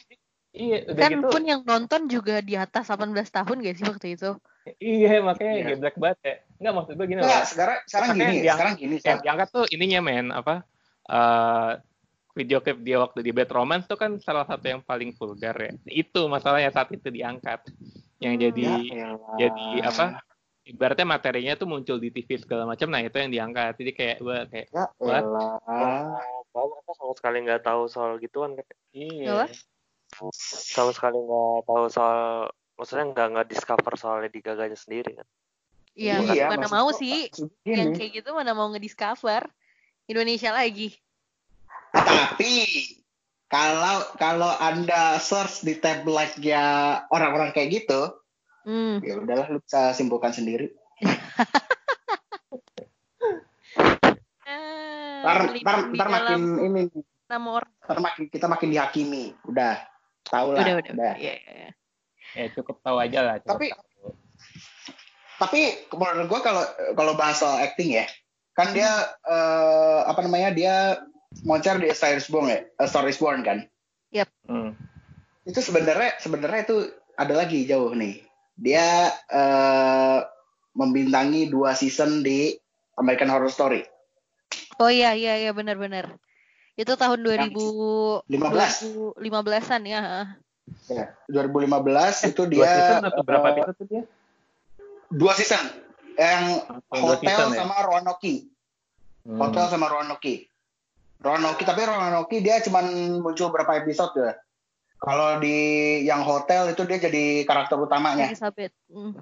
Iya 0.53 0.77
udah 0.85 1.01
Kan 1.01 1.11
gitu 1.17 1.27
pun 1.27 1.43
yang 1.43 1.61
nonton 1.65 2.01
juga 2.07 2.39
di 2.39 2.53
atas 2.53 2.87
18 2.87 3.27
tahun 3.27 3.57
gak 3.65 3.75
sih 3.75 3.85
waktu 3.89 4.07
itu? 4.15 4.31
iya 4.79 5.19
makanya 5.19 5.53
Iya. 5.59 5.65
geblek 5.75 5.95
banget 5.99 6.19
ya 6.23 6.35
nggak 6.63 6.73
maksud 6.79 6.93
gue 6.95 7.07
gini 7.11 7.19
Enggak, 7.19 7.35
loh 7.35 7.47
sekarang 7.51 7.77
sekarang 7.83 8.09
gini, 8.15 8.23
yang- 8.39 8.55
sekarang 8.55 8.73
gini. 8.79 8.95
yang 9.03 9.19
diangkat 9.19 9.47
tuh 9.51 9.65
ininya 9.67 9.99
men 9.99 10.27
apa 10.31 10.63
eh 11.03 11.71
video 12.33 12.63
klip 12.63 12.79
dia 12.81 12.97
waktu 12.97 13.19
di 13.21 13.35
Bad 13.35 13.51
Romance 13.51 13.85
tuh 13.91 13.99
kan 13.99 14.15
salah 14.23 14.47
satu 14.47 14.65
yang 14.65 14.79
paling 14.81 15.11
vulgar 15.19 15.53
ya 15.59 15.71
itu 15.91 16.21
masalahnya 16.31 16.71
saat 16.71 16.89
itu 16.95 17.11
diangkat 17.11 17.59
yang 18.23 18.39
Hmm. 18.39 18.43
jadi 18.47 18.63
Ya 18.87 19.05
elah. 19.11 19.35
jadi 19.35 19.67
apa 19.83 20.05
ibaratnya 20.63 21.07
materinya 21.11 21.53
tuh 21.59 21.67
muncul 21.67 21.99
di 21.99 22.07
TV 22.09 22.39
segala 22.39 22.63
macam 22.63 22.87
nah 22.87 23.03
itu 23.03 23.19
yang 23.19 23.31
diangkat 23.35 23.73
jadi 23.83 23.91
kayak 23.91 24.17
gue 24.23 24.37
kayak 24.47 24.67
Ya 24.71 24.85
What? 24.97 25.23
banyak 25.27 26.79
aku 26.79 26.93
sama 26.95 27.13
sekali 27.19 27.37
nggak 27.43 27.67
tahu 27.67 27.91
soal 27.91 28.15
gituan. 28.23 28.55
iya 28.95 29.43
Sama 30.43 30.91
sekali 30.91 31.15
nggak 31.15 31.59
tahu 31.63 31.85
soal, 31.87 32.47
maksudnya 32.73 33.05
nggak 33.07 33.27
nggak 33.31 33.47
discover 33.47 33.93
soal 33.95 34.21
Lady 34.21 34.39
Gaga-nya 34.39 34.75
sendiri 34.75 35.15
kan. 35.15 35.27
Iya, 35.93 36.15
Iya, 36.25 36.45
mana 36.49 36.65
mau 36.67 36.89
sih. 36.91 37.29
maksud 37.29 37.49
Yang 37.63 37.77
gini. 37.85 37.97
kayak 37.97 38.11
gitu 38.17 38.29
mana 38.33 38.51
mau 38.51 38.65
ngediscover. 38.67 39.45
Indonesia 40.03 40.49
lagi. 40.49 40.97
Tapi 41.91 42.53
kalau 43.45 44.01
kalau 44.17 44.51
anda 44.51 45.15
search 45.17 45.61
di 45.61 45.77
tab 45.77 46.01
like-nya 46.03 46.63
orang-orang 47.07 47.53
kayak 47.53 47.85
gitu, 47.85 48.09
Hmm. 48.63 49.03
ya 49.03 49.19
udahlah 49.19 49.47
lu 49.47 49.59
bisa 49.59 49.91
simpulkan 49.91 50.31
sendiri. 50.31 50.71
Eh, 54.43 55.21
Ntar, 55.23 55.55
ntar, 55.55 55.77
ntar 55.89 56.07
makin 56.09 56.41
ini, 56.61 56.81
nama 57.25 57.47
orang. 57.55 57.71
ntar 57.79 57.99
makin 57.99 58.23
kita 58.27 58.45
makin 58.45 58.69
dihakimi. 58.69 59.31
Udah, 59.47 59.79
tahu 60.27 60.55
lah. 60.55 60.61
Udah, 60.63 60.73
udah, 60.79 60.91
udah. 60.95 61.13
Iya, 61.19 61.33
iya, 61.39 61.53
iya. 61.53 61.71
ya 62.33 62.45
cukup 62.57 62.81
tahu 62.81 62.97
aja 62.97 63.19
lah 63.21 63.35
cukup 63.43 63.51
Tapi- 63.59 63.71
tahu. 63.73 63.83
Tapi 65.33 65.59
menurut 65.91 66.27
gua 66.31 66.39
kalau 66.39 66.63
kalau 66.95 67.13
bahas 67.19 67.41
soal 67.41 67.59
acting 67.59 67.91
ya, 67.99 68.07
kan 68.55 68.71
dia 68.71 68.87
eh, 69.27 69.99
apa 70.07 70.23
namanya 70.23 70.55
dia 70.55 70.75
moncer 71.43 71.75
di 71.81 71.91
A 71.91 71.95
Star 71.97 72.15
Is 72.15 72.31
Born 72.31 72.47
ya, 72.47 72.63
A 72.79 72.87
Star 72.87 73.03
Is 73.09 73.19
Born 73.19 73.43
kan. 73.43 73.67
Hmm. 74.47 74.75
Itu 75.43 75.59
sebenarnya 75.59 76.15
sebenarnya 76.19 76.61
itu 76.63 76.77
ada 77.19 77.33
lagi 77.35 77.67
jauh 77.67 77.91
nih. 77.91 78.23
Dia 78.55 79.11
eh, 79.31 80.19
membintangi 80.77 81.51
dua 81.51 81.75
season 81.75 82.23
di 82.23 82.55
American 82.95 83.27
Horror 83.27 83.51
Story. 83.51 83.83
Oh 84.79 84.87
iya, 84.87 85.11
iya, 85.17 85.37
iya 85.43 85.51
benar-benar. 85.51 86.17
Itu 86.73 86.93
tahun 86.97 87.21
2000 87.21 88.25
15. 88.25 89.17
2015-an 89.17 89.81
ya. 89.85 89.99
heeh. 90.01 90.27
Ya, 90.87 91.05
2015 91.27 92.31
itu 92.31 92.41
dua 92.47 92.63
dia 92.63 92.71
season 92.71 93.03
atau 93.03 93.23
berapa 93.27 93.47
eh, 93.51 93.53
episode 93.59 93.83
dia 93.91 94.03
dua 95.13 95.33
season 95.37 95.63
yang 96.17 96.63
Oh, 96.89 96.97
dua 96.97 97.17
Hotel 97.17 97.29
season 97.29 97.49
ya? 97.53 97.57
sama 97.65 97.75
Roanoke. 97.85 98.33
Hmm. 99.25 99.39
Hotel 99.39 99.65
sama 99.69 99.87
Roanoke. 99.89 100.49
Roanoke 101.23 101.63
tapi 101.63 101.81
Roanoke 101.87 102.37
dia 102.43 102.59
cuman 102.61 102.85
muncul 103.21 103.49
berapa 103.49 103.81
episode 103.81 104.13
ya. 104.17 104.33
Kalau 105.03 105.41
di 105.43 105.57
yang 106.07 106.23
hotel 106.23 106.71
itu 106.71 106.87
dia 106.87 106.95
jadi 106.95 107.43
karakter 107.43 107.75
utamanya, 107.75 108.31
Elizabeth. 108.31 108.71
Hmm. 108.87 109.19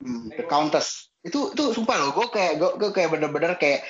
hmm, 0.00 0.32
The 0.32 0.44
Countess. 0.48 1.07
Itu 1.28 1.52
itu 1.52 1.64
sumpah 1.76 1.96
loh, 2.00 2.10
gue 2.16 2.26
kayak 2.32 2.52
gue, 2.56 2.70
gue 2.80 2.90
kayak 2.96 3.12
bener-bener 3.12 3.54
kayak 3.60 3.84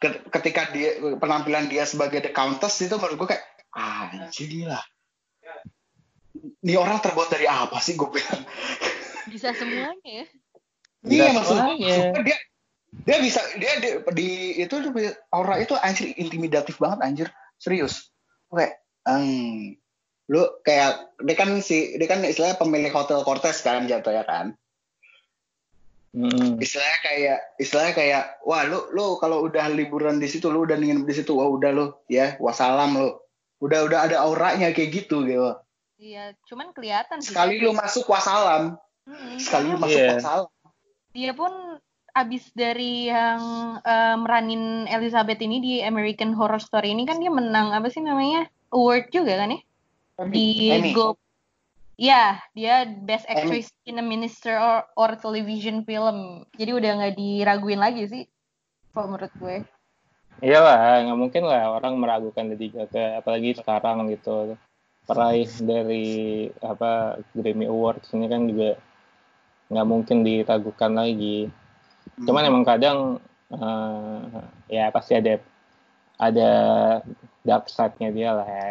ke- 0.00 0.24
ketika 0.40 0.72
dia 0.72 0.96
penampilan 1.20 1.68
dia 1.68 1.84
sebagai 1.84 2.24
The 2.24 2.32
Countess 2.32 2.80
itu 2.80 2.96
menurut 2.96 3.16
gue 3.20 3.28
kayak 3.36 3.44
anjir 3.76 4.48
lah. 4.64 4.82
Ini 6.64 6.74
orang 6.80 6.98
terbuat 6.98 7.28
dari 7.28 7.46
apa 7.46 7.78
sih 7.78 7.94
gue 7.94 8.08
bilang? 8.08 8.42
Bisa 9.28 9.52
semuanya 9.52 10.24
ya. 10.24 10.26
Iya 11.06 11.24
Bisa 11.30 11.36
maksud 11.36 11.56
semuanya. 11.60 11.86
maksud 11.86 12.24
dia 12.26 12.38
dia 13.04 13.16
bisa 13.20 13.40
dia, 13.60 13.72
dia- 13.78 14.00
di 14.16 14.28
itu 14.58 14.74
aura 15.30 15.60
itu 15.60 15.76
anjir 15.78 16.10
intimidatif 16.16 16.80
banget 16.80 16.98
anjir 17.04 17.28
serius 17.60 18.10
oke 18.48 18.64
hmm, 19.04 19.76
lu 20.32 20.42
kayak 20.64 21.12
dia 21.22 21.36
kan 21.36 21.52
si 21.60 21.94
dia 22.00 22.08
kan 22.08 22.24
istilahnya 22.24 22.56
pemilik 22.56 22.90
hotel 22.90 23.22
Cortez 23.22 23.60
kan 23.60 23.84
jatuh 23.86 24.12
ya 24.12 24.24
kan 24.24 24.56
Hmm. 26.08 26.56
istilahnya 26.56 26.98
kayak 27.04 27.38
istilahnya 27.60 27.92
kayak 27.92 28.22
wah 28.40 28.64
lu 28.64 28.80
lu 28.96 29.20
kalau 29.20 29.44
udah 29.44 29.68
liburan 29.68 30.16
di 30.16 30.24
situ 30.24 30.48
lu 30.48 30.64
udah 30.64 30.80
nginep 30.80 31.04
di 31.04 31.14
situ 31.14 31.36
wah 31.36 31.44
udah 31.44 31.68
lu 31.68 31.92
ya 32.08 32.32
wassalam 32.40 32.96
lu 32.96 33.12
udah 33.60 33.84
udah 33.84 33.98
ada 34.08 34.16
auranya 34.24 34.72
kayak 34.72 35.04
gitu 35.04 35.22
gitu 35.24 35.52
Iya, 35.98 36.30
cuman 36.46 36.70
kelihatan 36.70 37.18
sih. 37.18 37.34
sekali 37.34 37.58
lu 37.58 37.74
masuk 37.74 38.06
wassalam 38.06 38.78
Hmm, 39.02 39.36
sekali 39.36 39.66
lu 39.68 39.76
masuk 39.76 39.98
Iya. 39.98 40.10
wassalam 40.16 40.48
Dia 41.10 41.32
pun 41.34 41.52
abis 42.14 42.44
dari 42.52 43.10
yang 43.10 43.40
eh, 43.78 44.16
meranin 44.16 44.86
Elizabeth 44.86 45.38
ini 45.38 45.58
di 45.58 45.72
American 45.82 46.32
Horror 46.32 46.58
Story 46.58 46.92
ini 46.92 47.04
kan 47.04 47.20
dia 47.20 47.28
menang 47.28 47.70
apa 47.70 47.92
sih 47.92 48.00
namanya 48.00 48.48
award 48.70 49.12
juga 49.12 49.44
kan 49.44 49.52
ya 49.52 49.60
di 50.26 50.72
Emmy. 50.72 50.90
Go. 50.92 51.14
Ya, 51.98 52.38
dia 52.54 52.86
Best. 52.86 53.26
Actress 53.26 53.74
in 53.82 53.98
a 53.98 54.04
Minister 54.06 54.54
or, 54.54 54.86
or 54.94 55.10
Television 55.18 55.82
Film. 55.82 56.46
Jadi 56.54 56.70
udah 56.70 56.90
nggak 56.94 57.18
diraguin 57.18 57.82
lagi 57.82 58.06
sih, 58.06 58.22
kalau 58.94 59.18
menurut 59.18 59.34
gue. 59.34 59.66
Iyalah, 60.38 61.02
nggak 61.02 61.18
mungkin 61.18 61.42
lah 61.50 61.74
orang 61.74 61.98
meragukan 61.98 62.46
Lady 62.54 62.70
Gaga, 62.70 63.18
apalagi 63.18 63.58
sekarang 63.58 64.06
gitu. 64.14 64.54
Peraih 65.10 65.50
dari 65.58 66.46
apa 66.62 67.18
Grammy 67.34 67.66
Awards 67.66 68.14
ini 68.14 68.30
kan 68.30 68.46
juga 68.46 68.78
nggak 69.74 69.88
mungkin 69.90 70.22
diragukan 70.22 70.94
lagi. 70.94 71.50
Cuman 72.22 72.46
emang 72.46 72.62
kadang 72.62 73.18
eh, 73.50 74.22
ya 74.70 74.94
pasti 74.94 75.18
ada 75.18 75.42
ada 76.14 76.50
dark 77.42 77.66
side-nya 77.66 78.14
dia 78.14 78.30
lah 78.38 78.46
ya. 78.46 78.66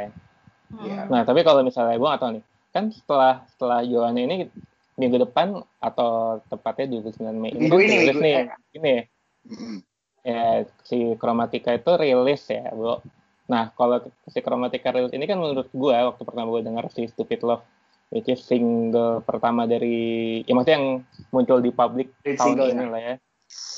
Hmm. 0.71 0.79
Iya. 0.79 0.99
Nah, 1.11 1.21
tapi 1.27 1.43
kalau 1.43 1.59
misalnya 1.59 1.99
gue 1.99 2.09
tahu 2.15 2.31
nih, 2.39 2.43
kan 2.77 2.85
setelah 2.93 3.33
setelah 3.49 3.79
Joanna 3.81 4.21
ini 4.21 4.45
minggu 4.93 5.17
depan 5.19 5.47
atau 5.77 6.37
tepatnya 6.45 7.01
29 7.01 7.33
Mei 7.33 7.49
ini 7.51 7.65
Minggu 7.65 7.75
kan 7.75 7.81
ini, 7.81 7.93
rilis 7.95 8.05
minggu- 8.07 8.21
nih, 8.21 8.35
eh. 8.35 8.47
ini 8.73 8.89
ya, 8.89 9.03
Mm. 9.47 9.77
ya 10.23 10.43
si 10.83 10.97
Chromatica 11.15 11.71
itu 11.71 11.91
rilis 11.95 12.43
ya, 12.45 12.67
bro. 12.69 12.99
Nah, 13.47 13.71
kalau 13.71 13.97
si 14.27 14.43
Chromatica 14.43 14.91
rilis 14.91 15.15
ini 15.15 15.23
kan 15.23 15.39
menurut 15.39 15.71
gue 15.71 15.95
waktu 15.95 16.19
pertama 16.21 16.51
gue 16.51 16.61
dengar 16.61 16.91
si 16.91 17.07
Stupid 17.07 17.41
Love, 17.41 17.63
which 18.11 18.27
is 18.27 18.43
single 18.43 19.23
pertama 19.23 19.63
dari, 19.63 20.43
ya 20.43 20.51
maksudnya 20.51 20.75
yang 20.77 20.87
muncul 21.31 21.63
di 21.63 21.71
publik 21.71 22.11
tahun 22.25 22.35
single, 22.35 22.67
ini 22.67 22.83
ya. 22.83 22.89
lah 22.91 23.01
ya. 23.01 23.15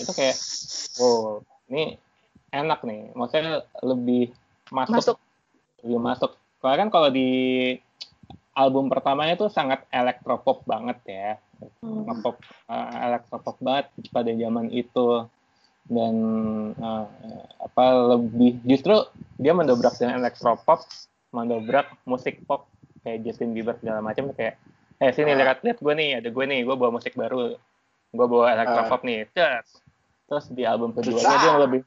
Itu 0.02 0.10
kayak, 0.10 0.36
wow, 0.98 1.46
ini 1.70 1.84
enak 2.50 2.80
nih. 2.82 3.02
Maksudnya 3.14 3.54
lebih 3.86 4.34
masuk, 4.74 4.96
Masuk. 4.98 5.18
lebih 5.86 6.00
masuk. 6.02 6.32
Karena 6.58 6.82
kan 6.82 6.90
kalau 6.90 7.14
di 7.14 7.30
album 8.60 8.92
pertamanya 8.92 9.40
tuh 9.40 9.48
sangat 9.48 9.88
elektropop 9.90 10.68
banget 10.68 11.00
ya, 11.08 11.30
Hmm. 11.84 12.08
pop 12.24 12.40
elektropop 12.96 13.60
banget 13.60 13.88
pada 14.12 14.32
zaman 14.32 14.72
itu 14.72 15.28
dan 15.88 16.16
eh, 16.72 17.06
apa 17.60 17.84
lebih 18.16 18.64
justru 18.64 18.96
dia 19.36 19.52
mendobrak 19.52 19.96
dengan 19.96 20.24
elektropop, 20.24 20.84
mendobrak 21.32 21.92
musik 22.04 22.40
pop 22.44 22.68
kayak 23.02 23.24
Justin 23.24 23.52
Bieber 23.52 23.76
segala 23.76 24.00
macam 24.00 24.32
kayak 24.32 24.56
eh 25.00 25.12
sini 25.12 25.32
Ah. 25.32 25.40
lihat 25.40 25.60
lihat 25.64 25.80
gue 25.80 25.94
nih 25.96 26.10
ada 26.20 26.28
gue 26.28 26.46
nih 26.46 26.64
gue 26.64 26.76
bawa 26.76 26.92
musik 26.92 27.16
baru 27.16 27.56
gue 28.10 28.28
bawa 28.28 28.52
elektropop 28.52 29.04
nih 29.04 29.28
Cus. 29.32 29.68
terus 30.28 30.46
di 30.52 30.64
album 30.64 30.92
keduanya 30.92 31.20
Susah. 31.24 31.40
dia 31.40 31.54
lebih 31.60 31.82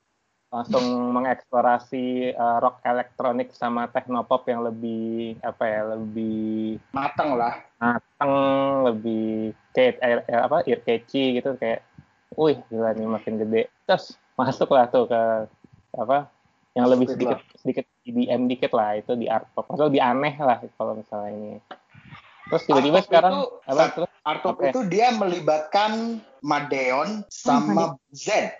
langsung 0.52 0.84
mengeksplorasi 1.16 2.36
eh, 2.36 2.56
rock 2.60 2.84
elektronik 2.84 3.56
sama 3.56 3.88
technopop 3.88 4.44
yang 4.44 4.60
lebih 4.60 5.40
apa 5.40 5.64
ya 5.64 5.80
lebih 5.96 6.76
mateng 6.92 7.40
lah. 7.40 7.56
mateng 7.80 8.34
lebih 8.92 9.56
kayak 9.72 9.96
eh, 10.04 10.20
eh, 10.28 10.40
apa 10.44 10.60
ear 10.68 10.84
catchy 10.84 11.40
gitu 11.40 11.56
kayak 11.56 11.80
wih 12.36 12.60
gila 12.68 12.92
nih 12.92 13.08
makin 13.08 13.40
gede. 13.40 13.72
Terus 13.88 14.20
masuk 14.36 14.76
lah 14.76 14.92
tuh 14.92 15.08
ke 15.08 15.48
apa 15.96 16.28
yang 16.76 16.88
lebih 16.88 17.08
sedikit 17.08 17.40
sedikit 17.56 17.84
EDM 18.04 18.48
dikit 18.48 18.76
lah 18.76 19.00
itu 19.00 19.16
di 19.16 19.32
art 19.32 19.48
pop. 19.56 19.72
Atau 19.72 19.88
lebih 19.88 20.04
aneh 20.04 20.36
lah 20.36 20.60
kalau 20.76 21.00
misalnya 21.00 21.32
ini. 21.32 21.50
Terus 22.52 22.62
tiba-tiba 22.68 23.00
sekarang 23.00 23.32
itu 23.40 23.48
apa 23.72 23.84
terus 23.96 24.12
Art 24.22 24.40
pop 24.46 24.54
Oke. 24.54 24.70
itu 24.70 24.80
dia 24.86 25.10
melibatkan 25.16 26.22
Madeon 26.46 27.26
sama 27.26 27.98
Z. 28.14 28.54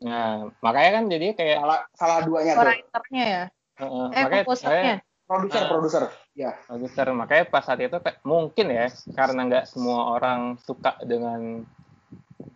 nah 0.00 0.26
makanya 0.58 0.90
kan 0.92 1.04
jadi 1.06 1.26
kayak 1.32 1.58
Salah 1.60 1.80
salah 1.94 2.18
duanya 2.22 2.52
tuh. 2.52 2.66
Writernya 2.66 3.24
ya. 3.24 3.44
eh, 3.74 3.82
eh, 3.82 4.06
Eh, 4.10 4.22
makanya 4.22 4.44
komposernya. 4.44 4.94
Produser 5.24 5.56
Ah. 5.58 5.68
produser. 5.68 6.02
Ya. 6.34 6.50
produser 6.60 7.06
makanya 7.10 7.44
pas 7.46 7.62
saat 7.62 7.78
itu 7.78 7.94
kayak 7.94 8.18
mungkin 8.22 8.66
ya 8.68 8.86
karena 9.10 9.40
nggak 9.44 9.64
semua 9.64 10.12
orang 10.12 10.58
suka 10.60 10.98
dengan 11.00 11.62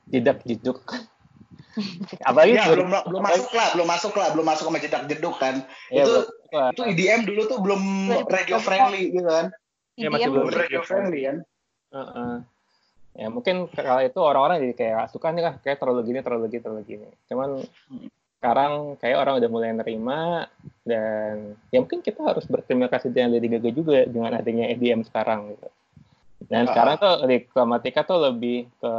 jedak 0.06 0.42
jeduk 0.42 0.82
apalagi 2.26 2.54
Ya, 2.54 2.66
belum 2.66 2.90
belum 2.90 3.22
masuk 3.22 3.50
lah, 3.52 3.68
belum 3.72 3.86
masuk 3.86 4.12
lah, 4.12 4.28
belum 4.32 4.46
masuk 4.46 4.64
sama 4.66 4.78
jedak 4.78 5.06
jeduk 5.06 5.36
kan. 5.36 5.62
ya, 5.88 6.02
itu- 6.02 6.26
belum. 6.50 6.72
Itu 6.72 6.82
EDM 6.82 7.20
dulu 7.22 7.40
tuh 7.46 7.58
belum 7.60 7.82
radio 8.24 8.56
friendly 8.58 9.12
gitu 9.12 9.28
kan. 9.28 9.46
Iya, 9.94 10.08
masih 10.08 10.24
IDM 10.24 10.32
belum 10.32 10.44
Belum 10.44 10.58
radio 10.58 10.80
friendly 10.82 11.20
kan. 11.22 11.36
Heeh. 11.88 12.34
Ya 13.18 13.26
mungkin 13.26 13.66
kalau 13.68 13.98
itu 14.00 14.18
orang-orang 14.22 14.62
jadi 14.62 14.74
kayak 14.74 14.96
"Ah, 14.96 15.08
suka 15.10 15.28
nih 15.28 15.42
lah 15.42 15.54
kayak 15.58 15.76
terlalu 15.76 16.06
gini 16.06 16.22
terlalu 16.22 16.46
gini 16.48 16.62
terlalu 16.62 16.82
gini 16.86 17.08
cuman 17.26 17.48
sekarang 18.38 18.72
kayak 18.96 19.18
orang 19.18 19.34
udah 19.36 19.50
mulai 19.50 19.74
nerima 19.74 20.46
dan 20.86 21.58
ya 21.68 21.82
mungkin 21.82 21.98
kita 21.98 22.22
harus 22.22 22.46
berterima 22.46 22.86
kasih 22.86 23.10
dengan 23.10 23.34
Lady 23.34 23.50
Gaga 23.50 23.70
juga 23.74 24.06
dengan 24.06 24.32
adanya 24.32 24.70
EDM 24.70 25.02
sekarang 25.02 25.50
gitu 25.50 25.66
dan 26.46 26.64
Ah. 26.64 26.68
sekarang 26.70 26.94
tuh 26.96 27.26
di 27.26 27.42
Chromatica 27.44 28.06
tuh 28.06 28.18
lebih 28.24 28.70
ke 28.78 28.92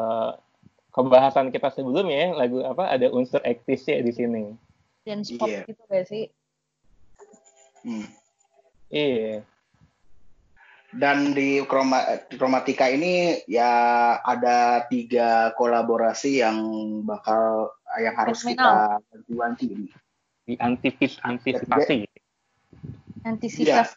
kebahasan 0.92 1.48
kita 1.48 1.72
sebelumnya 1.72 2.18
ya 2.20 2.30
lagu 2.36 2.60
apa 2.60 2.92
ada 2.92 3.08
unsur 3.08 3.40
ektisnya 3.42 4.04
di 4.04 4.12
sini 4.12 4.44
dance 5.02 5.32
pop 5.32 5.48
Iya. 5.48 5.64
gitu 5.64 5.82
gak 5.88 6.06
sih? 6.06 6.28
Hmm. 7.80 8.04
iya 8.92 9.40
Dan 10.90 11.38
di 11.38 11.62
Chroma- 11.70 12.26
Chromatica 12.34 12.90
ini 12.90 13.46
ya 13.46 13.70
ada 14.26 14.90
tiga 14.90 15.54
kolaborasi 15.54 16.42
yang 16.42 16.58
bakal 17.06 17.70
yang 18.02 18.18
harus 18.18 18.42
kita 18.42 18.98
ganti-ganti 19.10 19.66
ini. 19.70 19.90
di 20.50 20.58
antivis 20.58 21.22
antisipasi 21.22 22.10
Antisipasi. 23.22 23.96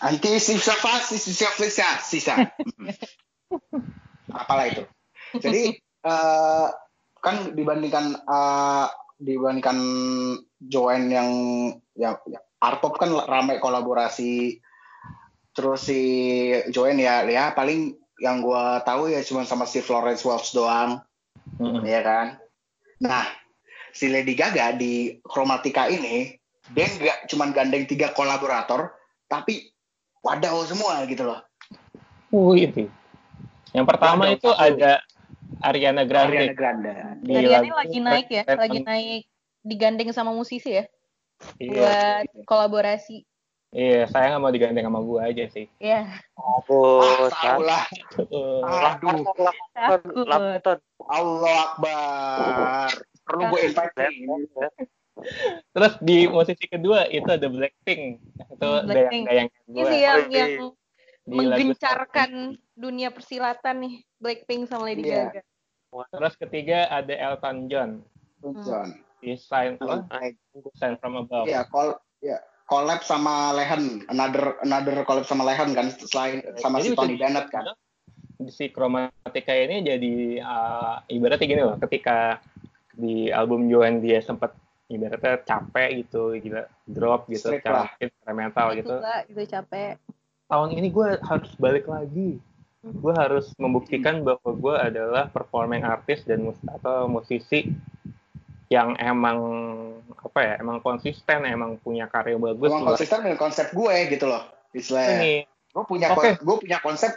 Anti 0.00 0.38
sisa 0.40 0.72
sisa 1.04 1.48
sisa 1.52 1.88
sisa. 2.00 2.34
Apalah 4.32 4.70
itu. 4.70 4.86
Jadi 5.36 5.76
eh, 5.82 6.66
kan 7.20 7.36
dibandingkan 7.52 8.16
eh, 8.16 8.86
dibandingkan 9.20 9.78
Joanne 10.56 11.08
yang 11.12 11.28
ya, 11.92 12.16
ya 12.24 12.40
art 12.62 12.80
pop 12.80 12.96
kan 12.96 13.12
ramai 13.12 13.60
kolaborasi 13.60 14.56
terus 15.56 15.86
si 15.86 16.00
Joanne 16.70 17.02
ya 17.02 17.26
ya 17.26 17.44
paling 17.52 17.94
yang 18.20 18.44
gua 18.44 18.84
tahu 18.84 19.10
ya 19.10 19.24
cuma 19.24 19.42
sama 19.48 19.64
si 19.64 19.82
Florence 19.82 20.22
Welch 20.22 20.52
doang 20.52 21.02
Mm-mm. 21.58 21.82
ya 21.82 22.00
kan 22.04 22.26
nah 23.00 23.26
si 23.90 24.12
Lady 24.12 24.36
Gaga 24.36 24.76
di 24.76 25.18
Chromatica 25.24 25.88
ini 25.90 26.36
dia 26.70 26.86
nggak 26.86 27.18
cuma 27.32 27.50
gandeng 27.50 27.88
tiga 27.88 28.14
kolaborator 28.14 28.94
tapi 29.26 29.72
wadaw 30.22 30.62
semua 30.68 31.02
gitu 31.08 31.26
loh 31.26 31.40
Wih, 32.30 32.70
itu. 32.70 32.86
Yang 33.74 33.86
pertama 33.90 34.30
itu 34.30 34.46
satu. 34.46 34.78
ada 34.78 35.02
Ariana 35.66 36.06
Grande. 36.06 36.30
Ariana 36.30 36.54
Grande 36.54 36.92
di 37.26 37.34
Ariana 37.34 37.58
lagu 37.58 37.74
lagi 37.74 37.98
naik 37.98 38.28
ya, 38.30 38.42
lagi 38.54 38.78
naik 38.86 39.22
digandeng 39.66 40.14
sama 40.14 40.30
musisi 40.30 40.78
ya 40.78 40.86
Iya, 41.56 41.72
buat 41.72 42.26
kolaborasi. 42.44 43.24
Iya, 43.70 44.06
saya 44.06 44.34
nggak 44.34 44.42
mau 44.42 44.50
digandeng 44.50 44.86
sama 44.86 45.00
gua 45.00 45.30
aja 45.30 45.44
sih. 45.48 45.66
Ya, 45.78 46.06
Oh, 46.36 47.00
ah, 47.00 47.30
tahu 47.30 47.62
lah 47.62 47.84
Uh, 48.30 48.62
aduh 48.64 49.22
takut. 49.74 50.26
Lakukan. 50.26 50.78
Allah 51.08 51.54
Akbar 51.66 52.90
perlu 53.24 53.42
gue 53.54 53.60
invite 53.70 53.94
nih. 53.96 54.14
Terus 55.70 55.92
di 56.02 56.18
musisi 56.26 56.66
kedua 56.66 57.06
itu 57.06 57.26
ada 57.30 57.46
Blackpink. 57.46 58.18
Itu 58.50 58.68
Blackpink. 58.84 59.24
gayang-gayang 59.28 59.48
Ini 59.68 59.74
gua. 59.78 59.90
sih 59.90 60.00
yang 60.00 60.20
yang 60.30 60.52
menggencarkan 61.30 62.30
dunia 62.74 63.08
persilatan 63.14 63.74
nih 63.86 63.94
Blackpink 64.18 64.66
sama 64.66 64.90
Lady 64.90 65.06
Iya. 65.06 65.30
Gaga. 65.30 65.42
Terus 66.10 66.34
ketiga 66.38 66.86
ada 66.90 67.14
Elton 67.14 67.66
John. 67.70 67.90
John. 68.66 68.88
Di 69.20 69.36
Sign 69.36 69.76
apa? 69.78 70.08
Sign 70.74 70.94
from 70.98 71.20
Above. 71.20 71.46
Iya, 71.46 71.68
kol 71.68 71.94
ya 72.20 72.40
collab 72.70 73.02
sama 73.02 73.50
Lehen, 73.58 74.06
another 74.06 74.54
another 74.62 75.02
collab 75.02 75.26
sama 75.26 75.42
Lehen 75.42 75.74
kan 75.74 75.90
selain 76.06 76.46
sama 76.62 76.78
Jadi 76.78 76.94
si 76.94 76.96
Tony 76.96 77.14
Bennett 77.18 77.50
kan. 77.50 77.74
Si 78.46 78.64
Chromatica 78.70 79.52
ini 79.52 79.84
jadi 79.84 80.14
uh, 80.40 81.02
ibaratnya 81.10 81.50
gini 81.50 81.62
loh, 81.66 81.76
ketika 81.82 82.38
di 82.94 83.28
album 83.28 83.66
Joan 83.66 83.98
dia 84.00 84.22
sempat 84.22 84.54
ibaratnya 84.86 85.42
capek 85.42 86.06
gitu, 86.06 86.38
gila 86.38 86.64
drop 86.86 87.26
gitu, 87.26 87.52
secara 87.52 87.90
secara 87.98 88.32
mental 88.32 88.72
gitu. 88.78 88.96
Itu 88.96 89.02
lah, 89.02 89.26
capek. 89.26 89.98
tahun 90.50 90.70
ini 90.74 90.88
gue 90.90 91.08
harus 91.20 91.50
balik 91.58 91.90
lagi. 91.90 92.38
Gue 92.80 93.12
harus 93.12 93.52
membuktikan 93.60 94.24
bahwa 94.24 94.50
gue 94.56 94.74
adalah 94.78 95.28
performing 95.28 95.84
artist 95.84 96.24
dan 96.24 96.48
mus 96.48 96.56
atau 96.64 97.06
musisi 97.12 97.68
yang 98.70 98.94
emang 99.02 99.38
apa 100.14 100.40
ya, 100.46 100.54
emang 100.62 100.78
konsisten, 100.78 101.42
emang 101.42 101.74
punya 101.82 102.06
karya 102.06 102.38
bagus. 102.38 102.70
Emang 102.70 102.94
konsisten 102.94 103.18
dengan 103.26 103.40
konsep 103.42 103.66
gue 103.74 103.94
gitu 104.14 104.30
loh. 104.30 104.46
Istilahnya. 104.70 105.18
Ini, 105.18 105.34
Gue 105.70 105.84
punya 105.86 106.10
Oke. 106.10 106.34
gue 106.34 106.56
punya 106.66 106.78
konsep 106.82 107.14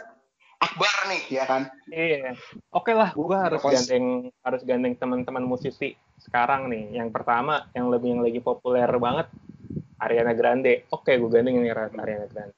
Akbar 0.62 1.10
nih 1.10 1.22
ya 1.30 1.44
kan. 1.46 1.66
iya. 1.90 2.38
Oke 2.70 2.94
lah, 2.94 3.10
gue 3.14 3.36
harus 3.38 3.58
Kons- 3.58 3.74
gandeng 3.74 4.30
harus 4.46 4.62
gandeng 4.62 4.94
teman-teman 4.94 5.42
musisi 5.42 5.98
sekarang 6.22 6.70
nih. 6.70 6.98
Yang 7.02 7.10
pertama, 7.10 7.66
yang 7.74 7.90
lebih 7.90 8.14
yang 8.14 8.22
lagi 8.22 8.38
populer 8.38 8.86
banget, 8.98 9.26
Ariana 9.98 10.34
Grande. 10.34 10.86
Oke, 10.94 11.18
gue 11.18 11.30
gandeng 11.30 11.58
ini 11.58 11.70
Ariana 11.70 11.90
Grande. 12.30 12.54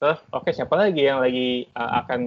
Terus, 0.00 0.20
oke 0.32 0.50
siapa 0.52 0.74
lagi 0.76 1.02
yang 1.04 1.20
lagi 1.20 1.68
uh, 1.76 1.92
akan 2.04 2.20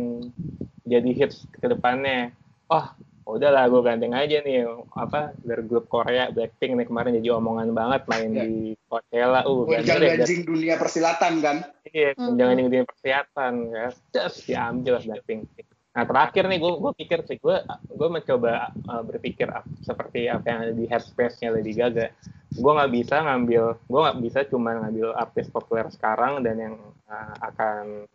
jadi 0.85 1.09
hits 1.13 1.49
ke 1.57 1.65
depannya? 1.67 2.31
Oh, 2.69 2.85
udahlah 3.27 3.67
gue 3.67 3.81
gandeng 3.81 4.15
aja 4.15 4.39
nih 4.39 4.63
apa 4.95 5.35
dari 5.37 5.63
grup 5.63 5.91
Korea 5.91 6.31
Blackpink 6.31 6.79
nih 6.79 6.87
kemarin 6.87 7.19
jadi 7.19 7.35
omongan 7.35 7.75
banget 7.75 8.01
main 8.07 8.31
Ya. 8.31 8.43
di 8.45 8.55
Coachella. 8.87 9.43
Uh, 9.43 9.67
deh, 9.67 9.83
Gonjang-ganjing 9.83 10.41
dunia 10.45 10.75
persilatan 10.79 11.33
kan. 11.43 11.57
Iya, 11.83 12.15
Hmm. 12.15 12.39
jangan 12.39 12.55
yang 12.63 12.87
persiapan 12.87 13.53
ya. 13.67 13.87
Just 14.09 14.47
diambil 14.47 14.95
Blackpink. 15.01 15.43
Nah 15.91 16.05
terakhir 16.05 16.45
nih 16.45 16.61
gue 16.61 16.73
gue 16.77 16.93
pikir 16.95 17.19
sih 17.25 17.35
gue 17.35 17.57
gue 17.89 18.07
mencoba 18.07 18.69
uh, 18.85 19.01
berpikir 19.01 19.49
ap- 19.49 19.65
seperti 19.81 20.29
apa 20.29 20.45
yang 20.45 20.59
ada 20.63 20.73
di 20.73 20.85
headspace-nya 20.85 21.49
Lady 21.49 21.73
Gaga. 21.73 22.13
Gue 22.53 22.71
nggak 22.71 22.91
bisa 22.93 23.19
ngambil, 23.19 23.63
gue 23.81 23.99
nggak 24.05 24.19
bisa 24.21 24.39
cuma 24.45 24.77
ngambil 24.77 25.11
artis 25.11 25.49
populer 25.49 25.89
sekarang 25.89 26.45
dan 26.45 26.55
yang 26.55 26.75
uh, 27.09 27.33
akan 27.43 28.05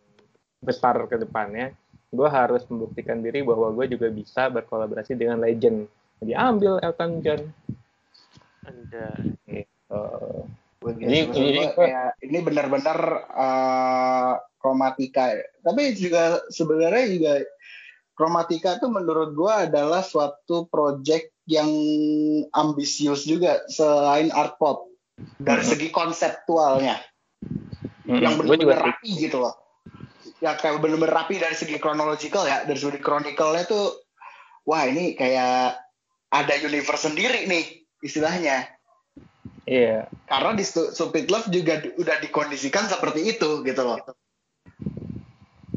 besar 0.57 0.95
ke 1.05 1.19
depannya. 1.19 1.75
Gue 2.13 2.29
harus 2.29 2.61
membuktikan 2.69 3.25
diri 3.25 3.41
bahwa 3.41 3.73
gue 3.73 3.97
juga 3.97 4.07
bisa 4.13 4.45
berkolaborasi 4.53 5.17
dengan 5.17 5.41
legend. 5.41 5.89
Jadi 6.21 6.37
ambil 6.37 6.77
Elton 6.79 7.11
John. 7.25 7.41
Anda. 8.63 9.07
Uh, 9.89 10.45
jadi 10.83 11.31
gua 11.31 11.35
gua- 11.35 11.75
kayak 11.79 12.09
ini 12.27 12.37
benar-benar 12.43 12.99
eh, 13.31 14.33
kromatika. 14.59 15.31
ya. 15.31 15.43
Tapi 15.63 15.81
juga 15.95 16.43
sebenarnya 16.51 17.05
juga 17.11 17.33
kromatika 18.13 18.79
tuh 18.79 18.91
menurut 18.91 19.31
gua 19.31 19.67
adalah 19.67 20.03
suatu 20.03 20.67
project 20.67 21.31
yang 21.47 21.67
ambisius 22.55 23.27
juga 23.27 23.63
selain 23.67 24.31
art 24.31 24.55
pop 24.55 24.87
dari 25.39 25.63
segi 25.63 25.91
konseptualnya 25.91 27.03
yang 28.07 28.39
gue 28.39 28.55
juga 28.59 28.79
benar-benar 28.79 28.95
rapi 28.95 29.09
gitu 29.19 29.43
loh. 29.43 29.55
Ya 30.41 30.57
kayak 30.57 30.81
benar-benar 30.81 31.23
rapi 31.23 31.37
dari 31.37 31.53
segi 31.53 31.77
chronological 31.77 32.47
ya, 32.47 32.65
dari 32.65 32.79
segi 32.79 32.99
chronicle-nya 32.99 33.63
tuh 33.69 34.01
wah 34.67 34.83
ini 34.87 35.13
kayak 35.13 35.77
ada 36.33 36.53
universe 36.63 37.05
sendiri 37.05 37.45
nih 37.45 37.85
istilahnya. 38.01 38.67
Iya. 39.69 40.09
Karena 40.27 40.55
di 40.57 40.65
Stu- 40.65 40.91
Stupid 40.91 41.29
Love 41.29 41.47
juga 41.51 41.79
di- 41.79 41.93
udah 41.95 42.17
dikondisikan 42.19 42.89
seperti 42.89 43.37
itu 43.37 43.63
gitu 43.63 43.81
loh. 43.83 43.99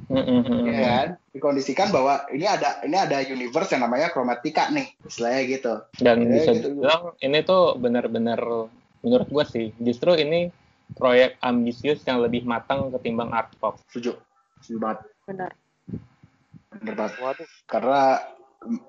Mm-mm. 0.07 0.71
Ya 0.71 0.81
kan? 0.81 1.09
Dikondisikan 1.35 1.91
bahwa 1.91 2.27
ini 2.31 2.47
ada 2.47 2.81
ini 2.87 2.95
ada 2.95 3.23
universe 3.27 3.75
yang 3.75 3.87
namanya 3.87 4.11
Chromatica 4.15 4.71
nih, 4.71 4.87
istilahnya 5.03 5.43
gitu. 5.51 5.75
dan 6.03 6.27
Ya, 6.27 6.33
bisa 6.41 6.51
gitu. 6.55 6.69
dibilang 6.73 7.03
ini 7.21 7.39
tuh 7.43 7.77
benar-benar 7.79 8.41
menurut 9.03 9.29
gue 9.31 9.45
sih 9.47 9.67
justru 9.83 10.15
ini 10.19 10.51
proyek 10.97 11.37
ambisius 11.45 12.03
yang 12.09 12.25
lebih 12.25 12.47
matang 12.49 12.89
ketimbang 12.95 13.31
art 13.35 13.53
pop 13.61 13.79
Setuju. 13.93 14.17
Setuju 14.67 14.83
banget. 14.83 14.99
Benar. 15.31 15.51
Bener 16.75 16.95
banget. 16.99 17.15
Waduh. 17.23 17.49
Karena 17.71 18.19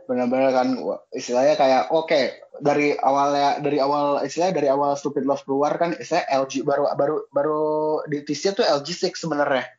benar-benar 0.10 0.50
kan 0.58 0.70
istilahnya 1.14 1.54
kayak 1.54 1.94
oke 1.94 2.18
dari 2.58 2.98
awalnya 2.98 3.62
dari 3.62 3.78
awal 3.78 4.26
istilahnya 4.26 4.58
dari 4.58 4.70
awal 4.74 4.98
Stupid 4.98 5.22
Love 5.22 5.46
keluar 5.46 5.78
kan 5.78 5.94
istilah 5.94 6.26
LG 6.34 6.66
baru 6.66 6.90
baru 6.98 7.30
baru 7.30 7.62
di 8.10 8.26
teaser 8.26 8.58
tuh 8.58 8.66
LG6 8.66 9.14
sebenarnya 9.14 9.70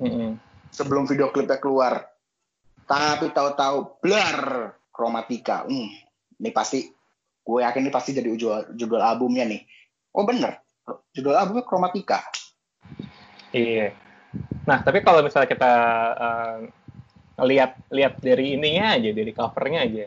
Mm-mm. 0.00 0.40
sebelum 0.72 1.04
video 1.04 1.28
klipnya 1.28 1.60
keluar 1.60 2.08
tapi 2.88 3.28
tahu-tahu 3.28 4.00
blur 4.00 4.72
Chromatica 4.88 5.68
hmm, 5.68 5.88
ini 6.40 6.50
pasti 6.54 6.88
gue 7.44 7.60
yakin 7.60 7.84
ini 7.84 7.92
pasti 7.92 8.16
jadi 8.16 8.32
judul 8.32 8.72
judul 8.72 9.04
albumnya 9.04 9.44
nih 9.44 9.60
oh 10.16 10.24
bener 10.24 10.64
judul 11.12 11.36
albumnya 11.36 11.66
Chromatica 11.68 12.24
Iya. 13.56 13.94
Nah, 14.66 14.82
tapi 14.82 14.98
kalau 15.06 15.22
misalnya 15.22 15.48
kita 15.48 15.72
eh, 16.18 16.58
lihat 17.44 17.76
lihat 17.92 18.18
dari 18.24 18.56
ininya 18.56 18.96
aja, 18.96 19.10
dari 19.12 19.32
covernya 19.32 19.80
aja. 19.86 20.06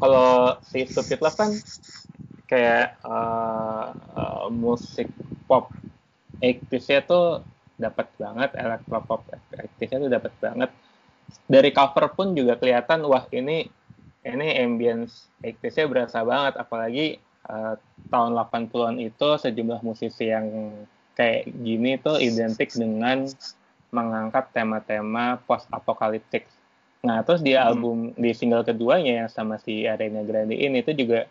Kalau 0.00 0.56
si 0.64 0.88
Stupid 0.88 1.20
Love 1.20 1.36
kan 1.38 1.50
kayak 2.50 2.98
eh, 2.98 3.86
eh, 3.94 4.46
musik 4.50 5.08
pop 5.46 5.70
80s-nya 6.40 7.04
tuh 7.04 7.44
dapat 7.76 8.08
banget, 8.16 8.50
electropop 8.56 9.20
80s-nya 9.54 9.98
tuh 10.02 10.10
dapat 10.10 10.32
banget. 10.40 10.70
Dari 11.46 11.70
cover 11.70 12.10
pun 12.10 12.34
juga 12.34 12.58
kelihatan 12.58 13.06
wah 13.06 13.24
ini 13.30 13.68
ini 14.26 14.48
ambience 14.60 15.30
80s-nya 15.40 15.86
berasa 15.86 16.18
banget 16.26 16.54
apalagi 16.58 17.06
eh, 17.46 17.74
tahun 18.10 18.32
80-an 18.34 18.96
itu 18.98 19.28
sejumlah 19.38 19.80
musisi 19.86 20.32
yang 20.32 20.74
kayak 21.14 21.52
gini 21.52 22.00
tuh 22.00 22.16
identik 22.16 22.72
dengan 22.72 23.28
mengangkat 23.90 24.50
tema-tema 24.54 25.38
post 25.44 25.66
apokaliptik. 25.70 26.46
Nah, 27.02 27.24
terus 27.24 27.40
di 27.40 27.56
Hmm. 27.56 27.66
album 27.66 27.96
di 28.14 28.30
single 28.36 28.62
keduanya 28.66 29.24
yang 29.24 29.30
sama 29.30 29.56
si 29.58 29.88
Ariana 29.88 30.22
Grande 30.22 30.54
ini 30.54 30.84
itu 30.84 30.92
juga 30.94 31.26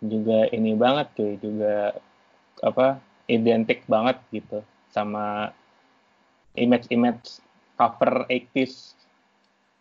juga 0.00 0.48
ini 0.54 0.72
banget 0.72 1.12
cuy, 1.12 1.36
juga 1.36 1.92
apa 2.64 3.00
identik 3.28 3.84
banget 3.86 4.16
gitu 4.32 4.64
sama 4.90 5.54
image-image 6.58 7.40
cover 7.78 8.26
80s 8.28 8.98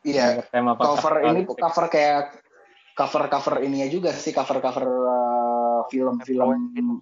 iya 0.07 0.39
tema 0.47 0.77
post 0.79 1.01
cover 1.01 1.13
ini 1.27 1.43
cover 1.43 1.85
kayak 1.91 2.39
cover 2.95 3.27
cover 3.27 3.55
ininya 3.65 3.89
juga 3.91 4.15
sih 4.15 4.31
cover 4.31 4.63
cover 4.63 4.85
uh, 4.87 5.81
film-film 5.91 7.01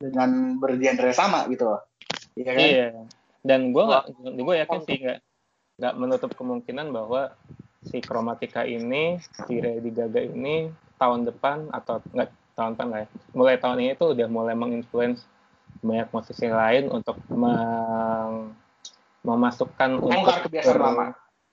dengan 0.00 0.58
bergenre 0.58 1.14
sama 1.14 1.46
gitu 1.46 1.70
loh 1.70 1.80
iya 2.34 2.50
kan 2.50 2.66
Iya. 2.66 2.88
Dan 3.42 3.74
gue 3.74 3.82
nggak, 3.82 4.04
gue 4.38 4.54
yakin 4.62 4.80
sih 4.86 4.96
nggak 5.02 5.18
nggak 5.82 5.94
menutup 5.98 6.30
kemungkinan 6.38 6.94
bahwa 6.94 7.34
si 7.82 7.98
Chromatica 7.98 8.62
ini, 8.62 9.18
si 9.18 9.58
Lady 9.58 9.90
Gaga 9.90 10.22
ini 10.22 10.70
tahun 10.96 11.26
depan 11.26 11.74
atau 11.74 11.98
nggak 12.14 12.28
tahun 12.54 12.70
depan 12.78 12.88
lah 12.92 12.98
ya, 13.02 13.08
mulai 13.34 13.56
tahun 13.58 13.78
ini 13.82 13.92
tuh 13.98 14.14
udah 14.14 14.28
mulai 14.30 14.54
menginfluence 14.54 15.26
banyak 15.82 16.06
musisi 16.14 16.46
lain 16.46 16.86
untuk 16.94 17.18
meng- 17.32 18.54
memasukkan 19.26 19.98
kebiasaan 20.46 20.78
ber- 20.78 20.86
lama. 20.86 21.06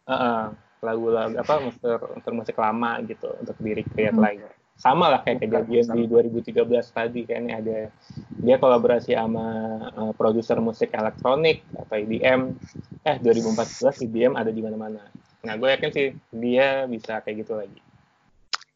Heeh, 0.10 0.42
lagu-lagu 0.86 1.34
apa 1.38 1.54
untuk 1.62 2.34
musik 2.34 2.56
lama 2.58 3.02
gitu 3.06 3.30
untuk 3.42 3.58
diri 3.62 3.82
create 3.82 4.14
Hmm. 4.14 4.26
lagi 4.26 4.46
sama 4.80 5.12
lah 5.12 5.20
kayak 5.28 5.44
kejadian 5.44 5.86
sama. 5.92 6.00
di 6.00 6.04
2013 6.08 6.56
tadi 6.96 7.22
kan 7.28 7.52
ada 7.52 7.92
dia 8.40 8.56
kolaborasi 8.56 9.12
sama 9.12 9.46
uh, 9.92 10.14
produser 10.16 10.64
musik 10.64 10.96
elektronik 10.96 11.68
atau 11.76 12.00
EDM 12.00 12.56
eh 13.04 13.18
2014 13.20 14.08
EDM 14.08 14.34
ada 14.40 14.50
di 14.56 14.64
mana-mana 14.64 15.04
nah 15.44 15.54
gue 15.60 15.68
yakin 15.68 15.92
sih 15.92 16.08
dia 16.32 16.88
bisa 16.88 17.20
kayak 17.20 17.44
gitu 17.44 17.60
lagi 17.60 17.80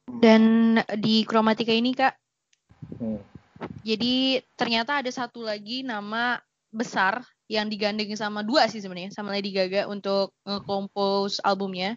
Dan 0.04 0.76
di 1.00 1.24
Chromatica 1.24 1.72
ini 1.72 1.96
kak, 1.96 2.14
Hmm. 3.00 3.24
jadi 3.80 4.44
ternyata 4.60 5.00
ada 5.00 5.08
satu 5.08 5.40
lagi 5.40 5.88
nama 5.88 6.36
besar 6.74 7.24
yang 7.52 7.70
digandeng 7.70 8.12
sama 8.18 8.42
dua 8.42 8.66
sih 8.68 8.82
sebenarnya 8.82 9.14
sama 9.14 9.36
Lady 9.36 9.54
Gaga 9.54 9.86
untuk 9.88 10.34
nge-compose 10.48 11.38
albumnya. 11.46 11.96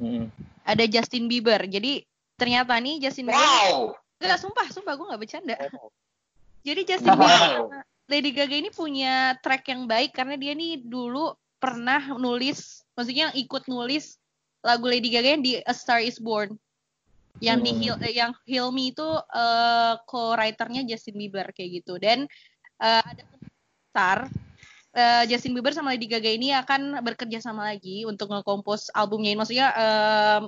Hmm. 0.00 0.32
Ada 0.66 0.84
Justin 0.90 1.30
Bieber. 1.30 1.64
Jadi 1.64 2.04
ternyata 2.38 2.78
nih 2.78 3.02
Justin 3.02 3.28
Bieber 3.28 3.42
wow 3.42 3.92
Enggak, 4.18 4.38
sumpah, 4.42 4.66
sumpah 4.74 4.98
gue 4.98 5.06
nggak 5.14 5.22
bercanda. 5.22 5.56
Jadi 6.66 6.80
Justin 6.82 7.14
Bieber 7.14 7.30
wow 7.30 7.54
sama 7.70 7.78
Lady 8.08 8.32
Gaga 8.32 8.56
ini 8.56 8.70
punya 8.72 9.36
track 9.44 9.68
yang 9.68 9.84
baik 9.84 10.16
karena 10.16 10.34
dia 10.40 10.56
nih 10.56 10.80
dulu 10.80 11.36
pernah 11.60 12.16
nulis, 12.16 12.82
maksudnya 12.96 13.30
yang 13.30 13.34
ikut 13.36 13.68
nulis 13.68 14.16
lagu 14.64 14.88
Lady 14.88 15.12
Gaga 15.12 15.36
yang 15.36 15.44
di 15.44 15.60
A 15.60 15.74
Star 15.76 16.00
Is 16.00 16.16
Born. 16.16 16.56
Yang 17.38 17.58
di 17.62 17.70
Hmm. 17.70 17.78
Heal, 17.78 17.96
eh, 18.02 18.14
yang 18.18 18.32
Heal 18.48 18.68
Me 18.74 18.90
itu 18.90 19.06
eh, 19.14 19.94
co-writernya 20.08 20.82
Justin 20.88 21.14
Bieber 21.20 21.46
kayak 21.54 21.84
gitu. 21.84 22.00
Dan 22.00 22.26
eh, 22.82 23.02
ada 23.04 23.22
besar 23.30 24.18
eh, 24.96 25.22
Justin 25.30 25.54
Bieber 25.54 25.70
sama 25.76 25.94
Lady 25.94 26.10
Gaga 26.10 26.32
ini 26.32 26.50
akan 26.56 26.98
bekerja 27.04 27.38
sama 27.38 27.70
lagi 27.70 28.02
untuk 28.08 28.32
nge-compose 28.32 28.90
albumnya 28.96 29.30
ini. 29.30 29.38
Maksudnya 29.38 29.68
eh, 29.70 30.40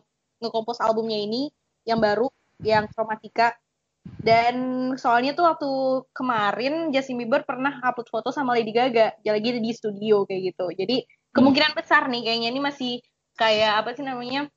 nge-compose 0.43 0.81
albumnya 0.83 1.21
ini 1.21 1.53
yang 1.85 1.99
baru, 1.99 2.29
yang 2.61 2.87
Chromatica. 2.91 3.57
Dan 4.01 4.57
soalnya 4.97 5.37
tuh 5.37 5.45
waktu 5.45 5.71
kemarin 6.17 6.89
Justin 6.89 7.21
Bieber 7.21 7.45
pernah 7.45 7.81
upload 7.85 8.09
foto 8.09 8.29
sama 8.33 8.57
Lady 8.57 8.73
Gaga, 8.73 9.17
dia 9.21 9.33
lagi 9.33 9.61
di 9.61 9.73
studio 9.73 10.25
kayak 10.25 10.57
gitu. 10.57 10.73
Jadi 10.73 11.05
kemungkinan 11.31 11.77
besar 11.77 12.09
nih 12.09 12.25
kayaknya 12.25 12.49
ini 12.49 12.61
masih 12.61 12.93
kayak 13.37 13.85
apa 13.85 13.93
sih 13.93 14.05
namanya? 14.05 14.49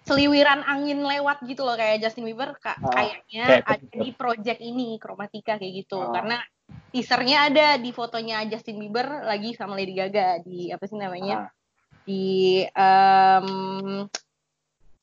seliwiran 0.00 0.66
angin 0.66 1.06
lewat 1.06 1.38
gitu 1.46 1.62
loh 1.62 1.78
kayak 1.78 2.02
Justin 2.02 2.26
Bieber 2.26 2.56
ka- 2.58 2.74
Ah, 2.82 2.90
kayaknya 2.90 3.44
kayak 3.46 3.62
ada 3.62 3.78
betul. 3.78 4.00
di 4.02 4.08
project 4.10 4.58
ini 4.58 4.88
Chromatica 4.98 5.54
kayak 5.54 5.74
gitu. 5.86 6.02
Ah. 6.02 6.10
Karena 6.10 6.36
teasernya 6.90 7.38
ada 7.46 7.66
di 7.78 7.90
fotonya 7.94 8.42
Justin 8.50 8.82
Bieber 8.82 9.06
lagi 9.22 9.54
sama 9.54 9.78
Lady 9.78 9.94
Gaga 9.94 10.42
di 10.42 10.72
apa 10.74 10.82
sih 10.86 10.98
namanya? 10.98 11.46
Ah. 11.46 11.50
di 12.00 12.64
em, 12.64 13.48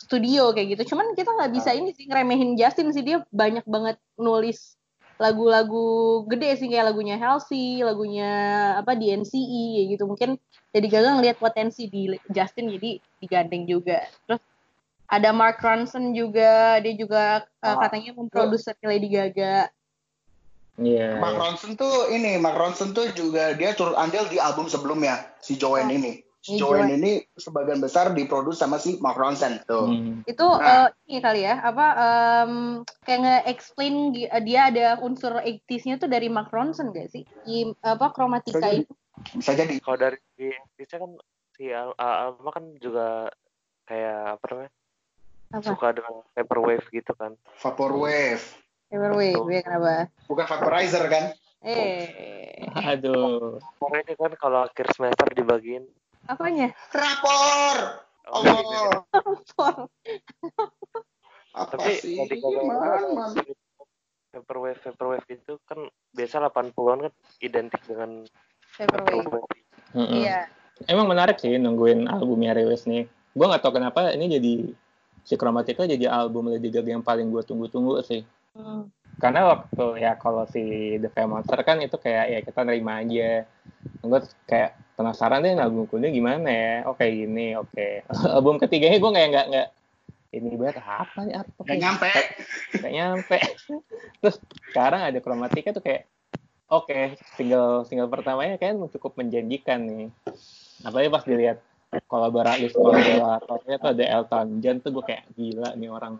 studio 0.07 0.55
kayak 0.55 0.79
gitu. 0.79 0.95
Cuman 0.95 1.11
kita 1.13 1.29
nggak 1.29 1.51
bisa 1.51 1.69
Ah. 1.75 1.77
ini 1.77 1.91
sih 1.91 2.07
ngeremehin 2.07 2.55
Justin 2.55 2.95
sih 2.95 3.03
dia 3.03 3.21
banyak 3.29 3.67
banget 3.67 3.99
nulis 4.15 4.79
lagu-lagu 5.17 6.23
gede 6.29 6.61
sih 6.61 6.69
kayak 6.69 6.93
lagunya 6.93 7.17
Halsey, 7.17 7.81
lagunya 7.81 8.29
apa 8.77 8.93
di 8.93 9.09
NCE 9.11 9.65
kayak 9.75 9.87
gitu. 9.97 10.03
Mungkin 10.05 10.29
jadi 10.71 10.87
Gaga 10.87 11.09
ngelihat 11.17 11.37
potensi 11.41 11.89
di 11.89 12.13
Justin 12.29 12.69
jadi 12.69 13.01
digandeng 13.19 13.65
juga. 13.65 14.05
Terus 14.29 14.41
ada 15.09 15.29
Mark 15.33 15.57
Ronson 15.57 16.13
juga, 16.13 16.77
dia 16.79 16.93
juga 16.93 17.43
uh, 17.59 17.65
Ah. 17.65 17.75
katanya 17.81 18.13
memproduksi 18.13 18.71
Lady 18.85 19.09
Gaga. 19.09 19.73
Iya. 20.77 21.17
Mark 21.17 21.41
Ronson 21.41 21.73
tuh 21.73 22.13
ini 22.13 22.37
Mark 22.37 22.53
Ronson 22.53 22.93
tuh 22.93 23.09
juga 23.17 23.57
dia 23.57 23.73
turut 23.73 23.97
andil 23.97 24.29
di 24.29 24.37
album 24.37 24.69
sebelumnya 24.69 25.25
si 25.41 25.57
Joanne 25.57 25.89
Ah. 25.89 25.97
ini 25.97 26.13
si 26.47 26.55
Ini 26.55 26.63
Joanne 26.63 26.95
ini 26.95 27.11
sebagian 27.35 27.83
besar 27.83 28.15
diproduksi 28.15 28.63
sama 28.63 28.79
si 28.79 28.95
Mark 29.03 29.19
Ronson 29.19 29.59
tuh 29.67 29.91
Hmm. 29.91 30.23
Itu 30.23 30.47
Nah. 30.47 30.87
uh, 30.87 30.89
ini 31.03 31.19
kali 31.19 31.43
ya, 31.43 31.59
apa 31.59 31.85
em, 31.93 32.51
kayak 33.03 33.19
nge-explain 33.19 34.15
gi- 34.15 34.31
dia 34.43 34.71
ada 34.71 34.85
unsur 34.99 35.43
80s-nya 35.43 35.99
tuh 35.99 36.07
dari 36.07 36.31
Mark 36.31 36.47
Ronson 36.47 36.95
gak 36.95 37.11
sih? 37.11 37.27
Di 37.43 37.67
apa 37.83 38.15
Chromatica 38.15 38.59
Bisa 38.59 38.63
jadi. 38.63 38.79
itu. 38.79 38.93
bisa 39.33 39.51
jadi 39.51 39.75
Kalau 39.81 39.97
dari 39.97 40.19
bisa 40.77 40.95
kan 41.01 41.11
si 41.51 41.67
Al 41.67 41.91
Al- 41.95 42.17
Alma 42.31 42.51
kan 42.53 42.63
juga 42.77 43.27
kayak 43.83 44.39
apa 44.39 44.45
namanya 44.47 44.71
Apa? 45.51 45.67
suka 45.67 45.87
dengan 45.95 46.15
vaporwave 46.31 46.85
gitu 46.91 47.11
kan. 47.11 47.35
Vaporwave 47.59 48.43
Everwave, 48.87 49.51
ya 49.51 49.61
kenapa? 49.67 50.07
bukan 50.31 50.45
vaporizer 50.47 51.03
kan 51.11 51.35
Eh, 51.59 52.61
Aduh. 52.85 53.57
Pokoknya 53.81 54.15
kan 54.15 54.31
kalau 54.37 54.63
akhir 54.63 54.93
semester 54.93 55.27
dibagiin 55.33 55.83
apanya? 56.27 56.67
rapor 56.91 57.77
oh, 58.31 58.43
Allah 58.43 59.03
Apa? 59.15 59.67
apa 61.57 61.73
Tapi 61.73 61.91
sih 61.97 62.15
tadi 62.21 62.37
Man, 62.37 63.17
man. 63.17 63.33
vaporwave 64.29 64.77
vaporwave 64.85 65.27
itu 65.33 65.57
kan 65.65 65.89
biasa 66.13 66.45
80-an 66.53 67.09
kan 67.09 67.13
identik 67.41 67.81
dengan 67.89 68.29
vaporwave. 68.77 69.49
Mm-mm. 69.97 70.21
Iya. 70.21 70.45
Emang 70.85 71.09
menarik 71.09 71.41
sih 71.41 71.57
nungguin 71.57 72.05
albumnya 72.05 72.53
rilis 72.53 72.85
nih. 72.85 73.09
Gue 73.33 73.45
nggak 73.49 73.65
tahu 73.65 73.81
kenapa 73.81 74.13
ini 74.13 74.37
jadi 74.37 74.53
si 75.25 75.33
Chromatica 75.35 75.89
jadi 75.89 76.05
album 76.05 76.53
Lady 76.53 76.69
Gaga 76.69 76.93
yang 76.93 77.01
paling 77.01 77.33
gue 77.33 77.41
tunggu-tunggu 77.41 78.05
sih. 78.05 78.21
Hmm. 78.53 78.93
Karena 79.17 79.49
waktu 79.49 80.05
ya 80.05 80.13
kalau 80.21 80.45
si 80.45 80.95
The 81.01 81.09
Fame 81.09 81.33
Monster 81.33 81.57
kan 81.65 81.81
itu 81.81 81.97
kayak 81.97 82.25
ya 82.29 82.39
kita 82.45 82.61
nerima 82.61 83.01
aja. 83.01 83.49
Gue 84.05 84.19
kayak 84.45 84.77
penasaran 84.97 85.45
deh 85.45 85.53
album 85.53 85.85
kedua 85.85 86.09
gimana 86.09 86.49
ya. 86.49 86.75
Oke 86.89 87.05
gini, 87.05 87.53
oke. 87.53 88.03
album 88.35 88.57
ketiganya 88.57 88.97
gue 88.97 89.11
kayak 89.13 89.29
nggak 89.29 89.47
nggak 89.53 89.69
ini 90.27 90.59
banget 90.59 90.83
apa 90.83 91.19
nih 91.23 91.35
apa 91.39 91.59
nggak 91.63 91.79
nyampe 91.79 92.09
nggak 92.81 92.93
nyampe. 92.97 93.37
Terus 94.25 94.35
sekarang 94.73 95.01
ada 95.05 95.19
Chromatica 95.21 95.69
tuh 95.71 95.83
kayak 95.85 96.09
oke 96.67 97.15
single 97.37 97.85
single 97.85 98.09
pertamanya 98.09 98.57
kan 98.57 98.81
cukup 98.89 99.13
menjanjikan 99.21 99.85
nih. 99.85 100.09
Apalagi 100.81 101.09
pas 101.13 101.23
dilihat 101.23 101.57
kolaborasi 102.09 102.73
kolaboratornya 102.75 103.75
tuh 103.79 103.89
ada 103.95 104.05
Elton 104.19 104.59
John 104.59 104.77
tuh 104.83 104.91
gue 104.97 105.03
kayak 105.07 105.23
gila 105.37 105.71
nih 105.77 105.87
orang 105.87 106.19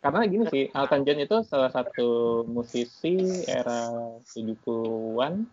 karena 0.00 0.24
gini 0.24 0.44
sih 0.48 0.64
Elton 0.72 1.04
John 1.04 1.20
itu 1.20 1.36
salah 1.44 1.68
satu 1.72 2.42
musisi 2.48 3.44
era 3.44 3.92
70-an 4.24 5.44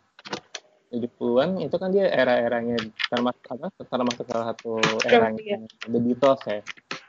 70-an 0.87 1.49
itu 1.61 1.75
kan 1.75 1.89
dia 1.91 2.07
era-eranya 2.07 2.79
termasuk 3.11 3.43
apa 3.53 3.67
termasuk 3.85 4.25
salah 4.27 4.55
satu 4.55 4.79
eranya 5.03 5.59
The 5.83 5.99
Beatles 5.99 6.41
ya 6.47 6.59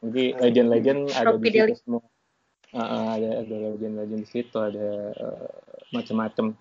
jadi 0.03 0.25
legend-legend 0.39 1.01
ada 1.15 1.35
di 1.37 1.49
situ 1.51 1.75
semua 1.83 2.03
Uh, 2.69 3.17
ada 3.17 3.49
ada 3.49 3.57
legend-legend 3.73 4.21
di 4.21 4.29
situ 4.29 4.61
ada 4.61 5.09
uh, 5.17 5.49
macam-macam 5.89 6.53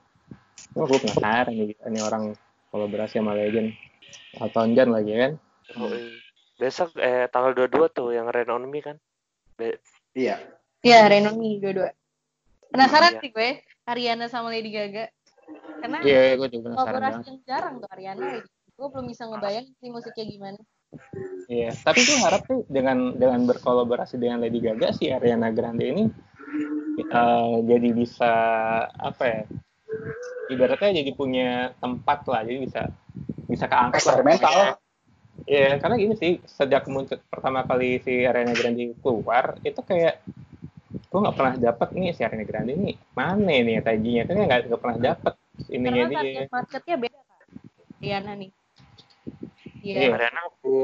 oh, 0.80 0.88
gue 0.88 1.00
penasaran 1.04 1.52
nih 1.52 1.76
ini 1.84 2.00
orang 2.00 2.32
kolaborasi 2.72 3.20
sama 3.20 3.36
legend 3.36 3.76
Elton 4.40 4.72
John 4.72 4.96
lagi 4.96 5.12
kan 5.20 5.36
Oh, 5.76 5.92
iya. 5.92 6.16
Besok 6.58 6.96
eh 6.96 7.28
tanggal 7.28 7.52
22 7.54 7.92
tuh 7.92 8.10
yang 8.16 8.32
Rain 8.32 8.48
on 8.48 8.66
Me 8.72 8.80
kan. 8.80 8.96
Be- 9.60 9.84
Iya. 10.16 10.42
Iya, 10.82 11.12
Renoni 11.12 11.60
dua-dua. 11.60 11.92
Penasaran 12.72 13.18
Iya. 13.18 13.22
sih 13.22 13.30
gue, 13.36 13.50
Ariana 13.86 14.26
sama 14.32 14.50
Lady 14.50 14.72
Gaga. 14.72 15.12
Karena 15.78 15.98
iya 16.04 16.36
gue 16.36 16.50
juga 16.50 16.74
penasaran 16.74 16.88
kolaborasi 16.88 17.14
banget 17.14 17.28
yang 17.28 17.40
jarang 17.46 17.74
tuh 17.80 17.90
Ariana. 17.94 18.26
Gaga. 18.26 18.42
Gue 18.78 18.88
belum 18.94 19.06
bisa 19.10 19.24
ngebayang 19.26 19.68
sih 19.82 19.90
musiknya 19.90 20.26
gimana. 20.28 20.62
iya 21.52 21.76
tapi 21.84 22.00
gue 22.00 22.16
harap 22.24 22.48
sih 22.48 22.64
dengan 22.72 23.12
dengan 23.20 23.44
berkolaborasi 23.44 24.16
dengan 24.16 24.40
Lady 24.40 24.64
Gaga 24.64 24.96
si 24.96 25.12
Ariana 25.12 25.52
Grande 25.52 25.84
ini 25.84 26.08
eh, 27.04 27.56
jadi 27.68 27.90
bisa 27.92 28.34
apa 28.96 29.24
ya 29.28 29.42
ibaratnya 30.48 31.04
jadi 31.04 31.12
punya 31.12 31.76
tempat 31.84 32.24
lah 32.32 32.48
jadi 32.48 32.60
bisa 32.64 32.82
bisa 33.48 33.66
keangkat 33.68 34.00
lah. 34.04 34.16
Eksperimental. 34.16 34.60
Iya, 35.48 35.78
karena 35.78 35.96
gini 36.02 36.16
sih, 36.18 36.42
sejak 36.44 36.90
muncul 36.90 37.22
pertama 37.30 37.64
kali 37.64 38.02
si 38.02 38.26
Ariana 38.26 38.58
Grande 38.58 38.98
keluar, 39.00 39.56
itu 39.62 39.80
kayak 39.86 40.20
gue 41.08 41.20
nggak 41.24 41.38
pernah 41.38 41.56
dapat 41.56 41.88
nih 41.94 42.12
si 42.12 42.22
Ariana 42.26 42.44
Grande 42.44 42.74
ini 42.76 42.98
mana 43.14 43.54
nih 43.64 43.80
tajinya, 43.86 44.24
kan 44.28 44.36
nggak 44.44 44.60
nggak 44.68 44.82
pernah 44.82 44.98
dapat 45.00 45.34
ininya 45.68 46.06
Karena 46.06 46.18
target 46.22 46.50
marketnya 46.52 46.96
beda 46.98 47.20
kan. 47.20 47.38
Ariana 47.98 48.34
nih. 48.38 48.52
Iya. 49.82 49.96
Iya. 49.98 50.10
Ariana 50.16 50.42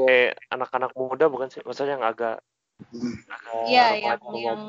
eh, 0.08 0.30
anak-anak 0.50 0.90
muda 0.94 1.24
bukan 1.28 1.48
sih? 1.48 1.60
Maksudnya 1.62 1.96
yang 1.96 2.04
agak 2.04 2.42
Hmm. 2.90 3.14
agak 3.30 3.70
Iya, 3.70 3.84
yang 4.02 4.18
gitu. 4.18 4.34
yang 4.42 4.60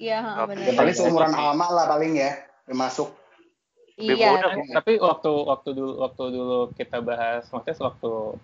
iya, 0.00 0.18
benar. 0.48 0.64
Ya, 0.64 0.72
paling 0.72 0.94
seumuran 0.96 1.32
Alma 1.36 1.68
lah 1.68 1.84
paling 1.84 2.16
ya. 2.16 2.32
yang 2.64 2.78
Masuk. 2.80 3.12
Iya. 4.00 4.40
Tapi- 4.72 4.96
waktu 4.96 5.30
waktu 5.44 5.68
dulu 5.76 5.92
waktu 6.00 6.24
dulu 6.32 6.58
kita 6.72 7.04
bahas, 7.04 7.44
maksudnya 7.52 7.76
waktu 7.84 8.40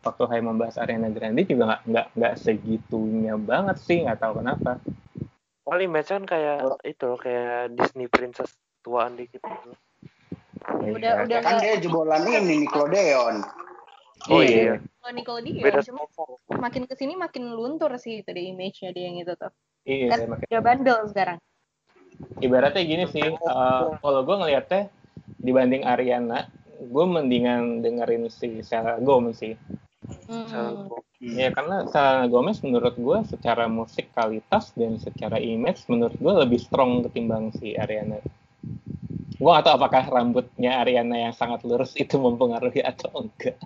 waktu 0.00 0.22
Hai 0.28 0.44
membahas 0.44 0.76
Ariana 0.76 1.08
Grande 1.08 1.48
juga 1.48 1.72
nggak 1.72 1.82
nggak 1.88 2.06
nggak 2.20 2.34
segitunya 2.36 3.34
banget 3.40 3.80
sih, 3.80 4.04
nggak 4.04 4.20
tahu 4.20 4.44
kenapa. 4.44 4.76
Paling 5.64 5.88
match 5.88 6.12
kan 6.12 6.24
kayak 6.28 6.84
itu 6.84 7.04
loh, 7.08 7.16
kayak 7.16 7.72
Disney 7.72 8.12
Princess 8.12 8.52
tuaan 8.84 9.16
dikit 9.16 9.40
gitu. 9.40 9.72
Udah 10.70 11.12
Iya. 11.12 11.24
udah 11.24 11.38
Kan 11.40 11.52
nggak 11.52 11.62
dia 11.62 11.74
jebolan 11.78 12.22
ini 12.24 12.54
Nickelodeon. 12.62 13.36
Oh 14.28 14.40
Iya. 14.40 14.48
iya. 14.48 14.74
kalau 15.00 15.12
Nickelodeon, 15.16 15.64
Beda 15.64 15.80
cuma 15.80 16.02
makin 16.60 16.84
ke 16.84 16.94
sini 16.94 17.16
makin 17.16 17.50
luntur 17.50 17.88
sih 17.96 18.20
itu 18.20 18.28
deh 18.28 18.44
image-nya 18.46 18.92
dia 18.92 19.04
yang 19.06 19.16
itu 19.18 19.32
tuh. 19.32 19.48
Iya, 19.82 20.12
Kan 20.12 20.18
makanya- 20.28 20.50
udah 20.50 20.62
bandel 20.62 20.98
sekarang. 21.08 21.38
ibaratnya 22.38 22.84
gini 22.84 23.04
sih 23.06 23.24
eh, 23.24 23.84
kalau 23.96 24.20
gue 24.20 24.36
ngelihatnya 24.36 24.92
dibanding 25.38 25.82
Ariana 25.82 26.52
gue 26.78 27.04
mendingan 27.06 27.80
dengerin 27.80 28.28
si 28.28 28.60
Selena 28.60 29.00
Gomez 29.00 29.40
sih 29.40 29.56
Hmm. 30.28 30.88
ya 31.18 31.48
karena 31.50 31.88
Selena 31.88 32.28
Gomez 32.28 32.60
menurut 32.60 32.92
gue 32.94 33.18
secara 33.24 33.64
musikalitas 33.66 34.72
dan 34.74 34.96
secara 34.96 35.36
image 35.36 35.84
menurut 35.86 36.12
gue 36.14 36.34
lebih 36.38 36.60
strong 36.60 37.00
ketimbang 37.02 37.52
si 37.52 37.72
Ariana 37.72 38.20
gue 39.40 39.48
gak 39.48 39.64
tahu 39.64 39.74
apakah 39.80 40.04
rambutnya 40.12 40.84
Ariana 40.84 41.16
yang 41.16 41.32
sangat 41.32 41.64
lurus 41.64 41.96
itu 41.96 42.20
mempengaruhi 42.20 42.84
atau 42.84 43.24
enggak. 43.24 43.56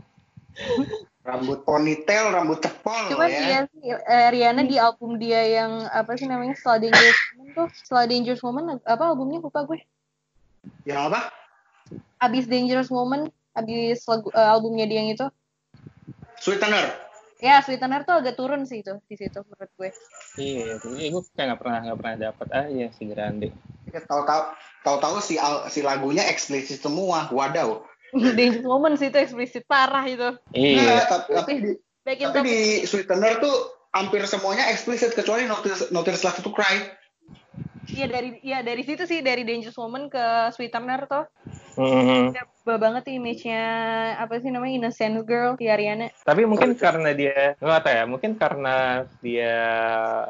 Rambut 1.25 1.65
ponytail, 1.65 2.31
rambut 2.37 2.61
cepol 2.61 3.11
Cuman 3.11 3.33
ya. 3.33 3.41
dia 3.41 3.61
sih 3.73 3.91
eh, 3.91 4.29
Rihanna 4.29 4.69
di 4.69 4.77
album 4.77 5.17
dia 5.17 5.41
yang 5.41 5.89
apa 5.89 6.21
sih 6.21 6.29
namanya 6.29 6.53
Setelah 6.53 6.85
Dangerous 6.85 7.21
Woman 7.33 7.49
tuh 7.57 7.69
Setelah 7.75 8.05
Dangerous 8.05 8.43
Woman 8.45 8.65
apa 8.85 9.03
albumnya? 9.09 9.41
Lupa 9.41 9.65
gue. 9.65 9.81
Yang 10.85 11.01
apa? 11.11 11.21
Abis 12.21 12.45
Dangerous 12.45 12.93
Woman 12.93 13.33
Abis 13.57 14.05
lagu, 14.05 14.29
eh, 14.31 14.49
albumnya 14.53 14.85
dia 14.85 14.99
yang 15.01 15.11
itu. 15.17 15.27
Sweetener. 16.45 16.93
Ya 17.41 17.65
Sweetener 17.65 18.05
tuh 18.05 18.21
agak 18.21 18.37
turun 18.37 18.69
sih 18.69 18.85
itu 18.85 18.95
di 19.09 19.17
situ 19.17 19.41
menurut 19.49 19.71
gue. 19.81 19.91
Iya 20.37 20.77
jadi 20.77 21.09
gue 21.09 21.23
kayak 21.35 21.57
gak 21.57 21.61
pernah 21.65 21.79
nggak 21.89 21.99
pernah 22.05 22.17
dapat 22.31 22.49
aja 22.53 22.87
si 22.95 23.03
Grande. 23.09 23.49
Ya, 23.49 23.55
Tahu-tahu 24.03 24.43
tahu-tahu 24.83 25.17
si 25.23 25.39
al- 25.39 25.71
si 25.71 25.87
lagunya 25.87 26.27
eksplisit 26.27 26.83
semua. 26.83 27.31
Wadaw. 27.31 27.87
Dangerous 28.39 28.67
Woman 28.67 28.95
sih 28.99 29.11
itu 29.11 29.19
eksplisit 29.19 29.67
parah 29.67 30.07
itu 30.07 30.39
iya 30.55 31.03
Nah, 31.03 31.07
tapi, 31.07 31.31
tapi 31.35 31.53
di 31.59 31.73
Back 32.05 32.19
in 32.21 32.27
tapi 32.31 32.39
Top 32.39 32.45
di 32.47 32.59
Sweetener 32.87 33.33
tuh 33.43 33.55
hampir 33.91 34.23
semuanya 34.29 34.71
eksplisit 34.71 35.15
kecuali 35.19 35.47
Notice 35.51 35.91
Notice 35.91 36.23
Love 36.23 36.43
to 36.45 36.51
Cry. 36.55 36.95
Iya 37.91 38.07
dari 38.11 38.39
ya 38.45 38.63
dari 38.63 38.83
situ 38.87 39.03
sih 39.07 39.19
dari 39.23 39.43
Dangerous 39.43 39.79
Woman 39.79 40.07
ke 40.11 40.51
Sweetener 40.55 41.07
tuh 41.11 41.27
Mhm. 41.75 42.31
berubah 42.63 42.79
banget 42.79 43.11
tuh 43.11 43.15
image-nya 43.19 43.65
apa 44.23 44.39
sih 44.39 44.55
namanya 44.55 44.87
Innocent 44.87 45.27
Girl 45.27 45.59
di 45.59 45.67
Ariana. 45.67 46.07
Tapi 46.23 46.47
mungkin 46.47 46.79
karena 46.79 47.11
dia 47.11 47.59
nggak 47.59 47.83
tahu 47.83 47.95
ya, 47.99 48.05
mungkin 48.07 48.33
karena 48.39 49.03
dia 49.19 49.55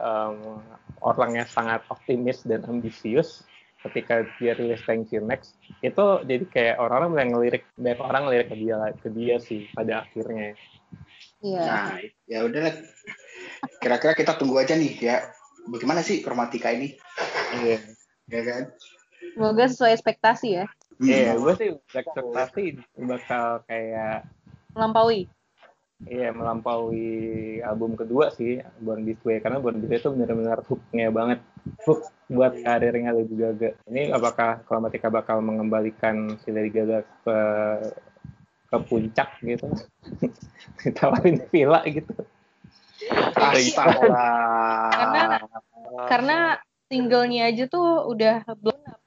em, 0.01 0.65
orangnya 1.05 1.45
sangat 1.45 1.85
optimis 1.93 2.41
dan 2.49 2.65
ambisius 2.65 3.45
ketika 3.91 4.25
dia 4.41 4.57
rilis 4.57 4.81
Thank 4.89 5.13
You 5.13 5.21
Next 5.25 5.55
itu 5.85 6.05
jadi 6.25 6.45
kayak 6.49 6.77
orang-orang 6.81 7.11
mulai 7.13 7.27
ngelirik 7.29 7.65
banyak 7.77 8.01
orang 8.01 8.23
ngelirik 8.29 8.49
ke 8.49 8.57
dia 8.57 8.77
ke 8.97 9.09
dia 9.13 9.37
sih 9.39 9.69
pada 9.77 10.09
akhirnya. 10.09 10.57
Iya. 11.45 11.63
Nah, 11.69 12.01
ya 12.25 12.39
udah 12.49 12.61
lah. 12.65 12.75
Kira-kira 13.81 14.17
kita 14.17 14.33
tunggu 14.41 14.57
aja 14.61 14.73
nih 14.77 14.97
ya. 14.97 15.17
Bagaimana 15.69 16.01
sih 16.01 16.25
Chromatica 16.25 16.73
ini? 16.73 16.97
Iya. 17.61 17.79
Ya 18.33 18.41
kan? 18.49 18.63
Semoga 19.37 19.65
sesuai 19.69 19.93
ekspektasi 19.97 20.49
ya. 20.57 20.65
Iya, 21.03 21.35
Hmm. 21.35 21.43
gue 21.43 21.53
sih 21.59 21.69
ekspektasi 21.91 22.65
bakal 23.03 23.67
kayak 23.67 24.25
Melampaui. 24.79 25.27
iya 26.05 26.35
melampaui 26.35 27.09
album 27.63 27.95
kedua 27.99 28.29
sih 28.35 28.59
Born 28.83 29.07
This 29.07 29.23
Way 29.23 29.43
karena 29.43 29.59
Born 29.63 29.79
This 29.83 29.91
Way 29.91 29.99
itu 30.03 30.11
benar-benar 30.15 30.59
hooknya 30.67 31.09
banget 31.11 31.39
hook 31.85 32.01
buat 32.29 32.57
karirnya 32.61 33.13
Lady 33.13 33.37
Gaga. 33.37 33.71
Ini 33.89 34.13
apakah 34.13 34.65
Chromatica 34.65 35.09
bakal 35.09 35.41
mengembalikan 35.41 36.37
si 36.45 36.53
Lady 36.53 36.73
Gaga 36.73 37.05
ke 37.25 37.39
ke 38.65 38.77
puncak 38.91 39.39
gitu 39.45 39.69
ditawarin 40.83 41.41
villa 41.49 41.85
gitu. 41.87 42.13
Karena- 44.93 45.39
Karena 46.09 46.39
singlenya 46.89 47.51
aja 47.53 47.65
tuh 47.71 48.09
udah 48.09 48.43
blown 48.59 48.83
up. 48.89 49.01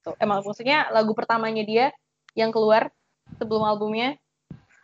Tuh, 0.00 0.14
emang 0.16 0.40
maksudnya 0.40 0.88
lagu 0.94 1.12
pertamanya 1.12 1.64
dia 1.64 1.86
yang 2.32 2.54
keluar 2.54 2.88
sebelum 3.36 3.66
albumnya 3.66 4.16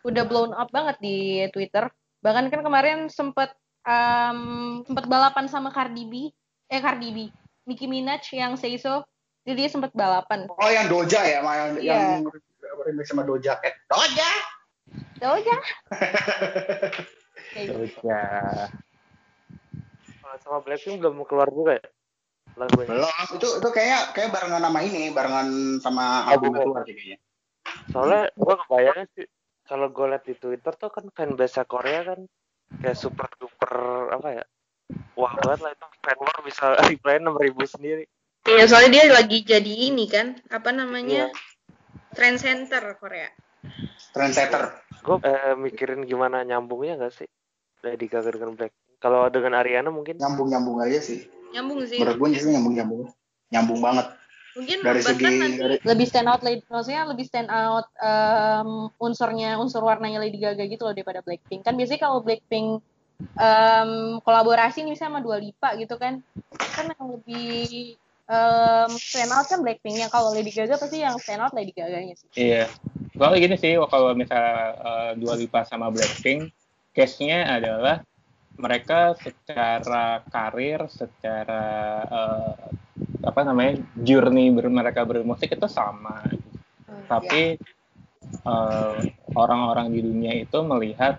udah 0.04 0.24
blown 0.26 0.52
up 0.52 0.68
banget 0.70 0.96
di 1.00 1.16
Twitter. 1.50 1.88
Bahkan 2.20 2.50
kan 2.52 2.60
kemarin 2.62 2.98
sempet 3.08 3.54
um, 3.86 4.82
sempet 4.84 5.04
balapan 5.06 5.46
sama 5.46 5.70
Cardi 5.70 6.04
B, 6.06 6.12
eh 6.66 6.80
Cardi 6.82 7.08
B, 7.14 7.18
Nicki 7.66 7.86
Minaj 7.86 8.26
yang 8.34 8.58
Say 8.58 8.78
So, 8.78 9.06
jadi 9.46 9.66
dia 9.66 9.70
sempet 9.70 9.94
balapan. 9.94 10.50
Oh 10.50 10.70
yang 10.70 10.90
Doja 10.90 11.22
ya, 11.22 11.40
yang, 11.42 11.78
Iya. 11.78 11.94
yang 12.18 12.26
remix 12.82 13.06
sama 13.10 13.22
Doja 13.22 13.58
Cat. 13.62 13.74
Doja. 13.90 15.56
Kayak 17.56 17.66
gitu. 17.66 17.72
terus 17.72 17.94
ya 18.04 18.22
Kalau 20.22 20.36
sama 20.42 20.58
Blackpink 20.62 20.98
belum 21.00 21.22
keluar 21.24 21.48
juga 21.48 21.78
ya 21.78 21.84
lagunya. 22.56 22.88
Belum. 22.90 23.12
Itu 23.36 23.48
itu 23.62 23.68
kayak 23.70 24.16
kayak 24.16 24.30
barengan 24.32 24.62
nama 24.64 24.78
ini, 24.82 25.12
barengan 25.12 25.78
sama 25.80 26.26
album 26.26 26.56
Album. 26.56 26.64
keluar 26.72 26.82
sih 26.84 26.94
kayaknya. 26.96 27.18
Soalnya 27.90 28.22
gua 28.34 28.54
kebayangnya 28.64 29.06
sih 29.14 29.26
kalau 29.66 29.90
gue 29.90 30.06
liat 30.06 30.24
di 30.24 30.34
Twitter 30.38 30.72
tuh 30.78 30.90
kan 30.94 31.04
fanbase 31.10 31.66
Korea 31.66 32.06
kan 32.06 32.20
kayak 32.82 32.98
super 32.98 33.26
duper 33.38 33.74
apa 34.14 34.28
ya 34.42 34.44
wah 35.12 35.32
banget 35.36 35.60
lah 35.60 35.70
itu 35.72 35.86
fan 35.98 36.16
war 36.16 36.38
bisa 36.40 36.64
reply 36.88 37.16
enam 37.16 37.34
ribu 37.34 37.62
sendiri 37.62 38.06
Iya, 38.42 38.62
soalnya 38.64 38.90
dia 38.92 39.04
lagi 39.10 39.42
jadi 39.42 39.90
ini 39.90 40.06
kan, 40.06 40.38
apa 40.46 40.70
namanya? 40.70 41.26
Iya. 41.26 42.14
Trend 42.14 42.38
center 42.38 42.94
Korea. 42.94 43.26
Trendsetter. 44.12 44.70
gue 44.96 45.18
eh, 45.20 45.54
mikirin 45.56 46.02
gimana 46.02 46.42
nyambungnya 46.42 46.94
gak 46.96 47.10
sih 47.12 47.26
Lady 47.80 48.06
Gaga 48.06 48.30
dengan 48.30 48.54
Black 48.54 48.70
kalau 48.96 49.26
dengan 49.26 49.50
Ariana 49.52 49.86
mungkin 49.88 50.14
Nyambung-nyambung 50.16 50.78
aja 50.80 50.98
sih. 51.00 51.26
Nyambung 51.52 51.82
sih. 51.84 51.98
Menurut 51.98 52.16
gue 52.16 52.28
sih 52.32 52.46
nyambung-nyambung. 52.48 53.00
Nyambung 53.50 53.78
banget. 53.80 54.06
Mungkin 54.54 54.78
Dari 54.80 55.00
segi- 55.00 55.26
nanti 55.26 55.58
dari- 55.58 55.80
lebih 55.84 56.06
stand 56.06 56.26
out, 56.26 56.40
Lady- 56.40 56.64
maksudnya 56.64 57.02
lebih 57.04 57.24
stand 57.24 57.50
out 57.50 57.86
em, 57.98 58.70
unsurnya, 58.96 59.58
unsur 59.58 59.82
warnanya 59.82 60.16
Lady 60.18 60.38
Gaga 60.38 60.64
gitu 60.64 60.82
loh 60.82 60.94
daripada 60.94 61.20
Blackpink. 61.20 61.60
Kan 61.60 61.74
biasanya 61.74 62.00
kalau 62.00 62.22
Blackpink 62.22 62.80
em, 63.18 64.20
kolaborasi 64.20 64.84
nih 64.84 64.92
misalnya 64.92 65.18
sama 65.18 65.24
Dua 65.24 65.40
Lipa 65.40 65.72
gitu 65.80 65.96
kan, 65.96 66.20
kan 66.56 66.84
yang 66.92 67.06
lebih 67.16 67.96
em, 68.28 68.90
stand 68.96 69.32
out 69.32 69.46
kan 69.48 69.60
Blackpinknya. 69.64 70.12
Kalau 70.12 70.32
Lady 70.36 70.52
Gaga 70.52 70.76
pasti 70.76 71.00
yang 71.00 71.16
stand 71.16 71.40
out 71.44 71.52
Lady 71.56 71.72
Gaganya 71.72 72.14
sih. 72.14 72.28
Iya. 72.36 72.68
Kalau 73.16 73.32
gini 73.40 73.56
sih, 73.56 73.80
kalau 73.88 74.12
misalnya 74.12 74.76
uh, 74.76 75.10
Dua 75.16 75.40
Lipa 75.40 75.64
sama 75.64 75.88
Blackpink, 75.88 76.52
case-nya 76.92 77.48
adalah 77.48 78.04
mereka 78.60 79.16
secara 79.16 80.20
karir, 80.28 80.84
secara 80.92 81.64
uh, 82.04 82.56
apa 83.24 83.40
namanya 83.40 83.80
journey 83.96 84.52
ber, 84.52 84.68
mereka 84.68 85.08
bermusik 85.08 85.56
itu 85.56 85.64
sama. 85.64 86.28
Hmm, 86.84 87.08
Tapi 87.08 87.56
uh, 88.44 89.00
orang-orang 89.32 89.96
di 89.96 90.00
dunia 90.04 90.32
itu 90.36 90.60
melihat 90.60 91.16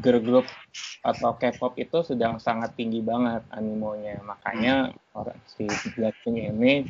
girl 0.00 0.20
group 0.22 0.46
atau 1.04 1.36
K-pop 1.36 1.76
itu 1.76 2.00
sedang 2.02 2.40
sangat 2.40 2.72
tinggi 2.74 3.04
banget 3.04 3.44
animonya. 3.52 4.18
Makanya 4.24 4.90
orang 5.12 5.38
si 5.46 5.68
Blackpink 5.94 6.50
ini 6.54 6.88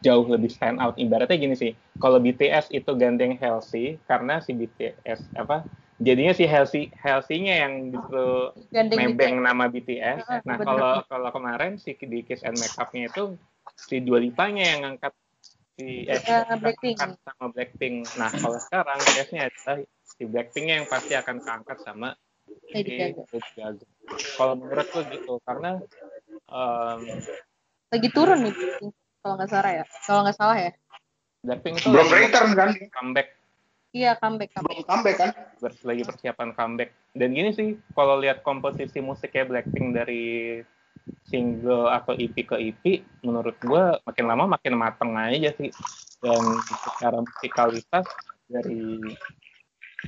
jauh 0.00 0.26
lebih 0.26 0.48
stand 0.52 0.78
out. 0.78 0.96
Ibaratnya 0.96 1.36
gini 1.36 1.54
sih, 1.58 1.72
kalau 1.98 2.22
BTS 2.22 2.70
itu 2.72 2.90
gandeng 2.94 3.36
Halsey 3.36 3.98
karena 4.06 4.38
si 4.40 4.54
BTS 4.54 5.34
apa 5.36 5.66
jadinya 5.96 6.36
si 6.36 6.44
Halsey 6.44 6.92
Halsey-nya 6.92 7.64
yang 7.66 7.72
justru 7.92 8.52
nebeng 8.92 9.40
gitu. 9.40 9.46
nama 9.46 9.64
BTS. 9.66 10.18
Heeh, 10.24 10.40
Nah, 10.44 10.56
kalau 10.60 11.02
kalau 11.08 11.30
kemarin 11.32 11.80
si 11.80 11.96
di 11.96 12.20
Kiss 12.22 12.44
and 12.44 12.56
Makeup-nya 12.60 13.08
itu 13.08 13.34
si 13.76 14.00
Dua 14.04 14.20
Lipanya 14.20 14.64
yang 14.76 14.80
ngangkat 14.84 15.12
si 15.76 16.04
eh, 16.08 16.20
Eh, 16.20 16.56
Blackpink. 16.60 16.96
sama 17.00 17.46
Blackpink. 17.52 17.96
Nah, 18.16 18.30
kalau 18.32 18.58
sekarang 18.60 18.98
case-nya 19.04 19.48
adalah 19.48 19.84
si 20.16 20.24
Blackpink 20.24 20.66
yang 20.72 20.84
pasti 20.88 21.12
akan 21.12 21.44
keangkat 21.44 21.78
sama 21.84 22.16
Lady 22.72 22.90
si 22.90 22.98
Gaga. 22.98 23.22
Lady 23.30 23.50
Gaga. 23.56 23.86
Kalau 24.36 24.54
menurut 24.56 24.86
tuh 24.88 25.02
gitu, 25.12 25.32
karena 25.44 25.70
em, 26.48 27.00
Lagi 27.86 28.08
turun 28.10 28.42
nih 28.42 28.54
kalau 29.22 29.34
nggak 29.38 29.50
salah 29.50 29.72
ya. 29.72 29.84
Kalau 30.04 30.20
nggak 30.26 30.36
salah 30.36 30.56
ya. 30.58 30.72
Blackpink 31.46 31.78
itu 31.78 31.88
Belum 31.94 32.08
return 32.10 32.50
kan? 32.58 32.70
comeback, 32.90 33.28
Iya 33.94 34.12
comeback 34.18 34.50
comeback. 34.52 34.74
Belum 34.74 34.84
comeback 34.84 35.16
kan? 35.16 35.30
ber- 35.62 35.84
lagi 35.86 36.02
persiapan 36.04 36.50
comeback. 36.52 36.90
Dan 37.16 37.32
gini 37.32 37.50
sih, 37.54 37.68
kalau 37.96 38.20
lihat 38.20 38.44
komposisi 38.44 38.98
musiknya 39.00 39.46
Blackpink 39.46 39.94
dari 39.94 40.60
single 41.30 41.88
atau 41.88 42.12
EP 42.18 42.34
ke 42.42 42.56
EP, 42.58 42.82
menurut 43.22 43.56
gua 43.62 43.96
makin 44.04 44.24
lama 44.26 44.44
makin 44.58 44.74
mateng 44.74 45.14
aja 45.14 45.54
sih. 45.56 45.70
Dan 46.20 46.60
secara 46.82 47.22
musikalitas 47.22 48.04
dari 48.50 49.00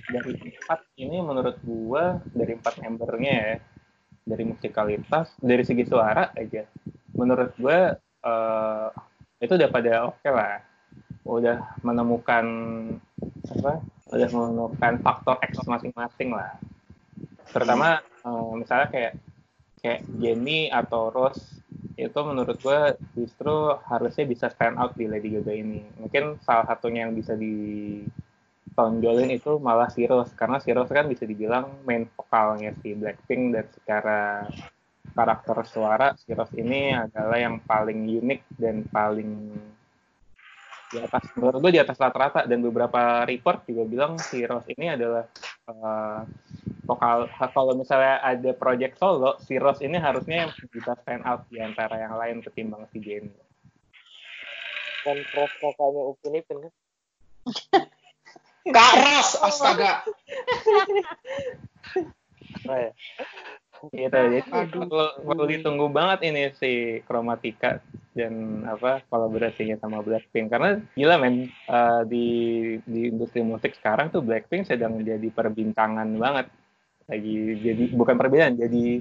dari 0.09 0.33
empat 0.37 0.81
ini 1.01 1.19
menurut 1.25 1.57
gua 1.65 2.21
dari 2.33 2.57
empat 2.57 2.81
membernya 2.85 3.33
ya 3.33 3.55
dari 4.29 4.45
musikalitas 4.45 5.33
dari 5.41 5.65
segi 5.65 5.85
suara 5.89 6.33
aja. 6.37 6.69
Menurut 7.17 7.57
gua 7.57 7.97
eh, 7.99 8.89
itu 9.41 9.53
udah 9.55 9.71
pada 9.71 9.93
oke 10.13 10.29
lah. 10.29 10.61
Udah 11.29 11.77
menemukan 11.85 12.45
apa 13.49 13.85
udah 14.09 14.29
menemukan 14.33 14.93
faktor 15.05 15.37
X 15.45 15.61
masing-masing 15.65 16.33
lah. 16.33 16.57
Terutama 17.49 18.05
eh, 18.05 18.53
misalnya 18.57 18.89
kayak 18.93 19.13
kayak 19.81 20.01
Jenny 20.19 20.69
atau 20.69 21.09
Rose 21.09 21.59
itu 21.99 22.21
menurut 22.23 22.59
gue 22.63 22.95
justru 23.19 23.75
harusnya 23.91 24.25
bisa 24.27 24.47
stand 24.55 24.79
out 24.79 24.95
di 24.95 25.11
Lady 25.11 25.35
Gaga 25.35 25.51
ini. 25.51 25.83
Mungkin 25.99 26.39
salah 26.47 26.67
satunya 26.71 27.07
yang 27.07 27.15
bisa 27.15 27.35
ditonjolin 28.79 29.35
itu 29.35 29.59
malah 29.59 29.91
si 29.91 30.07
Rose. 30.07 30.31
Karena 30.39 30.63
si 30.63 30.71
Rose 30.71 30.95
kan 30.95 31.11
bisa 31.11 31.27
dibilang 31.27 31.83
main 31.83 32.07
vokalnya 32.15 32.71
si 32.79 32.95
Blackpink 32.95 33.43
dan 33.51 33.67
secara 33.75 34.47
karakter 35.19 35.67
suara 35.67 36.15
si 36.15 36.31
Rose 36.31 36.55
ini 36.55 36.95
adalah 36.95 37.43
yang 37.43 37.59
paling 37.67 38.07
unik 38.07 38.41
dan 38.55 38.87
paling 38.87 39.51
di 40.89 40.97
atas 41.03 41.27
menurut 41.35 41.59
gue 41.59 41.73
di 41.75 41.83
atas 41.83 41.99
rata-rata. 41.99 42.47
Dan 42.47 42.63
beberapa 42.63 43.27
report 43.27 43.67
juga 43.67 43.83
bilang 43.83 44.15
si 44.23 44.47
Rose 44.47 44.71
ini 44.71 44.95
adalah 44.95 45.27
eh, 45.67 46.21
vokal 46.87 47.27
kalau 47.51 47.75
misalnya 47.75 48.23
ada 48.23 48.55
project 48.55 48.95
solo 49.03 49.43
si 49.43 49.59
Rose 49.59 49.83
ini 49.83 49.99
harusnya 49.99 50.47
yang 50.47 50.53
bisa 50.71 50.95
stand 51.03 51.27
out 51.27 51.51
di 51.51 51.59
antara 51.59 51.99
yang 51.99 52.15
lain 52.15 52.47
ketimbang 52.47 52.87
si 52.95 53.03
Jenny 53.03 53.35
Kan 55.03 55.19
Rose 55.35 55.57
kakaknya 55.59 56.03
Upin 56.15 56.39
Ipin 56.39 56.59
kan? 56.63 56.73
Ros, 58.75 59.31
astaga. 59.41 60.05
Oh, 62.69 62.77
ya. 62.77 62.93
gitu 63.95 64.11
jadi 64.11 64.43
perlu, 64.43 65.45
ditunggu 65.47 65.87
banget 65.95 66.27
ini 66.27 66.51
si 66.59 66.99
Chromatica 67.07 67.79
dan 68.11 68.67
apa 68.67 69.07
kolaborasinya 69.07 69.79
sama 69.79 70.03
Blackpink 70.03 70.51
karena 70.51 70.83
gila 70.99 71.15
men 71.23 71.47
eh, 71.47 72.03
di 72.11 72.27
di 72.83 73.07
industri 73.07 73.39
musik 73.47 73.79
sekarang 73.79 74.11
tuh 74.11 74.27
Blackpink 74.27 74.67
sedang 74.67 74.99
jadi 74.99 75.31
perbintangan 75.31 76.11
banget 76.19 76.51
lagi 77.09 77.57
jadi 77.65 77.85
bukan 77.97 78.15
perbedaan 78.21 78.55
jadi 78.61 79.01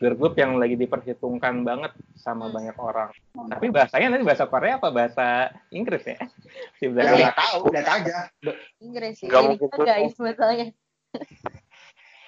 girl 0.00 0.16
group 0.16 0.36
yang 0.36 0.60
lagi 0.60 0.76
diperhitungkan 0.76 1.64
banget 1.64 1.92
sama 2.20 2.52
banyak 2.52 2.76
orang 2.76 3.08
tapi 3.48 3.72
bahasanya 3.72 4.12
nanti 4.12 4.24
bahasa 4.28 4.44
Korea 4.44 4.76
apa 4.76 4.92
bahasa 4.92 5.48
Inggris 5.72 6.04
ya 6.04 6.20
si 6.76 6.88
Blackpink 6.88 7.20
nggak 7.20 7.36
tahu, 7.36 7.60
lihat 7.72 7.88
aja. 7.88 8.16
Inggris 8.80 9.14
sih. 9.20 9.26
Nggak 9.28 9.40
Jadi 9.40 9.48
mungkin 9.48 9.68
kita 9.68 9.84
guys 9.84 10.16
masalahnya. 10.16 10.66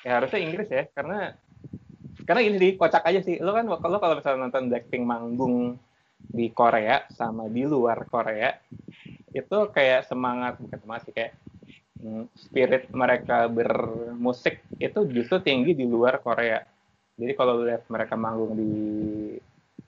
ya 0.02 0.10
harusnya 0.18 0.40
Inggris 0.42 0.68
ya 0.68 0.84
karena 0.90 1.18
karena 2.26 2.40
gini 2.42 2.56
sih 2.58 2.72
kocak 2.74 3.02
aja 3.06 3.20
sih 3.22 3.36
lo 3.38 3.54
kan 3.54 3.66
lo 3.70 3.78
kalau 3.78 4.18
misalnya 4.18 4.48
nonton 4.48 4.66
Blackpink 4.70 5.04
manggung 5.06 5.78
di 6.22 6.50
Korea 6.50 7.06
sama 7.10 7.46
di 7.50 7.62
luar 7.66 8.06
Korea 8.06 8.50
itu 9.32 9.58
kayak 9.70 10.06
semangat 10.06 10.58
bukan 10.58 10.78
semangat 10.78 11.02
sih 11.08 11.14
kayak 11.14 11.32
spirit 12.34 12.90
mereka 12.90 13.46
bermusik 13.46 14.62
itu 14.82 14.98
justru 15.11 15.38
tinggi 15.42 15.72
di 15.72 15.86
luar 15.86 16.18
Korea. 16.18 16.62
Jadi 17.14 17.32
kalau 17.38 17.62
lihat 17.62 17.86
mereka 17.86 18.18
manggung 18.18 18.59
di 18.59 18.72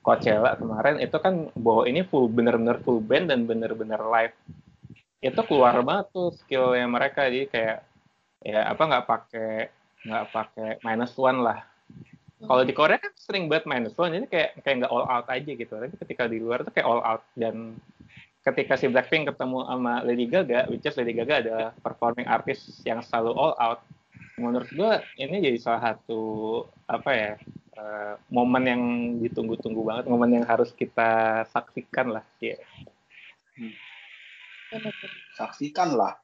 Coachella 0.05 0.53
kemarin 0.55 1.01
itu 1.01 1.17
kan 1.17 1.49
bahwa 1.57 1.89
ini 1.89 2.05
full 2.05 2.29
bener-bener 2.29 2.77
full 2.85 3.01
band 3.01 3.33
dan 3.33 3.49
bener-bener 3.49 3.97
live. 3.97 4.35
Itu 5.17 5.41
keluar 5.49 5.81
banget 5.81 6.13
tuh 6.13 6.29
skillnya 6.37 6.85
mereka. 6.85 7.25
Jadi 7.25 7.49
kayak 7.49 7.77
ya 8.45 8.69
apa 8.69 8.81
nggak 8.85 9.07
pakai 9.09 9.51
nggak 10.05 10.25
pakai 10.29 10.69
minus 10.85 11.17
one 11.17 11.41
lah. 11.41 11.65
Kalau 12.45 12.61
di 12.61 12.77
Korea 12.77 13.01
kan 13.01 13.09
sering 13.17 13.49
banget 13.49 13.65
minus 13.65 13.97
one. 13.97 14.13
Jadi 14.13 14.29
kayak 14.29 14.61
kayak 14.61 14.85
nggak 14.85 14.93
all 14.93 15.09
out 15.09 15.25
aja 15.25 15.51
gitu. 15.57 15.73
Tapi 15.73 15.95
ketika 15.97 16.29
di 16.29 16.37
luar 16.37 16.61
tuh 16.61 16.69
kayak 16.69 16.85
all 16.85 17.01
out 17.01 17.25
dan 17.33 17.73
ketika 18.45 18.77
si 18.77 18.85
Blackpink 18.85 19.33
ketemu 19.33 19.65
sama 19.65 20.05
Lady 20.05 20.29
Gaga 20.29 20.69
which 20.69 20.85
is 20.85 20.95
Lady 20.95 21.17
Gaga 21.17 21.35
adalah 21.41 21.69
performing 21.81 22.29
artist 22.29 22.85
yang 22.85 23.01
selalu 23.01 23.33
all 23.33 23.53
out 23.57 23.81
menurut 24.37 24.69
gua 24.77 25.01
ini 25.17 25.41
jadi 25.41 25.57
salah 25.57 25.81
satu 25.95 26.21
apa 26.85 27.11
ya 27.11 27.31
eh, 27.73 28.13
momen 28.29 28.63
yang 28.69 28.83
ditunggu-tunggu 29.25 29.81
banget 29.81 30.05
momen 30.05 30.41
yang 30.41 30.45
harus 30.45 30.69
kita 30.77 31.43
saksikan 31.49 32.13
lah 32.21 32.25
ya 32.37 32.59
Saksikanlah. 35.35 36.19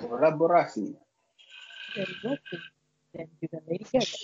Kolaborasi. 0.00 0.92
Dari 1.96 2.14
Blackpink 2.22 2.64
dan 3.10 3.26
juga 3.40 3.58
Lady 3.66 3.86
Gaga. 3.88 4.18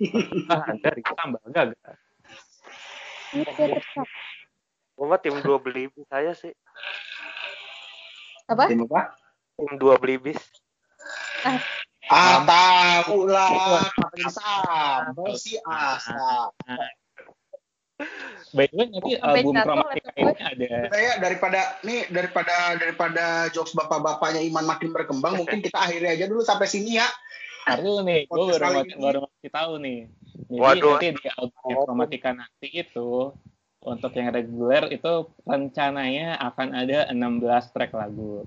ah 0.48 0.64
dari 0.80 1.04
tambah 1.04 1.44
gagal 1.52 1.76
Itu 3.36 3.52
tetap. 3.52 4.08
Gue 5.00 5.08
mah 5.08 5.16
tim 5.16 5.32
dua 5.40 5.56
belibis 5.56 6.04
saya 6.12 6.36
sih. 6.36 6.52
Apa? 8.52 8.68
Tim 8.68 8.84
apa? 8.84 9.16
Tim 9.56 9.80
dua 9.80 9.96
belibis. 9.96 10.36
Ah, 12.12 12.44
tahu 12.44 13.24
lah. 13.24 13.80
Sama 14.28 15.32
si 15.40 15.56
Asa. 15.64 16.52
By 18.52 18.68
the 18.68 18.76
way, 18.76 18.86
nanti 18.92 19.12
album 19.24 19.56
laptop 19.56 19.88
ini 19.96 20.32
ada 20.36 20.68
Saya 20.92 21.10
daripada 21.16 21.60
nih 21.80 22.08
daripada 22.12 22.76
daripada 22.76 23.24
jokes 23.56 23.72
bapak-bapaknya 23.72 24.44
Iman 24.44 24.68
makin 24.68 24.92
berkembang, 24.92 25.40
mungkin 25.40 25.64
kita 25.64 25.80
akhiri 25.80 26.12
aja 26.12 26.28
dulu 26.28 26.44
sampai 26.44 26.68
sini 26.68 27.00
ya. 27.00 27.08
Dulu 27.72 28.04
nih, 28.04 28.28
gue 28.28 28.44
baru 28.52 28.84
baru 29.00 29.18
kasih 29.24 29.52
tahu 29.52 29.72
nih. 29.80 30.12
Jadi 30.48 30.60
Waduh. 30.60 30.96
nanti 31.00 31.08
di 31.24 31.28
album 31.32 31.72
Chromatica 31.88 32.30
nanti 32.36 32.68
itu 32.68 33.32
untuk 33.80 34.12
yang 34.12 34.28
reguler 34.28 34.92
itu 34.92 35.28
rencananya 35.48 36.36
akan 36.36 36.68
ada 36.76 37.08
16 37.08 37.72
track 37.72 37.96
lagu. 37.96 38.44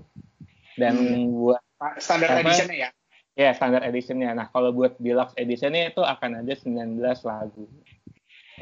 Dan 0.78 0.94
Hmm. 0.94 1.30
buat 1.34 1.62
Standar 1.98 2.38
Apa? 2.38 2.48
editionnya 2.48 2.76
ya. 2.78 2.90
ya 3.34 3.50
standar 3.52 3.82
editionnya. 3.84 4.30
Nah 4.32 4.46
kalau 4.48 4.70
buat 4.70 4.94
deluxe 4.96 5.34
editionnya 5.36 5.90
itu 5.90 6.00
akan 6.00 6.40
ada 6.40 6.52
19 6.54 7.20
lagu. 7.26 7.66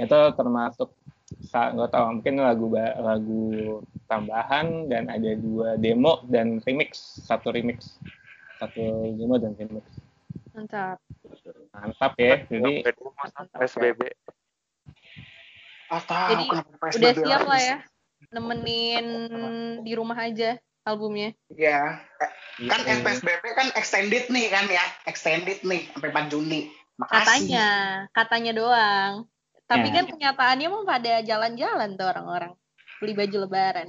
Itu 0.00 0.18
termasuk 0.32 0.90
nggak 1.52 1.90
tahu 1.92 2.04
mungkin 2.20 2.34
lagu 2.40 2.66
lagu 3.00 3.44
tambahan 4.08 4.88
dan 4.88 5.08
ada 5.08 5.32
dua 5.36 5.80
demo 5.80 6.20
dan 6.28 6.60
remix 6.64 7.20
satu 7.24 7.48
remix 7.52 7.96
satu 8.60 9.16
demo 9.16 9.40
dan 9.40 9.56
remix 9.56 9.84
Mantap. 10.52 11.00
mantap 11.72 12.12
ya 12.20 12.44
jadi 12.52 12.84
PSBB 13.56 14.12
ah 15.92 16.00
tahu 16.00 16.28
Jadi, 16.32 16.44
kenapa 16.48 16.72
PSBB 16.80 16.96
Udah 16.96 17.12
siap 17.12 17.42
lagi 17.44 17.50
lah 17.52 17.60
ya. 17.60 17.76
Nemenin 18.32 19.06
di 19.84 19.92
rumah 19.92 20.16
aja 20.16 20.56
albumnya. 20.82 21.36
Iya. 21.52 22.00
Kan 22.64 22.80
Gitu. 22.80 23.00
PSBB 23.04 23.44
kan 23.52 23.68
extended 23.76 24.24
nih 24.28 24.48
kan 24.48 24.64
ya. 24.66 24.84
Extended 25.04 25.60
nih 25.62 25.84
sampai 25.92 26.08
4 26.10 26.32
Juni. 26.32 26.72
Makasih. 26.96 27.20
Katanya, 27.20 27.68
katanya 28.12 28.52
doang. 28.56 29.12
Tapi 29.64 29.88
Ya. 29.88 29.94
kan 30.00 30.04
kenyataannya 30.08 30.68
mah 30.68 30.84
pada 30.84 31.12
jalan-jalan 31.20 31.96
tuh 31.96 32.08
orang-orang. 32.08 32.52
Beli 33.00 33.12
baju 33.12 33.36
lebaran. 33.44 33.88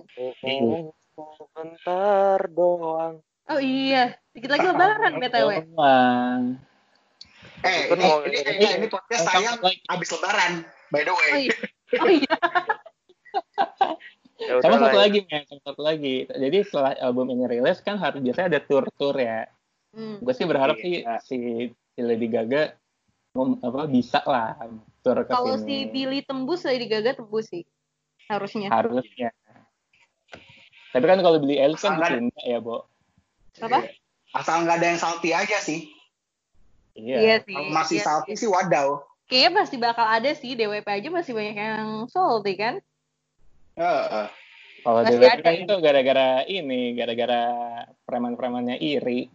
Sebentar 1.14 2.40
doang. 2.50 3.22
Oh 3.44 3.60
iya, 3.60 4.16
dikit 4.32 4.50
lagi 4.50 4.64
lebaran 4.64 5.20
BTW. 5.20 5.50
Eh, 7.64 7.80
ini, 7.92 8.04
mau- 8.04 8.24
ini, 8.24 8.40
ini, 8.40 8.68
ini 8.80 8.88
podcast 8.88 9.24
saya 9.24 9.56
abis 9.92 10.10
lebaran. 10.16 10.64
By 10.90 11.04
the 11.04 11.14
way. 11.14 11.32
Oh 11.32 11.40
iya. 11.42 11.56
Oh 12.00 12.10
iya. 12.10 12.34
Ya 14.44 14.60
sama 14.60 14.76
satu 14.76 14.98
ya. 15.00 15.08
lagi 15.08 15.20
men 15.24 15.46
sama 15.48 15.62
satu 15.64 15.82
lagi 15.86 16.28
jadi 16.28 16.58
setelah 16.68 16.92
album 17.00 17.32
ini 17.32 17.48
rilis 17.48 17.80
kan 17.80 17.96
harus 17.96 18.20
biasanya 18.20 18.58
ada 18.58 18.62
tour 18.62 18.84
tour 19.00 19.16
ya 19.16 19.48
Hmm. 19.94 20.18
gue 20.26 20.34
sih 20.34 20.50
berharap 20.50 20.74
sih 20.82 21.06
Iya. 21.06 21.22
si, 21.22 21.38
si 21.70 22.00
Lady 22.02 22.26
Gaga 22.26 22.74
mem- 23.38 23.62
apa 23.62 23.86
bisa 23.86 24.26
lah 24.26 24.58
tour 25.06 25.22
ke 25.22 25.30
Kalau 25.32 25.54
si 25.62 25.86
Billy 25.86 26.26
tembus, 26.26 26.66
Lady 26.66 26.90
Gaga 26.90 27.14
tembus 27.14 27.54
sih. 27.54 27.62
Harusnya. 28.26 28.74
harusnya 28.74 29.30
tapi 30.94 31.06
kan 31.06 31.20
kalau 31.22 31.38
beli 31.38 31.62
elit 31.62 31.78
kan 31.78 31.98
dicinta 31.98 32.42
ya 32.42 32.58
Bo 32.58 32.90
Apa? 33.62 33.86
Asal 34.34 34.66
nggak 34.66 34.82
ada 34.82 34.88
yang 34.90 35.00
salty 35.02 35.30
aja 35.30 35.58
sih. 35.62 35.94
iya 36.98 37.38
sih. 37.46 37.54
Kalau 37.54 37.70
masih 37.70 38.02
iya 38.02 38.06
salty 38.06 38.34
sih. 38.34 38.46
sih 38.46 38.50
wadaw. 38.50 38.98
Kayaknya 39.34 39.52
pasti 39.58 39.76
bakal 39.82 40.06
ada 40.06 40.30
sih. 40.38 40.54
DWP 40.54 40.86
aja 40.86 41.10
masih 41.10 41.34
banyak 41.34 41.58
yang 41.58 42.06
salty 42.06 42.54
kan? 42.54 42.78
Heeh. 43.74 44.28
kalau 44.86 45.02
Masih 45.02 45.18
DWP 45.18 45.26
ada 45.26 45.42
kan 45.42 45.54
ya? 45.58 45.62
itu 45.66 45.76
gara-gara 45.82 46.28
ini 46.46 46.82
gara-gara 46.94 47.42
preman-premannya 48.06 48.78
iri 48.78 49.26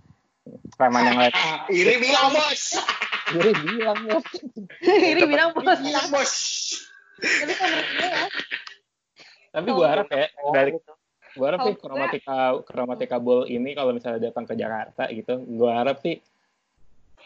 preman 0.78 1.03
yang 1.03 1.18
lain 1.18 1.32
Ah, 1.34 1.66
Iri 1.66 1.99
bilang 1.99 2.30
bos. 2.30 2.62
iri 3.34 3.53
bilang 3.59 3.99
ya 4.07 4.18
bilang 5.34 5.51
bos. 5.51 5.66
Iri 5.66 5.82
bilang 5.82 6.07
bos. 6.14 6.32
Tapi 7.18 7.53
kalau 7.59 7.74
menurut 7.74 7.90
gue 7.90 8.07
ya, 8.07 8.24
tapi 9.51 9.68
gue 9.74 9.86
harap 9.88 10.07
ya 10.07 10.26
dari 10.55 10.70
gitu. 10.78 10.92
gue 11.34 11.46
harap 11.46 11.59
sih 11.59 11.74
Kalau 11.74 11.82
kromatika 11.82 12.36
kromatika 12.62 13.16
ball 13.18 13.42
ini 13.44 13.74
kalau 13.74 13.90
misalnya 13.90 14.30
datang 14.30 14.46
ke 14.46 14.55
Jakarta 14.55 15.11
gitu 15.11 15.42
gue 15.42 15.70
harap 15.74 15.99
sih 15.99 16.22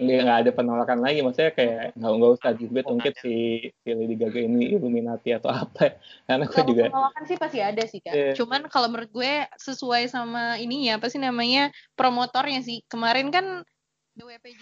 nggak 0.03 0.38
ada 0.46 0.50
penolakan 0.50 0.98
lagi 1.00 1.20
maksudnya 1.22 1.53
kayak 1.55 1.94
nggak 1.94 2.12
nggak 2.18 2.32
usah 2.38 2.53
juga 2.57 2.80
tungkit 2.86 3.14
si, 3.20 3.34
si 3.70 3.88
Lady 3.92 4.16
Gaga 4.18 4.40
ini 4.42 4.74
Illuminati 4.74 5.30
atau 5.34 5.50
apa 5.53 5.98
karena 6.26 6.44
gue 6.46 6.55
kalau 6.55 6.68
juga 6.70 6.84
penolakan 6.90 7.22
sih 7.26 7.36
pasti 7.38 7.59
ada 7.59 7.82
sih 7.84 8.00
kak. 8.00 8.14
Iya. 8.14 8.32
Cuman 8.38 8.61
kalau 8.72 8.88
menurut 8.90 9.11
gue 9.11 9.32
sesuai 9.61 10.09
sama 10.09 10.57
ininya 10.59 10.98
apa 10.98 11.07
sih 11.11 11.20
namanya 11.20 11.74
promotornya 11.98 12.61
sih. 12.64 12.82
Kemarin 12.86 13.28
kan 13.28 13.66
DWP 14.14 14.57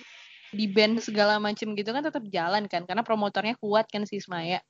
di 0.51 0.67
band 0.67 0.99
segala 0.99 1.39
macem 1.39 1.73
gitu 1.79 1.95
kan 1.95 2.03
tetap 2.03 2.27
jalan 2.27 2.67
kan 2.67 2.83
karena 2.83 3.07
promotornya 3.07 3.55
kuat 3.61 3.87
kan 3.87 4.09
si 4.09 4.19
Ismaya. 4.19 4.65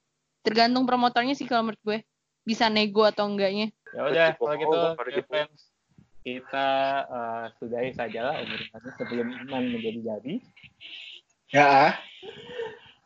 Tergantung 0.44 0.84
promotornya 0.84 1.32
sih 1.32 1.48
kalau 1.48 1.70
menurut 1.70 1.82
gue 1.86 1.98
bisa 2.44 2.66
nego 2.66 3.04
atau 3.06 3.28
enggaknya. 3.28 3.70
ya 3.90 4.06
udah 4.06 4.26
kalau 4.38 4.54
gitu 4.54 4.70
oh, 4.70 4.94
dear 4.94 5.18
gitu. 5.18 5.26
friends 5.26 5.69
kita 6.20 6.68
eh, 7.08 7.44
sudahi 7.56 7.90
sajalah 7.92 8.34
obrolannya 8.38 8.92
sebelum 8.96 9.26
iman 9.46 9.62
menjadi 9.72 10.00
jadi 10.04 10.34
Ya. 11.50 11.98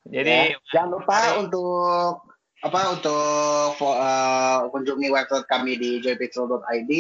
jadi 0.05 0.53
Ya. 0.53 0.59
jangan 0.69 1.01
lupa 1.01 1.17
untuk 1.41 2.21
apa 2.61 2.97
untuk 2.97 3.77
uh, 3.77 4.73
kunjungi 4.73 5.13
website 5.13 5.45
kami 5.53 5.77
di 5.77 6.01
joypixel.id 6.01 6.93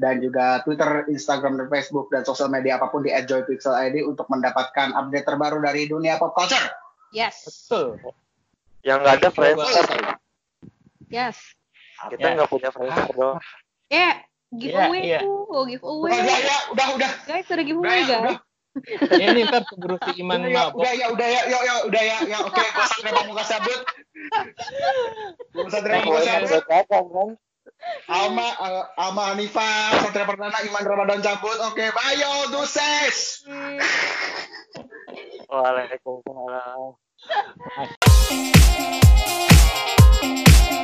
dan 0.00 0.24
juga 0.24 0.64
Twitter, 0.64 1.04
Instagram, 1.12 1.60
dan 1.60 1.68
Facebook 1.68 2.08
dan 2.08 2.24
sosial 2.24 2.48
media 2.48 2.80
apa 2.80 2.88
pun 2.88 3.04
di 3.04 3.12
@joypixel.id 3.12 4.00
untuk 4.00 4.24
mendapatkan 4.32 4.96
update 4.96 5.28
terbaru 5.28 5.60
dari 5.60 5.84
dunia 5.84 6.16
pop 6.16 6.32
culture. 6.32 6.72
Yes. 7.12 7.44
betul 7.44 8.00
Yang 8.80 8.98
nggak 9.04 9.14
ada 9.20 9.28
Friendster. 9.28 9.86
Yes. 11.12 11.36
Kita 12.08 12.24
Ya. 12.24 12.32
nggak 12.40 12.48
punya 12.48 12.68
Friendster 12.72 13.12
doang. 13.12 13.40
Eh, 13.92 14.14
giveaway 14.50 15.00
Iya, 15.00 15.08
iya. 15.08 15.20
tuh, 15.22 15.44
Udah, 15.46 15.64
giveaway. 15.66 16.10
ya, 16.14 16.36
ya, 16.38 16.58
udah, 16.70 16.86
udah. 16.94 17.10
Guys, 17.24 17.46
ada 17.46 17.54
Udah, 17.54 17.64
giveaway 17.64 18.00
ya, 18.00 18.04
udah. 18.04 18.20
guys. 18.20 18.40
ya 19.14 19.26
ini 19.30 19.46
ntar 19.46 19.62
keburu 19.64 19.94
si 20.02 20.18
Iman 20.18 20.40
Udah, 20.40 20.50
ya, 20.50 20.58
mabok 20.66 20.82
udah, 20.82 20.92
ya, 20.92 21.06
udah, 21.08 21.28
ya, 21.30 21.42
ya, 21.46 21.58
ya, 21.62 21.74
udah, 21.86 22.02
ya, 22.02 22.16
ya, 22.26 22.38
oke, 22.42 22.58
gue 22.58 22.84
sampai 22.90 23.12
pamungkas 23.14 23.48
cabut. 23.48 23.80
Gue 25.48 25.68
Satria 25.70 25.92
Thank 25.94 26.04
Pamungkas 26.04 26.26
you. 26.26 26.32
cabut. 26.34 26.50
Udah 26.50 26.62
datang 26.66 27.06
kan? 27.06 27.28
Alma, 28.08 28.48
uh, 28.56 28.84
Alma 28.96 29.22
Hanifa, 29.30 29.68
Satria 30.00 30.26
Perdana, 30.26 30.58
Iman 30.60 30.82
Ramadan 30.82 31.20
cabut. 31.20 31.54
Oke, 31.64 31.86
bye 31.90 32.16
yo, 32.16 32.50
deuces. 32.50 33.46
Waalaikumsalam. 35.46 36.98